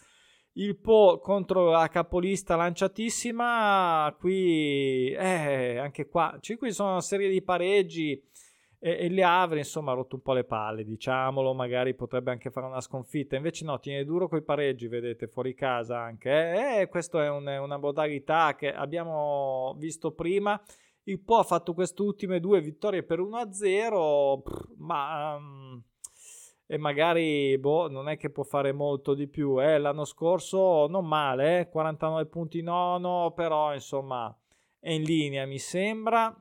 Il 0.52 0.78
Po 0.78 1.18
contro 1.18 1.70
la 1.70 1.88
capolista 1.88 2.54
lanciatissima, 2.54 4.14
qui 4.20 5.10
eh, 5.10 5.78
anche 5.78 6.06
qua, 6.06 6.38
cioè, 6.40 6.56
qui 6.56 6.72
sono 6.72 6.92
una 6.92 7.00
serie 7.00 7.28
di 7.28 7.42
pareggi 7.42 8.22
e, 8.84 8.98
e 9.00 9.08
Le 9.08 9.22
Havre 9.24 9.58
insomma 9.60 9.92
ha 9.92 9.94
rotto 9.94 10.16
un 10.16 10.20
po' 10.20 10.34
le 10.34 10.44
palle 10.44 10.84
diciamolo 10.84 11.54
magari 11.54 11.94
potrebbe 11.94 12.30
anche 12.30 12.50
fare 12.50 12.66
una 12.66 12.82
sconfitta 12.82 13.34
invece 13.34 13.64
no 13.64 13.80
tiene 13.80 14.04
duro 14.04 14.28
coi 14.28 14.42
pareggi 14.42 14.88
vedete 14.88 15.26
fuori 15.26 15.54
casa 15.54 15.98
anche 16.00 16.30
eh? 16.30 16.80
e 16.82 16.88
questa 16.88 17.24
è 17.24 17.30
un, 17.30 17.46
una 17.46 17.78
modalità 17.78 18.54
che 18.54 18.70
abbiamo 18.74 19.74
visto 19.78 20.12
prima 20.12 20.62
il 21.04 21.18
Po 21.18 21.38
ha 21.38 21.44
fatto 21.44 21.72
queste 21.72 22.02
ultime 22.02 22.40
due 22.40 22.60
vittorie 22.60 23.02
per 23.02 23.20
1-0 23.20 24.42
ma 24.76 25.34
um, 25.34 25.82
e 26.66 26.76
magari 26.76 27.56
boh, 27.58 27.88
non 27.88 28.10
è 28.10 28.18
che 28.18 28.28
può 28.28 28.42
fare 28.42 28.72
molto 28.72 29.14
di 29.14 29.28
più 29.28 29.62
eh? 29.62 29.78
l'anno 29.78 30.04
scorso 30.04 30.86
non 30.88 31.06
male 31.06 31.60
eh? 31.60 31.68
49 31.70 32.26
punti 32.26 32.60
nono 32.60 33.32
però 33.34 33.72
insomma 33.72 34.34
è 34.78 34.90
in 34.90 35.04
linea 35.04 35.46
mi 35.46 35.58
sembra 35.58 36.38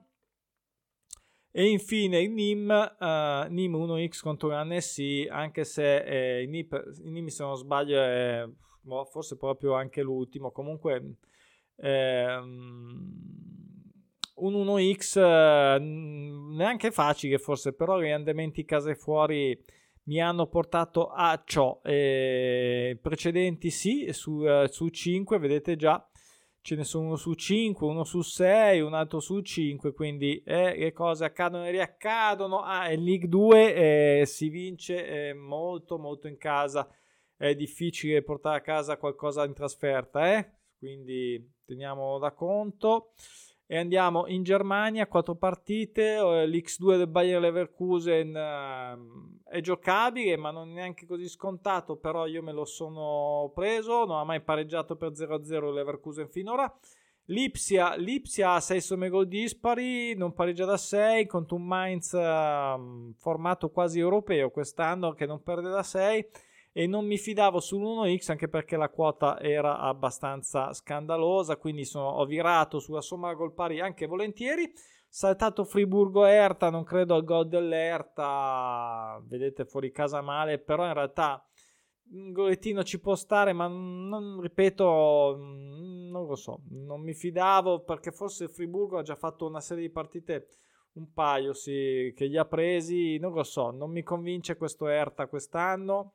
e 1.56 1.68
infine 1.68 2.20
il 2.20 2.32
NIM, 2.32 2.96
uh, 3.00 3.48
NIM 3.48 3.76
1x 3.76 4.22
contro 4.22 4.50
l'NSI, 4.50 5.28
anche 5.30 5.64
se 5.64 6.40
eh, 6.42 6.48
NIP, 6.48 6.98
NIM 7.04 7.28
se 7.28 7.44
non 7.44 7.56
sbaglio 7.56 8.02
è 8.02 8.44
boh, 8.82 9.06
forse 9.06 9.38
proprio 9.38 9.76
anche 9.76 10.02
l'ultimo, 10.02 10.52
comunque 10.52 11.18
eh, 11.76 12.36
un 12.36 13.14
1x 14.36 15.20
eh, 15.20 15.80
neanche 15.80 16.90
facile 16.90 17.38
forse, 17.38 17.74
però 17.74 18.02
gli 18.02 18.10
andamenti 18.10 18.66
case 18.66 18.96
fuori 18.96 19.56
mi 20.06 20.20
hanno 20.20 20.48
portato 20.48 21.10
a 21.10 21.40
ciò. 21.46 21.80
Eh, 21.84 22.98
precedenti 23.00 23.70
sì, 23.70 24.12
su, 24.12 24.40
uh, 24.40 24.66
su 24.66 24.90
5 24.90 25.38
vedete 25.38 25.76
già 25.76 26.04
ce 26.64 26.76
ne 26.76 26.86
sono 26.86 27.08
uno 27.08 27.16
su 27.18 27.34
5, 27.34 27.86
uno 27.86 28.06
su 28.06 28.22
6, 28.22 28.80
un 28.80 28.94
altro 28.94 29.20
su 29.20 29.42
5, 29.42 29.92
quindi 29.92 30.42
eh, 30.46 30.78
le 30.78 30.94
cose 30.94 31.26
accadono 31.26 31.66
e 31.66 31.72
riaccadono. 31.72 32.62
Ah, 32.62 32.90
in 32.90 33.04
League 33.04 33.28
2 33.28 34.22
eh, 34.22 34.26
si 34.26 34.48
vince 34.48 35.06
eh, 35.30 35.34
molto 35.34 36.00
molto 36.00 36.30
in 36.30 36.38
casa, 36.38 36.88
è 37.36 37.54
difficile 37.54 38.24
portare 38.24 38.58
a 38.58 38.62
casa 38.62 38.96
qualcosa 38.96 39.44
in 39.44 39.54
trasferta, 39.54 40.38
eh? 40.38 40.52
quindi 40.78 41.52
teniamo 41.66 42.18
da 42.18 42.32
conto 42.32 43.12
e 43.74 43.78
andiamo 43.78 44.28
in 44.28 44.44
Germania, 44.44 45.08
quattro 45.08 45.34
partite, 45.34 46.18
eh, 46.18 46.46
l'X2 46.46 46.96
del 46.96 47.08
Bayer 47.08 47.42
Leverkusen 47.42 48.30
uh, 48.30 49.50
è 49.50 49.62
giocabile 49.62 50.38
ma 50.38 50.52
non 50.52 50.70
è 50.70 50.74
neanche 50.74 51.08
così 51.08 51.28
scontato, 51.28 51.96
però 51.96 52.28
io 52.28 52.44
me 52.44 52.52
lo 52.52 52.66
sono 52.66 53.52
preso, 53.56 54.06
non 54.06 54.20
ha 54.20 54.24
mai 54.24 54.42
pareggiato 54.42 54.96
per 54.96 55.14
0-0 55.14 55.70
il 55.70 55.74
Leverkusen 55.74 56.30
finora. 56.30 56.72
Lipsia, 57.26 57.96
Lipsia 57.96 58.52
ha 58.52 58.60
6 58.60 58.80
somme 58.80 59.10
gol 59.10 59.28
dispari, 59.28 60.14
non 60.16 60.34
pareggia 60.34 60.66
da 60.66 60.78
6 60.78 61.26
contro 61.26 61.56
un 61.56 61.66
Mainz 61.66 62.12
uh, 62.12 63.12
formato 63.18 63.72
quasi 63.72 63.98
europeo 63.98 64.52
quest'anno 64.52 65.14
che 65.14 65.26
non 65.26 65.42
perde 65.42 65.72
da 65.72 65.82
6 65.82 66.28
e 66.76 66.88
non 66.88 67.06
mi 67.06 67.20
fidavo 67.20 67.60
sull'1x 67.60 68.32
anche 68.32 68.50
perché 68.50 68.76
la 68.76 68.90
quota 68.90 69.40
era 69.40 69.78
abbastanza 69.78 70.74
scandalosa, 70.74 71.58
quindi 71.58 71.86
sono, 71.86 72.10
ho 72.10 72.26
virato 72.26 72.80
sulla 72.80 73.02
somma 73.02 73.34
gol 73.36 73.54
pari 73.54 73.80
anche 73.80 74.08
volentieri. 74.08 74.74
Saltato 75.08 75.64
Friburgo-Erta, 75.64 76.72
non 76.72 76.84
credo 76.84 77.14
al 77.14 77.24
gol 77.24 77.48
dell'Erta, 77.48 79.22
vedete 79.28 79.66
fuori 79.66 79.92
casa 79.92 80.22
male, 80.22 80.58
però 80.58 80.88
in 80.88 80.94
realtà 80.94 81.46
un 82.14 82.32
golettino 82.32 82.84
ci 82.84 83.00
può 83.00 83.14
stare, 83.14 83.54
ma 83.54 83.68
non, 83.68 84.42
ripeto, 84.42 85.36
non 85.38 86.26
lo 86.26 86.36
so, 86.36 86.64
non 86.70 87.02
mi 87.02 87.14
fidavo 87.14 87.84
perché 87.84 88.12
forse 88.12 88.48
Friburgo 88.48 88.98
ha 88.98 89.04
già 89.04 89.16
fatto 89.16 89.46
una 89.46 89.62
serie 89.62 89.84
di 89.84 89.92
partite, 89.92 90.48
un 90.94 91.14
paio 91.14 91.54
sì, 91.54 92.12
che 92.16 92.28
gli 92.28 92.38
ha 92.38 92.46
presi, 92.46 93.20
non 93.20 93.34
lo 93.34 93.44
so, 93.44 93.70
non 93.70 93.92
mi 93.92 94.02
convince 94.02 94.58
questo 94.58 94.88
Erta 94.88 95.28
quest'anno 95.28 96.14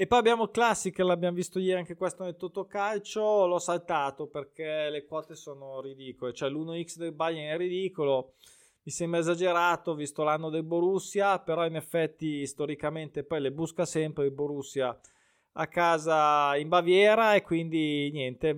E 0.00 0.06
poi 0.06 0.20
abbiamo 0.20 0.46
Classic, 0.46 0.96
l'abbiamo 1.00 1.34
visto 1.34 1.58
ieri 1.58 1.80
anche 1.80 1.96
questo 1.96 2.22
nel 2.22 2.36
Totocalcio, 2.36 3.46
l'ho 3.46 3.58
saltato 3.58 4.28
perché 4.28 4.88
le 4.90 5.04
quote 5.04 5.34
sono 5.34 5.80
ridicole, 5.80 6.32
cioè 6.32 6.48
l'1x 6.50 6.98
del 6.98 7.10
Bayern 7.10 7.52
è 7.52 7.56
ridicolo, 7.56 8.34
mi 8.84 8.92
sembra 8.92 9.18
esagerato 9.18 9.96
visto 9.96 10.22
l'anno 10.22 10.50
del 10.50 10.62
Borussia, 10.62 11.40
però 11.40 11.66
in 11.66 11.74
effetti 11.74 12.46
storicamente 12.46 13.24
poi 13.24 13.40
le 13.40 13.50
busca 13.50 13.84
sempre 13.84 14.26
il 14.26 14.30
Borussia 14.30 14.96
a 15.54 15.66
casa 15.66 16.54
in 16.56 16.68
Baviera 16.68 17.34
e 17.34 17.42
quindi 17.42 18.08
niente. 18.12 18.56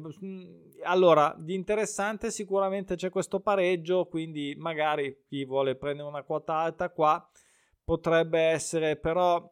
Allora, 0.82 1.34
di 1.38 1.54
interessante 1.54 2.30
sicuramente 2.30 2.96
c'è 2.96 3.08
questo 3.08 3.40
pareggio, 3.40 4.04
quindi 4.04 4.54
magari 4.58 5.22
chi 5.26 5.46
vuole 5.46 5.74
prendere 5.74 6.06
una 6.06 6.22
quota 6.22 6.56
alta 6.56 6.90
qua 6.90 7.26
potrebbe 7.82 8.40
essere 8.40 8.96
però 8.96 9.50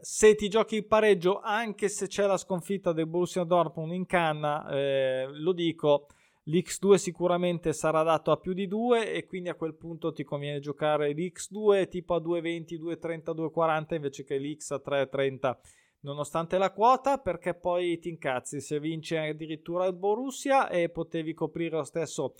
se 0.00 0.34
ti 0.34 0.48
giochi 0.48 0.76
il 0.76 0.86
pareggio, 0.86 1.40
anche 1.40 1.88
se 1.88 2.06
c'è 2.06 2.26
la 2.26 2.36
sconfitta 2.36 2.92
del 2.92 3.06
Borussia 3.06 3.44
Dortmund 3.44 3.92
in 3.92 4.06
canna, 4.06 4.68
eh, 4.70 5.26
lo 5.30 5.52
dico, 5.52 6.06
l'X2 6.44 6.94
sicuramente 6.94 7.72
sarà 7.72 8.02
dato 8.02 8.30
a 8.30 8.36
più 8.36 8.52
di 8.52 8.66
2 8.66 9.12
e 9.12 9.26
quindi 9.26 9.48
a 9.48 9.54
quel 9.54 9.74
punto 9.74 10.12
ti 10.12 10.24
conviene 10.24 10.58
giocare 10.58 11.12
l'X2 11.12 11.88
tipo 11.88 12.14
a 12.14 12.20
2,20, 12.20 12.78
2,30, 12.78 13.34
2,40 13.34 13.94
invece 13.94 14.24
che 14.24 14.38
l'X 14.38 14.70
a 14.70 14.82
3,30 14.84 15.56
nonostante 16.00 16.56
la 16.56 16.72
quota 16.72 17.18
perché 17.18 17.54
poi 17.54 17.98
ti 17.98 18.08
incazzi 18.08 18.60
se 18.60 18.80
vince 18.80 19.18
addirittura 19.18 19.86
il 19.86 19.94
Borussia 19.94 20.68
e 20.68 20.88
potevi 20.88 21.34
coprire 21.34 21.76
lo 21.76 21.84
stesso 21.84 22.34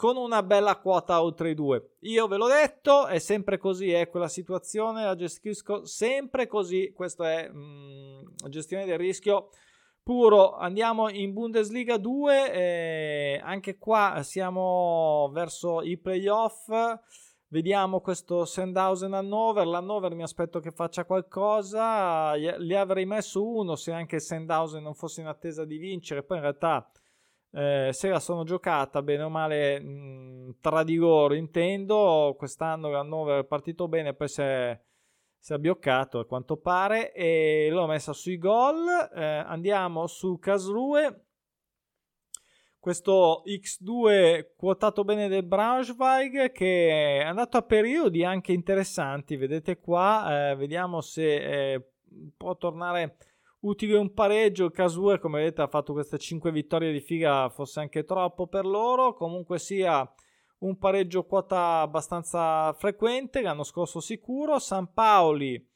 con 0.00 0.16
una 0.16 0.42
bella 0.42 0.76
quota 0.76 1.20
oltre 1.20 1.50
i 1.50 1.54
due. 1.54 1.96
Io 2.04 2.26
ve 2.26 2.38
l'ho 2.38 2.48
detto, 2.48 3.06
è 3.06 3.18
sempre 3.18 3.58
così, 3.58 3.92
è 3.92 4.08
quella 4.08 4.28
situazione, 4.28 5.04
la 5.04 5.14
gestisco 5.14 5.84
sempre 5.84 6.46
così, 6.46 6.90
questa 6.94 7.30
è 7.30 7.50
mm, 7.50 8.22
la 8.38 8.48
gestione 8.48 8.86
del 8.86 8.96
rischio 8.96 9.50
puro. 10.02 10.56
Andiamo 10.56 11.10
in 11.10 11.34
Bundesliga 11.34 11.98
2, 11.98 12.50
eh, 12.50 13.40
anche 13.44 13.76
qua 13.76 14.22
siamo 14.22 15.28
verso 15.34 15.82
i 15.82 15.98
playoff. 15.98 16.72
Vediamo 17.48 18.00
questo 18.00 18.46
Sandhausen 18.46 19.12
Hannover. 19.12 19.66
L'Hannover 19.66 20.14
mi 20.14 20.22
aspetto 20.22 20.60
che 20.60 20.70
faccia 20.70 21.04
qualcosa. 21.04 22.38
Gli 22.38 22.72
avrei 22.72 23.04
messo 23.04 23.46
uno 23.46 23.76
se 23.76 23.92
anche 23.92 24.18
Sandhausen 24.18 24.82
non 24.82 24.94
fosse 24.94 25.20
in 25.20 25.26
attesa 25.26 25.66
di 25.66 25.76
vincere. 25.76 26.22
Poi 26.22 26.38
in 26.38 26.44
realtà 26.44 26.90
eh, 27.52 27.90
se 27.92 28.08
la 28.08 28.20
sono 28.20 28.44
giocata 28.44 29.02
bene 29.02 29.24
o 29.24 29.28
male 29.28 29.80
mh, 29.80 30.56
tra 30.60 30.84
di 30.84 30.96
loro 30.96 31.34
intendo 31.34 32.34
quest'anno 32.38 32.90
l'Hannover 32.90 33.40
è 33.40 33.44
partito 33.44 33.88
bene 33.88 34.14
poi 34.14 34.28
si 34.28 34.40
è, 34.42 34.80
si 35.38 35.52
è 35.52 35.56
abbioccato 35.56 36.20
a 36.20 36.26
quanto 36.26 36.56
pare 36.56 37.12
e 37.12 37.68
l'ho 37.70 37.86
messa 37.86 38.12
sui 38.12 38.38
gol. 38.38 38.86
Eh, 39.14 39.24
andiamo 39.24 40.06
su 40.06 40.38
Casrue 40.38 41.24
questo 42.80 43.42
X2 43.44 44.52
quotato 44.56 45.04
bene 45.04 45.28
del 45.28 45.44
Braunschweig 45.44 46.50
che 46.50 47.20
è 47.20 47.24
andato 47.24 47.58
a 47.58 47.62
periodi 47.62 48.24
anche 48.24 48.52
interessanti. 48.52 49.36
Vedete 49.36 49.78
qua 49.78 50.50
eh, 50.50 50.56
vediamo 50.56 51.00
se 51.02 51.72
eh, 51.74 51.90
può 52.36 52.56
tornare 52.56 53.16
utile 53.60 53.96
un 53.96 54.12
pareggio. 54.12 54.70
Casue, 54.70 55.18
come 55.18 55.38
vedete, 55.38 55.62
ha 55.62 55.68
fatto 55.68 55.92
queste 55.92 56.18
5 56.18 56.50
vittorie 56.52 56.92
di 56.92 57.00
figa, 57.00 57.48
forse 57.48 57.80
anche 57.80 58.04
troppo 58.04 58.46
per 58.46 58.64
loro. 58.64 59.14
Comunque 59.14 59.58
sia 59.58 60.10
un 60.58 60.76
pareggio 60.78 61.24
quota 61.24 61.80
abbastanza 61.80 62.72
frequente, 62.74 63.40
l'anno 63.40 63.64
scorso 63.64 64.00
sicuro. 64.00 64.58
San 64.58 64.92
Paoli 64.92 65.68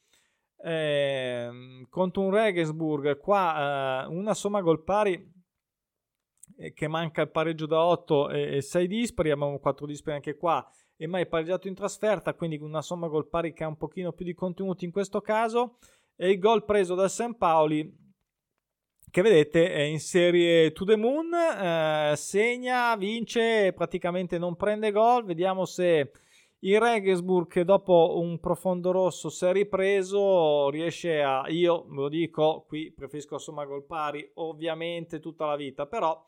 eh, 0.57 1.85
contro 1.89 2.21
un 2.23 2.31
Regensburg, 2.31 3.17
qua 3.19 4.03
eh, 4.03 4.07
una 4.07 4.33
somma 4.33 4.61
gol 4.61 4.83
pari 4.83 5.33
eh, 6.57 6.73
che 6.73 6.87
manca 6.87 7.21
il 7.21 7.29
pareggio 7.29 7.65
da 7.65 7.83
8 7.83 8.29
e, 8.29 8.57
e 8.57 8.61
6 8.61 8.87
dispari, 8.87 9.31
abbiamo 9.31 9.59
4 9.59 9.85
dispari 9.85 10.15
anche 10.15 10.35
qua 10.35 10.67
e 10.97 11.07
mai 11.07 11.27
pareggiato 11.27 11.67
in 11.67 11.75
trasferta, 11.75 12.33
quindi 12.33 12.57
una 12.57 12.81
somma 12.81 13.07
gol 13.07 13.27
pari 13.27 13.53
che 13.53 13.63
ha 13.63 13.67
un 13.67 13.77
pochino 13.77 14.13
più 14.13 14.25
di 14.25 14.33
contenuti 14.33 14.85
in 14.85 14.91
questo 14.91 15.19
caso 15.21 15.77
e 16.15 16.31
il 16.31 16.39
gol 16.39 16.65
preso 16.65 16.95
da 16.95 17.07
San 17.07 17.37
Paoli 17.37 18.03
che 19.15 19.21
vedete 19.21 19.71
è 19.71 19.79
in 19.79 20.01
serie 20.01 20.73
to 20.73 20.83
the 20.83 20.97
moon 20.97 21.33
eh, 21.33 22.13
segna, 22.17 22.97
vince 22.97 23.71
praticamente 23.73 24.37
non 24.37 24.57
prende 24.57 24.91
gol. 24.91 25.23
Vediamo 25.23 25.63
se 25.63 26.11
il 26.59 26.79
Regensburg 26.81 27.47
che 27.47 27.63
dopo 27.63 28.19
un 28.19 28.41
profondo 28.41 28.91
rosso 28.91 29.29
si 29.29 29.45
è 29.45 29.53
ripreso 29.53 30.69
riesce 30.69 31.21
a 31.21 31.45
io 31.47 31.85
lo 31.91 32.09
dico 32.09 32.65
qui 32.67 32.91
preferisco 32.91 33.37
somma 33.37 33.63
gol 33.63 33.85
pari 33.85 34.29
ovviamente 34.33 35.21
tutta 35.21 35.45
la 35.45 35.55
vita. 35.55 35.85
Però 35.85 36.21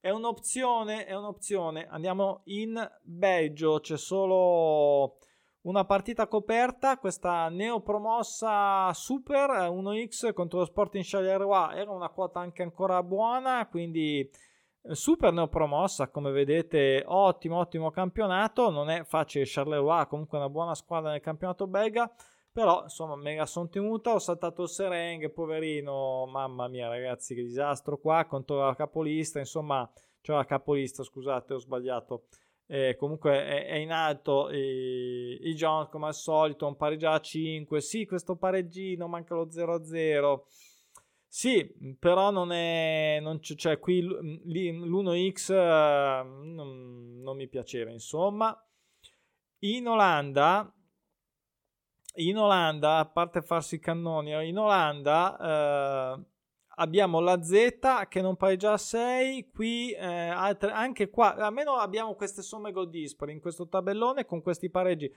è 0.00 0.10
un'opzione 0.10 1.04
è 1.04 1.14
un'opzione. 1.14 1.86
Andiamo 1.86 2.40
in 2.46 2.90
Belgio 3.04 3.78
c'è 3.78 3.96
solo 3.96 5.18
una 5.62 5.84
partita 5.84 6.26
coperta, 6.26 6.98
questa 6.98 7.48
neopromossa 7.48 8.92
Super 8.94 9.50
1x 9.50 10.28
eh, 10.28 10.32
contro 10.32 10.60
lo 10.60 10.64
Sporting 10.64 11.04
Charleroi 11.04 11.78
era 11.78 11.90
una 11.90 12.08
quota 12.08 12.40
anche 12.40 12.62
ancora 12.62 13.02
buona, 13.02 13.68
quindi 13.68 14.28
eh, 14.82 14.94
super 14.94 15.32
neopromossa, 15.32 16.08
come 16.08 16.32
vedete, 16.32 17.04
ottimo, 17.06 17.58
ottimo 17.58 17.90
campionato, 17.90 18.70
non 18.70 18.90
è 18.90 19.04
facile 19.04 19.44
Charleroi, 19.46 20.06
comunque 20.08 20.38
una 20.38 20.48
buona 20.48 20.74
squadra 20.74 21.12
nel 21.12 21.20
campionato 21.20 21.68
belga, 21.68 22.12
però 22.50 22.82
insomma 22.82 23.14
me 23.14 23.36
la 23.36 23.46
sono 23.46 23.68
tenuta, 23.68 24.14
ho 24.14 24.18
saltato 24.18 24.62
il 24.62 24.68
Sereng, 24.68 25.30
poverino, 25.30 26.26
mamma 26.26 26.66
mia 26.66 26.88
ragazzi 26.88 27.36
che 27.36 27.42
disastro 27.42 27.98
qua 27.98 28.24
contro 28.26 28.66
la 28.66 28.74
capolista, 28.74 29.38
insomma, 29.38 29.88
cioè 30.22 30.36
la 30.36 30.44
capolista, 30.44 31.04
scusate, 31.04 31.54
ho 31.54 31.58
sbagliato 31.58 32.24
eh, 32.72 32.96
comunque 32.96 33.32
è, 33.32 33.66
è, 33.66 33.74
in 33.74 33.92
alto 33.92 34.48
eh, 34.48 35.38
i 35.42 35.52
John 35.52 35.90
come 35.90 36.06
al 36.06 36.14
solito 36.14 36.66
un 36.66 36.74
pareggio 36.74 37.10
a 37.10 37.20
5 37.20 37.82
sì 37.82 38.06
questo 38.06 38.36
pareggino 38.36 39.06
manca 39.08 39.34
lo 39.34 39.46
0-0 39.46 40.40
sì 41.28 41.70
però 41.98 42.30
non 42.30 42.50
è 42.50 43.18
non 43.20 43.40
c- 43.40 43.56
cioè 43.56 43.78
qui 43.78 44.00
l'1x 44.00 45.52
eh, 45.52 46.22
non, 46.24 47.20
non, 47.20 47.36
mi 47.36 47.46
piaceva 47.46 47.90
insomma. 47.90 48.58
In 49.64 49.86
Olanda 49.86 50.74
in 52.14 52.38
Olanda 52.38 52.98
a 53.00 53.06
parte 53.06 53.42
farsi 53.42 53.74
i 53.74 53.80
cannoni 53.80 54.48
in 54.48 54.56
Olanda 54.56 56.16
eh, 56.16 56.24
abbiamo 56.76 57.20
la 57.20 57.42
Z 57.42 58.06
che 58.08 58.20
non 58.20 58.36
pareggia 58.36 58.72
a 58.72 58.78
6, 58.78 59.50
qui 59.50 59.92
eh, 59.92 60.04
altre, 60.04 60.70
anche 60.70 61.10
qua 61.10 61.34
almeno 61.34 61.74
abbiamo 61.76 62.14
queste 62.14 62.42
somme 62.42 62.72
gol 62.72 62.88
dispari 62.88 63.32
in 63.32 63.40
questo 63.40 63.68
tabellone 63.68 64.24
con 64.24 64.42
questi 64.42 64.70
pareggi. 64.70 65.12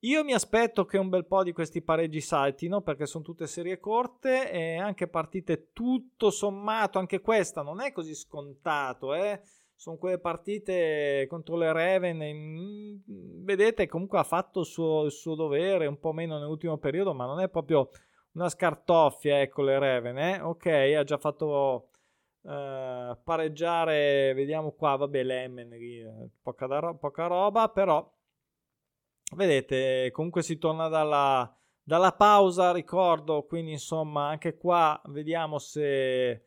Io 0.00 0.24
mi 0.24 0.34
aspetto 0.34 0.84
che 0.84 0.98
un 0.98 1.08
bel 1.08 1.26
po' 1.26 1.42
di 1.42 1.52
questi 1.52 1.80
pareggi 1.82 2.20
saltino 2.20 2.82
perché 2.82 3.06
sono 3.06 3.24
tutte 3.24 3.46
serie 3.46 3.78
corte 3.78 4.50
e 4.50 4.76
anche 4.76 5.08
partite 5.08 5.70
tutto 5.72 6.30
sommato, 6.30 6.98
anche 6.98 7.20
questa 7.20 7.62
non 7.62 7.80
è 7.80 7.92
così 7.92 8.14
scontato, 8.14 9.14
eh? 9.14 9.40
sono 9.76 9.98
quelle 9.98 10.18
partite 10.18 11.26
contro 11.28 11.56
le 11.56 11.70
Raven, 11.70 12.22
in, 12.22 13.00
vedete 13.44 13.86
comunque 13.86 14.18
ha 14.18 14.24
fatto 14.24 14.60
il 14.60 14.66
suo, 14.66 15.04
il 15.04 15.12
suo 15.12 15.34
dovere 15.34 15.86
un 15.86 15.98
po' 15.98 16.12
meno 16.12 16.38
nell'ultimo 16.38 16.78
periodo, 16.78 17.12
ma 17.12 17.26
non 17.26 17.40
è 17.40 17.48
proprio 17.48 17.90
una 18.36 18.48
scartoffia, 18.50 19.40
ecco 19.40 19.62
le 19.62 19.78
Reven, 19.78 20.18
eh? 20.18 20.40
ok, 20.40 20.66
ha 20.66 21.04
già 21.04 21.16
fatto 21.16 21.88
uh, 22.42 23.16
pareggiare, 23.24 24.34
vediamo 24.34 24.72
qua, 24.72 24.96
vabbè, 24.96 25.22
l'Emmen, 25.22 25.72
eh, 25.72 26.28
poca, 26.42 26.66
ro- 26.66 26.96
poca 26.96 27.26
roba, 27.26 27.68
però 27.70 28.08
vedete, 29.34 30.10
comunque 30.12 30.42
si 30.42 30.58
torna 30.58 30.88
dalla, 30.88 31.50
dalla 31.82 32.12
pausa, 32.12 32.72
ricordo, 32.72 33.44
quindi 33.44 33.72
insomma 33.72 34.28
anche 34.28 34.56
qua 34.56 35.00
vediamo 35.06 35.58
se 35.58 36.42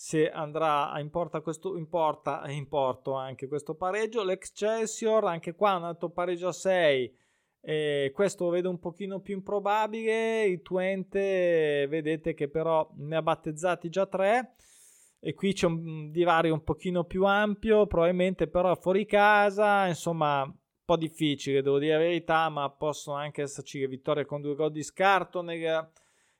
se 0.00 0.30
andrà 0.30 0.92
a 0.92 1.00
importa 1.00 1.40
questo 1.40 1.76
importa 1.76 2.48
importo 2.50 3.14
anche 3.14 3.48
questo 3.48 3.74
pareggio 3.74 4.22
l'Excelsior 4.22 5.24
anche 5.24 5.56
qua 5.56 5.74
un 5.74 5.82
altro 5.82 6.08
pareggio 6.10 6.46
a 6.46 6.52
6 6.52 7.16
e 7.60 8.12
questo 8.14 8.44
lo 8.44 8.50
vedo 8.50 8.70
un 8.70 8.78
pochino 8.78 9.20
più 9.20 9.34
improbabile. 9.34 10.44
Il 10.44 10.62
Twente 10.62 11.86
vedete 11.88 12.34
che 12.34 12.48
però 12.48 12.88
ne 12.96 13.16
ha 13.16 13.22
battezzati 13.22 13.88
già 13.88 14.06
tre. 14.06 14.54
E 15.20 15.34
qui 15.34 15.52
c'è 15.52 15.66
un 15.66 16.10
divario 16.12 16.52
un 16.52 16.62
pochino 16.62 17.04
più 17.04 17.24
ampio, 17.24 17.86
probabilmente 17.86 18.46
però 18.46 18.74
fuori 18.76 19.04
casa, 19.04 19.88
insomma, 19.88 20.42
un 20.42 20.54
po' 20.84 20.96
difficile, 20.96 21.60
devo 21.60 21.80
dire 21.80 21.94
la 21.94 21.98
verità, 21.98 22.48
ma 22.48 22.70
possono 22.70 23.16
anche 23.16 23.42
esserci 23.42 23.84
vittorie 23.88 24.24
con 24.24 24.40
due 24.40 24.54
gol 24.54 24.70
di 24.70 24.84
scarto 24.84 25.42
nel, 25.42 25.90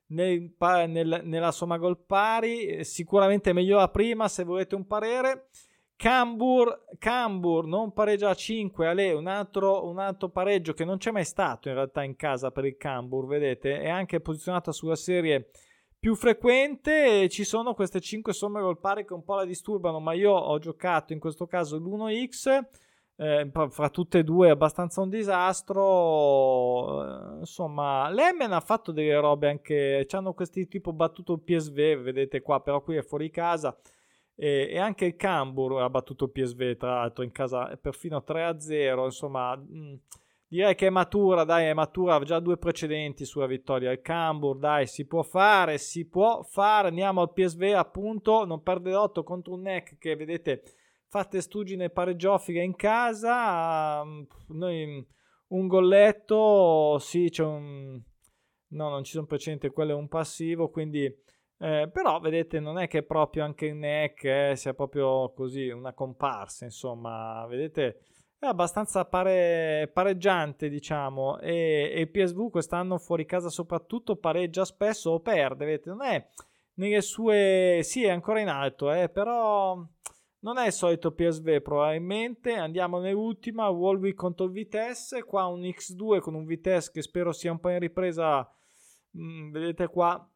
nel, 0.06 0.54
nel, 0.86 1.22
nella 1.24 1.50
somma 1.50 1.76
gol 1.76 1.98
pari. 1.98 2.84
Sicuramente 2.84 3.52
meglio 3.52 3.78
la 3.78 3.88
prima 3.88 4.28
se 4.28 4.44
volete 4.44 4.76
un 4.76 4.86
parere. 4.86 5.48
Cambur, 5.98 6.84
Cambur 6.96 7.66
non 7.66 7.92
pareggia 7.92 8.30
a 8.30 8.34
5, 8.34 8.86
Ale, 8.86 9.10
un 9.10 9.26
altro, 9.26 9.84
un 9.84 9.98
altro 9.98 10.28
pareggio 10.28 10.72
che 10.72 10.84
non 10.84 10.98
c'è 10.98 11.10
mai 11.10 11.24
stato 11.24 11.68
in 11.68 11.74
realtà 11.74 12.04
in 12.04 12.14
casa 12.14 12.52
per 12.52 12.64
il 12.66 12.76
Cambur, 12.76 13.26
vedete, 13.26 13.80
è 13.80 13.88
anche 13.88 14.20
posizionata 14.20 14.70
sulla 14.70 14.94
serie 14.94 15.50
più 15.98 16.14
frequente. 16.14 17.28
Ci 17.28 17.42
sono 17.42 17.74
queste 17.74 18.00
5 18.00 18.32
somme 18.32 18.60
gol 18.60 18.78
pari 18.78 19.04
che 19.04 19.12
un 19.12 19.24
po' 19.24 19.34
la 19.34 19.44
disturbano, 19.44 19.98
ma 19.98 20.12
io 20.12 20.30
ho 20.30 20.56
giocato 20.58 21.12
in 21.12 21.18
questo 21.18 21.46
caso 21.46 21.76
l'1x. 21.78 22.64
Eh, 23.20 23.50
fra 23.70 23.90
tutte 23.90 24.20
e 24.20 24.22
due 24.22 24.46
è 24.46 24.50
abbastanza 24.50 25.00
un 25.00 25.08
disastro. 25.08 27.02
Eh, 27.02 27.38
insomma, 27.40 28.08
Lemmen 28.08 28.52
ha 28.52 28.60
fatto 28.60 28.92
delle 28.92 29.18
robe 29.18 29.48
anche. 29.48 30.06
Hanno 30.10 30.32
questi 30.32 30.68
tipo 30.68 30.92
battuto 30.92 31.32
il 31.32 31.40
PSV, 31.40 32.02
vedete 32.02 32.40
qua, 32.40 32.60
però 32.60 32.80
qui 32.82 32.94
è 32.94 33.02
fuori 33.02 33.30
casa. 33.30 33.76
E, 34.40 34.68
e 34.70 34.78
anche 34.78 35.04
il 35.04 35.16
Cambur 35.16 35.82
ha 35.82 35.90
battuto 35.90 36.26
il 36.26 36.30
PSV, 36.30 36.76
tra 36.76 36.94
l'altro, 36.94 37.24
in 37.24 37.32
casa 37.32 37.76
perfino 37.76 38.22
3-0. 38.24 39.04
Insomma, 39.04 39.56
mh, 39.56 40.00
direi 40.46 40.76
che 40.76 40.86
è 40.86 40.90
matura, 40.90 41.42
dai, 41.42 41.66
è 41.66 41.74
matura. 41.74 42.20
Già 42.20 42.38
due 42.38 42.56
precedenti 42.56 43.24
sulla 43.24 43.46
vittoria. 43.46 43.90
Il 43.90 44.00
Cambur, 44.00 44.56
dai, 44.56 44.86
si 44.86 45.06
può 45.06 45.22
fare, 45.22 45.78
si 45.78 46.06
può 46.06 46.42
fare. 46.42 46.88
Andiamo 46.88 47.20
al 47.20 47.32
PSV, 47.32 47.72
appunto. 47.74 48.44
Non 48.44 48.62
perde 48.62 48.94
8 48.94 49.24
contro 49.24 49.54
un 49.54 49.62
NEC 49.62 49.98
che 49.98 50.14
vedete 50.14 50.62
fa 51.08 51.24
testuggine 51.24 51.90
pareggioffiga 51.90 52.62
in 52.62 52.76
casa. 52.76 54.04
Noi 54.48 55.06
un 55.48 55.66
golletto, 55.66 56.98
sì, 57.00 57.28
c'è 57.30 57.44
un. 57.44 58.00
No, 58.70 58.88
non 58.90 59.02
ci 59.02 59.12
sono 59.12 59.26
precedenti, 59.26 59.70
quello 59.70 59.92
è 59.92 59.94
un 59.94 60.08
passivo, 60.08 60.68
quindi 60.68 61.10
eh, 61.58 61.88
però 61.92 62.20
vedete 62.20 62.60
non 62.60 62.78
è 62.78 62.86
che 62.88 63.02
proprio 63.02 63.44
anche 63.44 63.66
il 63.66 63.74
NEC 63.74 64.24
eh, 64.24 64.52
sia 64.56 64.74
proprio 64.74 65.32
così 65.32 65.68
una 65.68 65.92
comparsa 65.92 66.64
insomma 66.64 67.44
vedete 67.46 68.00
è 68.38 68.46
abbastanza 68.46 69.04
pare, 69.04 69.90
pareggiante 69.92 70.68
diciamo 70.68 71.40
e, 71.40 71.92
e 71.92 72.06
PSV 72.06 72.50
quest'anno 72.50 72.98
fuori 72.98 73.26
casa 73.26 73.48
soprattutto 73.48 74.16
pareggia 74.16 74.64
spesso 74.64 75.10
o 75.10 75.20
perde 75.20 75.64
vedete 75.64 75.88
non 75.90 76.02
è 76.02 76.28
nelle 76.74 77.00
sue 77.00 77.80
sì 77.82 78.04
è 78.04 78.10
ancora 78.10 78.40
in 78.40 78.48
alto 78.48 78.92
eh, 78.92 79.08
però 79.08 79.84
non 80.40 80.56
è 80.58 80.66
il 80.66 80.72
solito 80.72 81.12
PSV 81.12 81.60
probabilmente. 81.60 82.52
Andiamo 82.52 83.00
nell'ultima 83.00 83.68
Wolwick 83.68 84.16
contro 84.16 84.46
il 84.46 84.52
Vitesse 84.52 85.24
qua 85.24 85.46
un 85.46 85.62
X2 85.62 86.20
con 86.20 86.34
un 86.34 86.44
Vitesse 86.44 86.90
che 86.92 87.02
spero 87.02 87.32
sia 87.32 87.50
un 87.50 87.58
po' 87.58 87.70
in 87.70 87.80
ripresa 87.80 88.48
mm, 89.16 89.50
vedete 89.50 89.88
qua 89.88 90.28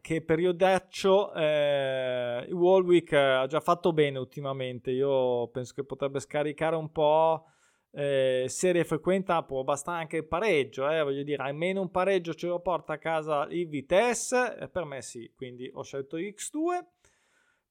che 0.00 0.22
periodaccio 0.22 1.32
eh, 1.34 2.46
Warwick 2.52 3.12
ha 3.12 3.46
già 3.46 3.60
fatto 3.60 3.92
bene 3.92 4.18
ultimamente. 4.18 4.90
Io 4.92 5.48
penso 5.48 5.72
che 5.74 5.84
potrebbe 5.84 6.20
scaricare 6.20 6.76
un 6.76 6.92
po' 6.92 7.44
eh, 7.92 8.44
serie 8.46 8.84
frequenta 8.84 9.42
può 9.42 9.64
bastare 9.64 10.00
anche 10.00 10.18
il 10.18 10.26
pareggio 10.26 10.88
eh, 10.88 11.02
voglio 11.02 11.24
dire 11.24 11.42
almeno 11.42 11.80
un 11.80 11.90
pareggio 11.90 12.34
ce 12.34 12.46
lo 12.46 12.60
porta 12.60 12.94
a 12.94 12.98
casa 12.98 13.46
il 13.50 13.68
Vitesse 13.68 14.56
eh, 14.58 14.68
per 14.68 14.84
me 14.84 15.02
sì 15.02 15.32
quindi 15.34 15.68
ho 15.72 15.82
scelto 15.82 16.16
X2 16.16 16.84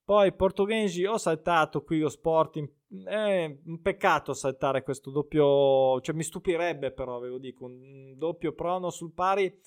poi 0.03 0.33
portoghesi 0.33 1.05
ho 1.05 1.17
saltato 1.17 1.83
qui 1.83 1.99
lo 1.99 2.09
Sporting 2.09 2.69
è 3.05 3.57
un 3.65 3.81
peccato 3.81 4.33
saltare 4.33 4.83
questo 4.83 5.09
doppio 5.09 6.01
cioè 6.01 6.15
mi 6.15 6.23
stupirebbe 6.23 6.91
però 6.91 7.19
ve 7.19 7.29
lo 7.29 7.37
dico 7.37 7.63
un 7.63 8.13
doppio 8.17 8.51
prono 8.51 8.89
sul 8.89 9.13
pari 9.13 9.57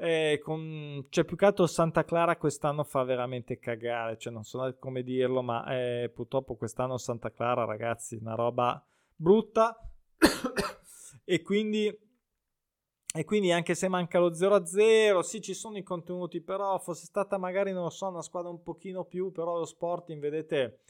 eh, 0.00 0.38
con, 0.40 1.06
cioè, 1.08 1.24
più 1.24 1.36
che 1.36 1.44
altro 1.44 1.66
Santa 1.66 2.04
Clara 2.04 2.36
quest'anno 2.36 2.84
fa 2.84 3.02
veramente 3.02 3.58
cagare, 3.58 4.16
cioè, 4.16 4.32
non 4.32 4.44
so 4.44 4.76
come 4.78 5.02
dirlo, 5.02 5.42
ma 5.42 5.64
eh, 5.74 6.08
purtroppo 6.14 6.54
quest'anno 6.54 6.96
Santa 6.98 7.32
Clara, 7.32 7.64
ragazzi, 7.64 8.14
una 8.14 8.34
roba 8.34 8.84
brutta. 9.16 9.76
e 11.24 11.42
quindi 11.42 12.06
e 13.14 13.24
quindi 13.24 13.50
anche 13.50 13.74
se 13.74 13.88
manca 13.88 14.20
lo 14.20 14.30
0-0, 14.30 15.20
sì 15.20 15.40
ci 15.40 15.54
sono 15.54 15.78
i 15.78 15.82
contenuti, 15.82 16.40
però 16.40 16.78
fosse 16.78 17.06
stata 17.06 17.36
magari, 17.38 17.72
non 17.72 17.84
lo 17.84 17.90
so, 17.90 18.06
una 18.06 18.22
squadra 18.22 18.50
un 18.50 18.62
pochino 18.62 19.04
più, 19.04 19.32
però 19.32 19.56
lo 19.56 19.64
Sporting, 19.64 20.20
vedete, 20.20 20.82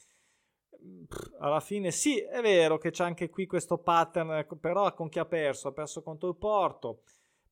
alla 1.38 1.60
fine 1.60 1.90
sì, 1.90 2.18
è 2.18 2.42
vero 2.42 2.76
che 2.76 2.90
c'è 2.90 3.04
anche 3.04 3.30
qui 3.30 3.46
questo 3.46 3.78
pattern, 3.78 4.46
però 4.60 4.92
con 4.92 5.08
chi 5.08 5.18
ha 5.18 5.24
perso? 5.24 5.68
Ha 5.68 5.72
perso 5.72 6.02
contro 6.02 6.28
il 6.28 6.36
Porto, 6.36 7.02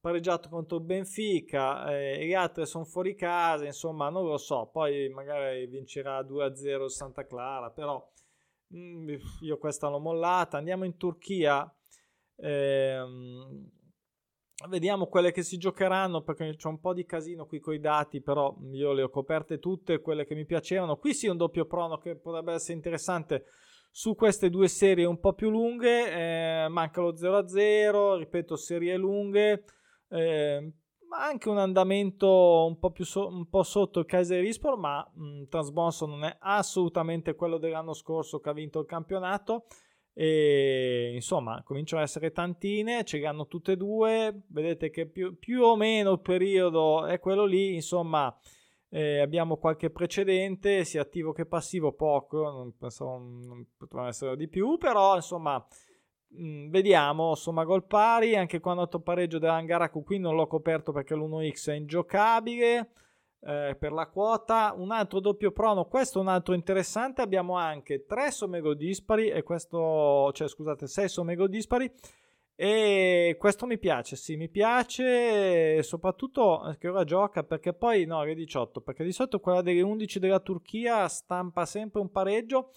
pareggiato 0.07 0.49
contro 0.49 0.79
Benfica, 0.79 1.93
eh, 1.93 2.25
gli 2.25 2.33
altri 2.33 2.65
sono 2.65 2.85
fuori 2.85 3.17
casa, 3.17 3.65
insomma 3.65 4.09
non 4.09 4.25
lo 4.25 4.37
so, 4.39 4.71
poi 4.73 5.09
magari 5.09 5.67
vincerà 5.67 6.23
2-0 6.23 6.87
Santa 6.87 7.27
Clara, 7.27 7.71
però 7.71 8.09
mh, 8.69 8.79
mm, 8.79 9.09
io 9.41 9.59
questa 9.59 9.89
l'ho 9.89 9.99
mollata, 9.99 10.59
andiamo 10.59 10.85
in 10.85 10.97
Turchia, 10.97 11.69
ehm, 12.37 13.69
vediamo 14.69 15.09
quelle 15.09 15.33
che 15.33 15.43
si 15.43 15.57
giocheranno 15.57 16.23
perché 16.23 16.55
c'è 16.55 16.69
un 16.69 16.79
po' 16.79 16.95
di 16.95 17.05
casino 17.05 17.47
qui 17.47 17.59
con 17.59 17.75
i 17.75 17.81
dati, 17.81 18.23
però 18.23 18.57
io 18.71 18.93
le 18.93 19.03
ho 19.03 19.11
coperte 19.11 19.59
tutte, 19.59 20.01
quelle 20.01 20.25
che 20.25 20.37
mi 20.37 20.47
piacevano, 20.47 20.99
qui 20.99 21.15
sì 21.15 21.27
un 21.27 21.37
doppio 21.37 21.67
prono 21.67 21.99
che 21.99 22.15
potrebbe 22.15 22.53
essere 22.53 22.75
interessante 22.75 23.47
su 23.91 24.15
queste 24.15 24.51
due 24.51 24.69
serie 24.69 25.05
un 25.05 25.19
po' 25.19 25.33
più 25.33 25.51
lunghe, 25.51 26.13
eh, 26.13 26.69
manca 26.69 27.01
lo 27.01 27.17
0-0, 27.17 28.19
ripeto 28.19 28.55
serie 28.55 28.97
lunghe, 28.97 29.65
eh, 30.09 30.73
anche 31.11 31.49
un 31.49 31.59
andamento 31.59 32.67
un 32.67 32.79
po' 32.79 32.91
più 32.91 33.05
so- 33.05 33.29
un 33.29 33.49
po' 33.49 33.63
sotto 33.63 34.01
il 34.01 34.07
Kaiser 34.07 34.41
Rispor, 34.41 34.77
ma 34.77 35.09
mh, 35.15 35.45
Transbonso 35.49 36.07
non 36.07 36.25
è 36.25 36.37
assolutamente 36.41 37.35
quello 37.35 37.59
dell'anno 37.59 37.95
scorso 37.95 38.41
che 38.41 38.49
ha 38.51 38.53
vinto 38.53 38.81
il 38.81 38.87
campionato. 38.87 39.67
E 40.19 41.13
insomma, 41.15 41.63
cominciano 41.63 42.01
ad 42.01 42.09
essere 42.09 42.33
tantine, 42.33 43.05
ce 43.05 43.19
le 43.19 43.27
hanno 43.27 43.47
tutte 43.47 43.73
e 43.73 43.77
due. 43.77 44.45
Vedete 44.49 44.89
che 44.89 45.07
più, 45.07 45.39
più 45.39 45.63
o 45.63 45.77
meno 45.77 46.13
il 46.13 46.21
periodo 46.21 47.05
è 47.05 47.21
quello 47.21 47.45
lì. 47.45 47.75
Insomma, 47.75 48.35
eh, 48.89 49.21
abbiamo 49.21 49.59
qualche 49.59 49.91
precedente, 49.91 50.85
sia 50.85 51.03
attivo 51.03 51.33
che 51.33 51.45
passivo, 51.45 51.93
poco. 51.93 52.51
Non 52.51 52.75
pensavo 52.79 53.19
non 53.19 53.67
potevano 53.77 54.09
essere 54.09 54.37
di 54.37 54.49
più, 54.49 54.79
però 54.79 55.17
insomma 55.17 55.65
Mm, 56.35 56.71
vediamo, 56.71 57.35
somma 57.35 57.65
gol 57.65 57.85
pari, 57.85 58.37
anche 58.37 58.61
quando 58.61 58.83
ha 58.83 58.99
pareggio 58.99 59.39
dell'Angaraku 59.39 60.03
qui 60.03 60.19
non 60.19 60.35
l'ho 60.35 60.47
coperto 60.47 60.93
perché 60.93 61.15
l'1x 61.15 61.71
è 61.71 61.75
ingiocabile 61.75 62.91
eh, 63.41 63.77
per 63.79 63.93
la 63.93 64.07
quota. 64.07 64.75
Un 64.77 64.91
altro 64.91 65.21
doppio 65.21 65.53
prono, 65.53 65.87
questo 65.87 66.19
è 66.19 66.23
un 66.23 66.29
altro 66.29 66.55
interessante, 66.55 67.23
abbiamo 67.23 67.57
anche 67.57 68.05
3 68.07 68.31
somme 68.33 68.61
dispari 68.77 69.29
e 69.29 69.43
questo, 69.43 70.31
cioè 70.33 70.49
scusate, 70.49 70.87
6 70.87 71.09
somme 71.09 71.37
dispari 71.49 71.91
e 72.59 73.37
questo 73.39 73.67
mi 73.67 73.79
piace, 73.79 74.17
sì, 74.17 74.37
mi 74.37 74.49
piace 74.49 75.83
soprattutto 75.83 76.75
che 76.79 76.89
ora 76.89 77.05
gioca 77.05 77.45
perché 77.45 77.75
poi 77.75 78.07
no, 78.07 78.25
è 78.25 78.35
18, 78.35 78.81
perché 78.81 79.05
di 79.05 79.13
solito 79.13 79.41
quella 79.41 79.61
delle 79.61 79.83
11 79.83 80.19
della 80.19 80.41
Turchia 80.41 81.07
stampa 81.07 81.67
sempre 81.67 82.01
un 82.01 82.11
pareggio 82.11 82.73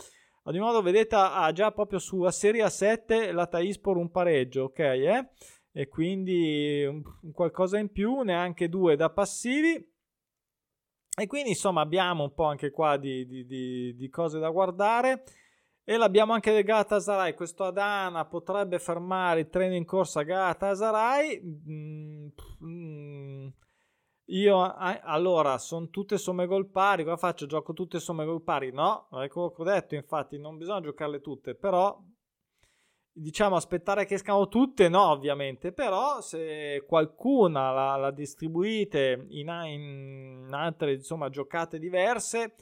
ad 0.49 0.55
ogni 0.55 0.63
modo, 0.63 0.81
vedete, 0.81 1.15
ha 1.15 1.51
già 1.51 1.71
proprio 1.71 1.99
sulla 1.99 2.31
Serie 2.31 2.63
A7 2.63 3.31
la 3.31 3.45
Taispor 3.45 3.97
un 3.97 4.09
pareggio, 4.09 4.63
ok? 4.63 4.79
Eh? 4.79 5.29
E 5.71 5.87
quindi 5.87 6.83
un, 6.85 7.03
qualcosa 7.31 7.77
in 7.77 7.91
più, 7.91 8.21
neanche 8.21 8.67
due 8.67 8.95
da 8.95 9.11
passivi. 9.11 9.75
E 11.15 11.27
quindi 11.27 11.49
insomma 11.49 11.81
abbiamo 11.81 12.23
un 12.23 12.33
po' 12.33 12.45
anche 12.45 12.71
qua 12.71 12.97
di, 12.97 13.27
di, 13.27 13.45
di, 13.45 13.95
di 13.95 14.09
cose 14.09 14.39
da 14.39 14.49
guardare. 14.49 15.23
E 15.83 15.97
l'abbiamo 15.97 16.33
anche 16.33 16.51
del 16.51 16.63
Galatasaray. 16.63 17.35
Questo 17.35 17.65
Adana 17.65 18.25
potrebbe 18.25 18.79
fermare 18.79 19.41
il 19.41 19.49
treno 19.49 19.75
in 19.75 19.85
corsa 19.85 20.23
Galatasaray. 20.23 21.43
Mm, 21.43 22.27
mm, 22.65 23.47
io, 24.29 24.73
allora, 24.73 25.57
sono 25.57 25.89
tutte 25.89 26.17
somme 26.17 26.45
gol 26.45 26.69
pari, 26.69 27.03
cosa 27.03 27.17
faccio? 27.17 27.45
Gioco 27.45 27.73
tutte 27.73 27.99
somme 27.99 28.25
gol 28.25 28.43
pari? 28.43 28.71
No, 28.71 29.07
ecco 29.21 29.51
che 29.51 29.61
ho 29.61 29.65
detto, 29.65 29.95
infatti, 29.95 30.37
non 30.37 30.57
bisogna 30.57 30.81
giocarle 30.81 31.19
tutte, 31.21 31.55
però, 31.55 31.99
diciamo, 33.11 33.55
aspettare 33.55 34.05
che 34.05 34.15
escano 34.15 34.47
tutte, 34.47 34.87
no, 34.87 35.09
ovviamente, 35.09 35.71
però 35.71 36.21
se 36.21 36.83
qualcuna 36.87 37.71
la, 37.71 37.95
la 37.95 38.11
distribuite 38.11 39.25
in, 39.29 39.47
in 39.47 40.49
altre, 40.51 40.93
insomma, 40.93 41.29
giocate 41.29 41.79
diverse, 41.79 42.53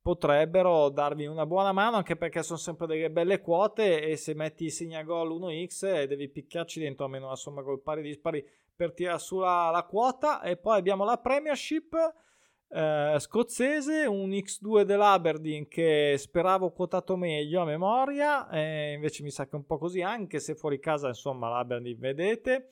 potrebbero 0.00 0.88
darvi 0.90 1.26
una 1.26 1.46
buona 1.46 1.72
mano 1.72 1.96
anche 1.96 2.14
perché 2.14 2.44
sono 2.44 2.60
sempre 2.60 2.86
delle 2.86 3.10
belle 3.10 3.40
quote 3.40 4.00
e 4.00 4.14
se 4.14 4.34
metti 4.34 4.70
segna 4.70 5.02
gol 5.02 5.30
1x 5.30 6.04
devi 6.04 6.28
picchiarci 6.28 6.78
dentro 6.78 7.06
almeno 7.06 7.26
una 7.26 7.34
somma 7.34 7.62
gol 7.62 7.82
pari 7.82 8.02
dispari 8.02 8.40
per 8.76 8.92
tirare 8.92 9.18
su 9.18 9.38
la, 9.38 9.70
la 9.72 9.82
quota 9.84 10.42
e 10.42 10.56
poi 10.56 10.78
abbiamo 10.78 11.04
la 11.04 11.16
Premiership 11.16 11.94
eh, 12.68 13.16
scozzese, 13.18 14.06
un 14.06 14.30
X2 14.30 14.82
dell'Aberdeen 14.82 15.68
che 15.68 16.14
speravo 16.18 16.72
quotato 16.72 17.16
meglio 17.16 17.62
a 17.62 17.64
memoria, 17.64 18.48
e 18.50 18.92
invece 18.92 19.22
mi 19.22 19.30
sa 19.30 19.44
che 19.44 19.52
è 19.52 19.56
un 19.56 19.66
po' 19.66 19.78
così, 19.78 20.02
anche 20.02 20.40
se 20.40 20.54
fuori 20.54 20.78
casa 20.78 21.08
insomma 21.08 21.48
l'Aberdeen 21.48 21.98
vedete. 21.98 22.68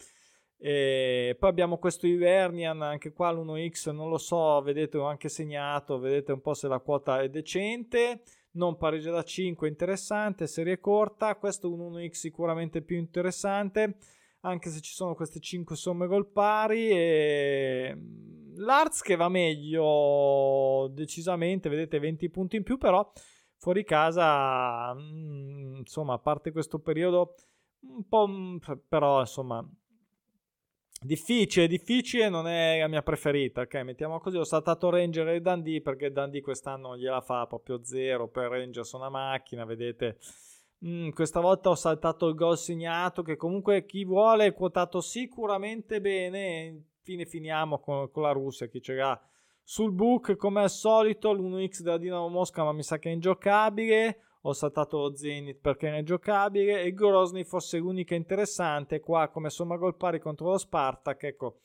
E 0.57 1.37
poi 1.39 1.51
abbiamo 1.51 1.79
questo 1.79 2.07
Ivernian, 2.07 2.81
anche 2.81 3.13
qua 3.13 3.31
l'1x 3.31 3.91
non 3.93 4.09
lo 4.09 4.19
so, 4.19 4.61
vedete 4.63 4.97
ho 4.97 5.05
anche 5.05 5.29
segnato, 5.29 5.99
vedete 5.99 6.33
un 6.33 6.41
po' 6.41 6.55
se 6.55 6.69
la 6.69 6.79
quota 6.79 7.21
è 7.21 7.29
decente. 7.29 8.23
non 8.53 8.77
pareggia 8.77 9.11
da 9.11 9.25
5 9.25 9.67
interessante, 9.69 10.47
serie 10.47 10.79
corta, 10.79 11.35
questo 11.37 11.69
è 11.69 11.71
un 11.71 11.93
1x 11.97 12.11
sicuramente 12.13 12.83
più 12.83 12.97
interessante, 12.97 13.97
anche 14.45 14.71
se 14.71 14.81
ci 14.81 14.93
sono 14.93 15.15
queste 15.15 15.41
5 15.41 15.75
somme 15.77 16.07
gol 16.07 16.27
pari 16.27 16.91
e 16.91 17.97
l'Arts 18.57 19.01
che 19.01 19.17
va 19.17 19.29
meglio 19.29 20.89
decisamente, 20.93 21.69
vedete 21.69 21.99
20 21.99 22.31
punti 22.31 22.57
in 22.57 22.63
più, 22.63 22.79
però 22.79 23.11
fuori 23.57 23.85
casa, 23.85 24.95
mm, 24.95 25.77
insomma, 25.79 26.15
a 26.15 26.19
parte 26.19 26.53
questo 26.53 26.79
periodo 26.79 27.35
un 27.81 28.07
po', 28.07 28.29
mm, 28.29 28.57
però 28.89 29.21
insomma, 29.21 29.67
difficile, 31.01 31.67
difficile, 31.67 32.29
non 32.29 32.47
è 32.47 32.81
la 32.81 32.89
mia 32.89 33.03
preferita, 33.03 33.63
ok? 33.63 33.75
Mettiamo 33.77 34.21
così, 34.21 34.37
ho 34.37 34.45
saltato 34.45 34.91
Ranger 34.91 35.29
e 35.29 35.41
Dundee 35.41 35.81
perché 35.81 36.13
Dundee 36.13 36.43
quest'anno 36.43 36.97
gliela 36.97 37.21
fa 37.23 37.47
proprio 37.47 37.83
zero, 37.83 38.29
per 38.29 38.51
Ranger 38.51 38.85
sono 38.85 39.05
una 39.09 39.13
macchina, 39.13 39.65
vedete... 39.65 40.19
Mm, 40.87 41.11
questa 41.11 41.41
volta 41.41 41.71
ho 41.71 41.75
saltato 41.75 42.29
il 42.29 42.35
gol 42.35 42.59
segnato 42.59 43.23
che 43.23 43.37
comunque 43.37 43.87
chi 43.87 44.05
vuole 44.05 44.47
è 44.47 44.53
quotato 44.55 45.01
sicuramente 45.01 46.01
bene. 46.01 46.89
Fine 47.01 47.25
finiamo 47.25 47.79
con, 47.79 48.11
con 48.11 48.23
la 48.23 48.33
Russia 48.33 48.67
che 48.69 48.81
ce 48.81 48.95
l'ha 48.95 49.19
sul 49.67 49.93
book 49.93 50.37
come 50.37 50.61
al 50.61 50.69
solito 50.69 51.33
l'1x 51.33 51.81
della 51.81 51.97
Dinamo 51.97 52.29
Mosca 52.29 52.63
ma 52.65 52.73
mi 52.73 52.83
sa 52.83 52.99
che 52.99 53.09
è 53.09 53.13
ingiocabile. 53.13 54.19
Ho 54.43 54.53
saltato 54.53 54.99
lo 54.99 55.17
Zenit 55.17 55.59
perché 55.59 55.91
è 55.91 55.99
ingiocabile. 55.99 56.83
E 56.83 56.93
Grozny 56.93 57.45
fosse 57.45 57.79
l'unica 57.79 58.15
interessante 58.15 59.01
qua 59.01 59.29
come 59.29 59.49
somma 59.49 59.77
gol 59.77 59.97
pari 59.97 60.21
contro 60.21 60.51
lo 60.51 60.59
Spartak. 60.59 61.23
Ecco 61.23 61.61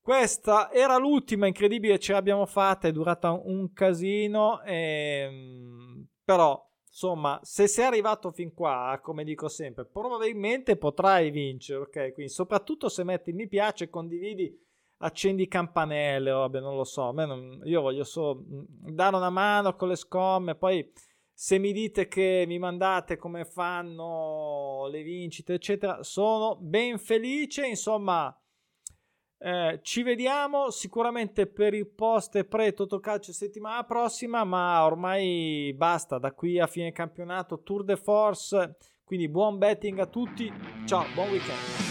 questa 0.00 0.72
era 0.72 0.96
l'ultima 0.96 1.46
incredibile 1.46 1.98
ce 1.98 2.12
l'abbiamo 2.12 2.46
fatta 2.46 2.88
è 2.88 2.92
durata 2.92 3.30
un 3.30 3.72
casino 3.72 4.62
e, 4.62 4.74
ehm, 4.74 6.06
però 6.24 6.67
insomma, 6.98 7.38
se 7.44 7.68
sei 7.68 7.84
arrivato 7.84 8.32
fin 8.32 8.52
qua, 8.52 8.98
come 9.00 9.22
dico 9.22 9.46
sempre, 9.46 9.84
probabilmente 9.86 10.76
potrai 10.76 11.30
vincere, 11.30 11.82
ok? 11.82 12.12
Quindi 12.12 12.32
soprattutto 12.32 12.88
se 12.88 13.04
metti 13.04 13.32
mi 13.32 13.46
piace, 13.46 13.88
condividi 13.88 14.52
accendi 14.98 15.46
campanelle, 15.46 16.32
vabbè, 16.32 16.58
non 16.58 16.74
lo 16.74 16.82
so, 16.82 17.12
non, 17.12 17.60
io 17.62 17.82
voglio 17.82 18.02
solo 18.02 18.42
mm, 18.44 18.64
dare 18.88 19.14
una 19.14 19.30
mano 19.30 19.76
con 19.76 19.86
le 19.86 19.94
scomme, 19.94 20.56
poi 20.56 20.92
se 21.32 21.58
mi 21.58 21.70
dite 21.70 22.08
che 22.08 22.42
mi 22.48 22.58
mandate 22.58 23.16
come 23.16 23.44
fanno 23.44 24.88
le 24.90 25.02
vincite, 25.02 25.54
eccetera, 25.54 26.02
sono 26.02 26.56
ben 26.60 26.98
felice, 26.98 27.64
insomma, 27.64 28.36
eh, 29.38 29.78
ci 29.82 30.02
vediamo 30.02 30.70
sicuramente 30.70 31.46
per 31.46 31.72
il 31.72 31.86
post 31.86 32.42
pre 32.44 32.72
Totocalcio 32.72 33.32
settimana 33.32 33.84
prossima, 33.84 34.44
ma 34.44 34.84
ormai 34.84 35.72
basta 35.76 36.18
da 36.18 36.32
qui 36.32 36.58
a 36.58 36.66
fine 36.66 36.92
campionato 36.92 37.62
Tour 37.62 37.84
de 37.84 37.96
Force, 37.96 38.76
quindi 39.04 39.28
buon 39.28 39.58
betting 39.58 39.98
a 40.00 40.06
tutti, 40.06 40.52
ciao, 40.84 41.04
buon 41.14 41.30
weekend. 41.30 41.87